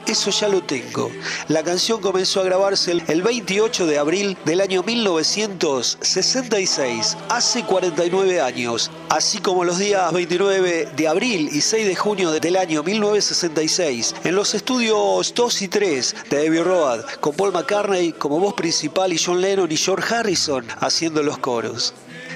Eso 0.07 0.31
ya 0.31 0.47
lo 0.47 0.63
tengo. 0.63 1.11
La 1.47 1.61
canción 1.61 2.01
comenzó 2.01 2.41
a 2.41 2.43
grabarse 2.43 2.91
el- 2.93 3.03
el 3.07 3.21
28 3.21 3.85
de 3.85 3.99
abril 3.99 4.35
del 4.45 4.59
año 4.61 4.81
1966, 4.81 7.15
hace 7.29 7.63
49 7.65 8.41
años, 8.41 8.89
así 9.09 9.37
como 9.37 9.63
los 9.63 9.77
días 9.77 10.11
29 10.11 10.89
de 10.97 11.07
abril 11.07 11.49
y 11.53 11.61
6 11.61 11.85
de 11.85 11.95
junio 11.95 12.31
del 12.31 12.55
año 12.57 12.81
1966, 12.81 14.15
en 14.23 14.33
los 14.35 14.55
estudios 14.55 15.31
2 15.35 15.61
y 15.61 15.67
3 15.67 16.15
de 16.31 16.47
Abbey 16.47 16.63
Road, 16.63 17.01
con 17.19 17.35
Paul 17.35 17.51
McCartney 17.53 18.13
como 18.13 18.39
voz 18.39 18.55
principal 18.55 19.13
y 19.13 19.19
John 19.23 19.39
Lennon 19.39 19.71
y 19.71 19.77
George 19.77 20.15
Harrison 20.15 20.65
haciendo 20.79 21.21
los 21.21 21.37
coros. 21.37 21.93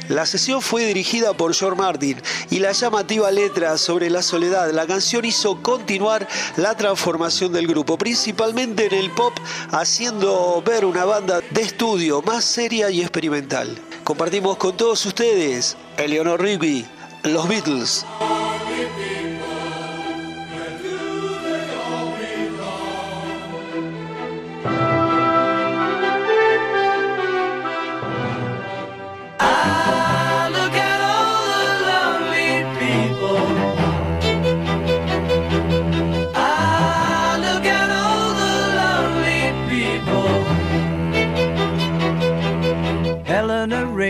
La 0.10 0.26
sesión 0.26 0.62
fue 0.62 0.86
dirigida 0.86 1.34
por 1.34 1.54
George 1.54 1.78
Martin 1.78 2.22
y 2.50 2.60
la 2.60 2.72
llamativa 2.74 3.32
letra 3.32 3.78
sobre 3.78 4.10
la 4.10 4.22
soledad 4.22 4.72
la 4.72 4.86
canción 4.86 5.24
hizo 5.24 5.62
continuar 5.62 6.28
la 6.58 6.76
transformación 6.76 7.54
del 7.54 7.68
grupo, 7.68 7.98
principalmente 7.98 8.88
en 8.88 8.94
el 8.94 9.12
pop, 9.12 9.34
haciendo 9.72 10.62
ver 10.66 10.86
una 10.86 11.06
banda 11.06 11.42
de 11.52 11.62
estudio 11.62 12.22
más 12.22 12.44
seria 12.44 12.90
y 12.90 13.02
experimental. 13.02 13.78
Compartimos 14.04 14.58
con 14.58 14.76
todos 14.76 15.06
ustedes 15.06 15.78
Eleanor 15.98 16.42
Rigby, 16.42 16.86
los 17.24 17.48
Beatles. 17.48 18.06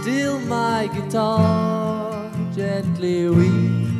Still, 0.00 0.40
my 0.40 0.88
guitar 0.94 2.32
gently 2.56 3.28
weeps. 3.28 3.90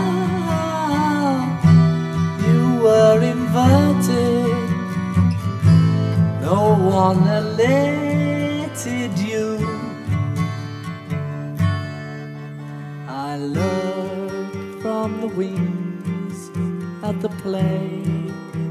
you 2.47 2.62
were 2.81 3.20
inverted. 3.20 4.36
No 6.47 6.77
one 6.77 7.27
elected 7.27 9.18
you. 9.18 9.59
I 13.09 13.36
look 13.36 14.81
from 14.81 15.20
the 15.23 15.27
wings 15.27 16.39
at 17.02 17.20
the 17.20 17.31
play 17.43 18.01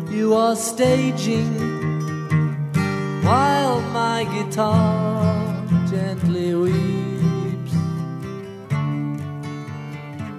you 0.09 0.33
are 0.35 0.55
staging 0.55 1.51
while 3.25 3.81
my 3.91 4.23
guitar 4.23 5.35
gently 5.89 6.55
weeps 6.55 7.75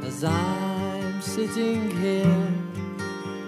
as 0.06 0.24
I'm 0.24 1.20
sitting 1.20 1.90
here 2.00 2.48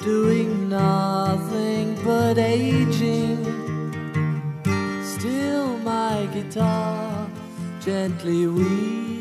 doing 0.05 0.69
nothing 0.69 1.99
but 2.05 2.37
aging. 2.37 3.58
My 5.89 6.29
guitar 6.35 7.31
gently 7.81 8.47
weeps. 8.47 9.18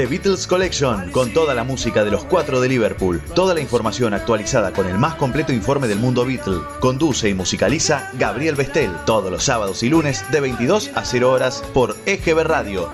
The 0.00 0.06
Beatles 0.06 0.46
Collection, 0.46 1.10
con 1.10 1.30
toda 1.34 1.54
la 1.54 1.62
música 1.62 2.04
de 2.04 2.10
los 2.10 2.24
cuatro 2.24 2.58
de 2.62 2.70
Liverpool, 2.70 3.20
toda 3.34 3.52
la 3.52 3.60
información 3.60 4.14
actualizada 4.14 4.72
con 4.72 4.86
el 4.86 4.96
más 4.96 5.16
completo 5.16 5.52
informe 5.52 5.88
del 5.88 5.98
mundo 5.98 6.24
Beatle. 6.24 6.62
Conduce 6.80 7.28
y 7.28 7.34
musicaliza 7.34 8.10
Gabriel 8.14 8.54
Bestel, 8.54 8.96
todos 9.04 9.30
los 9.30 9.44
sábados 9.44 9.82
y 9.82 9.90
lunes 9.90 10.24
de 10.30 10.40
22 10.40 10.92
a 10.94 11.04
0 11.04 11.30
horas 11.30 11.62
por 11.74 11.98
EGB 12.06 12.44
Radio. 12.44 12.90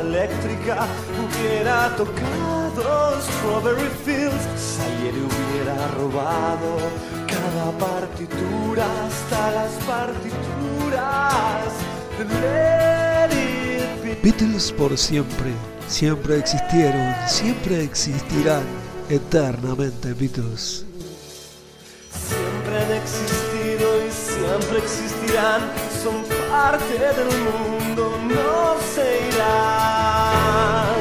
Eléctrica, 0.00 0.88
hubiera 1.22 1.94
tocado 1.96 3.20
Strawberry 3.20 3.88
Fields. 4.04 4.44
Salieri 4.56 5.20
hubiera 5.20 5.88
robado 5.96 7.29
cada 7.40 7.70
partitura 7.78 8.86
hasta 9.06 9.50
las 9.52 9.72
partituras 9.84 11.72
de. 12.18 12.70
Beatles 14.22 14.72
por 14.72 14.98
siempre, 14.98 15.52
siempre 15.88 16.38
existieron, 16.38 17.14
siempre 17.26 17.82
existirán, 17.82 18.64
eternamente 19.08 20.12
Beatles. 20.12 20.84
Siempre 22.28 22.84
han 22.84 22.92
existido 22.92 24.06
y 24.06 24.10
siempre 24.10 24.78
existirán, 24.78 25.60
son 26.02 26.22
parte 26.50 26.98
del 26.98 27.32
mundo, 27.48 28.02
no 28.28 28.76
se 28.94 29.06
irán 29.28 31.00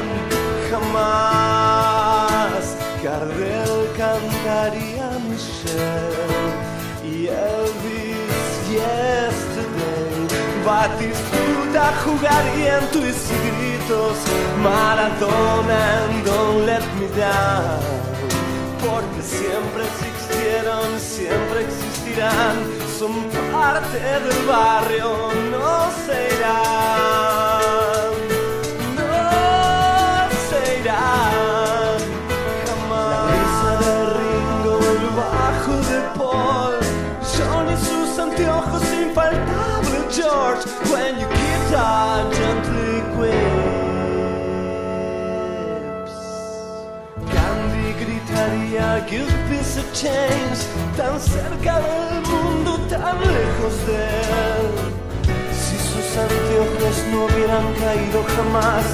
jamás. 0.72 2.64
Gardel 3.04 3.90
cantaría 3.98 5.10
Michelle 5.28 6.09
Batistuta 10.80 11.92
jugaría 12.06 12.78
en 12.78 12.88
tus 12.88 13.18
gritos, 13.44 14.16
Maradona 14.64 16.08
Don't 16.24 16.66
Let 16.66 16.86
Me 16.98 17.08
Down. 17.20 17.82
Porque 18.80 19.22
siempre 19.22 19.84
existieron, 19.92 20.98
siempre 20.98 21.66
existirán, 21.66 22.56
son 22.98 23.14
parte 23.52 24.00
del 24.00 24.48
barrio, 24.48 25.10
no 25.52 25.92
se 26.06 26.20
tan 41.72 42.30
cerca 51.20 51.80
del 51.80 52.22
mundo, 52.22 52.78
tan 52.90 53.20
lejos 53.20 53.88
de 53.88 53.96
él. 53.96 54.72
Si 55.52 55.78
sus 55.78 56.18
anteojos 56.18 57.04
no 57.12 57.26
hubieran 57.26 57.74
caído 57.76 58.24
jamás, 58.36 58.86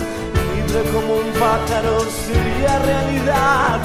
libre 0.56 0.82
como 0.92 1.14
un 1.16 1.32
pájaro 1.34 2.00
sería 2.28 2.80
realidad. 2.80 3.80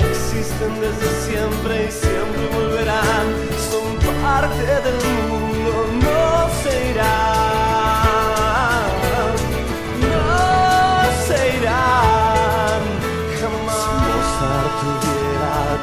Existen 0.00 0.80
desde 0.80 1.08
siempre 1.26 1.74
y 1.88 1.90
siempre 1.90 2.42
volverán, 2.56 3.26
son 3.70 3.88
parte 4.22 4.72
del 4.86 5.00
mundo, 5.28 5.72
no 6.02 6.48
se 6.62 6.72
irán. 6.90 7.61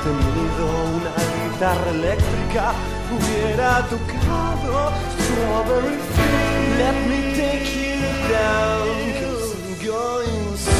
Tenido 0.10 0.64
una 0.98 1.14
guitarra 1.52 1.90
eléctrica, 1.92 2.74
hubiera 3.14 3.70
tocado 3.88 4.92
Strawberry 5.20 5.98
Fields. 6.14 6.78
Let 6.80 6.96
me 7.08 7.20
take 7.36 7.70
you 7.76 7.98
down, 8.30 8.88
'cause 9.20 9.50
I'm 9.56 9.74
going 9.86 10.50
soon. 10.66 10.80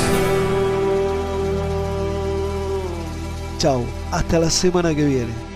Chao, 3.60 3.80
hasta 4.12 4.40
la 4.40 4.50
semana 4.50 4.96
que 4.96 5.04
viene. 5.06 5.49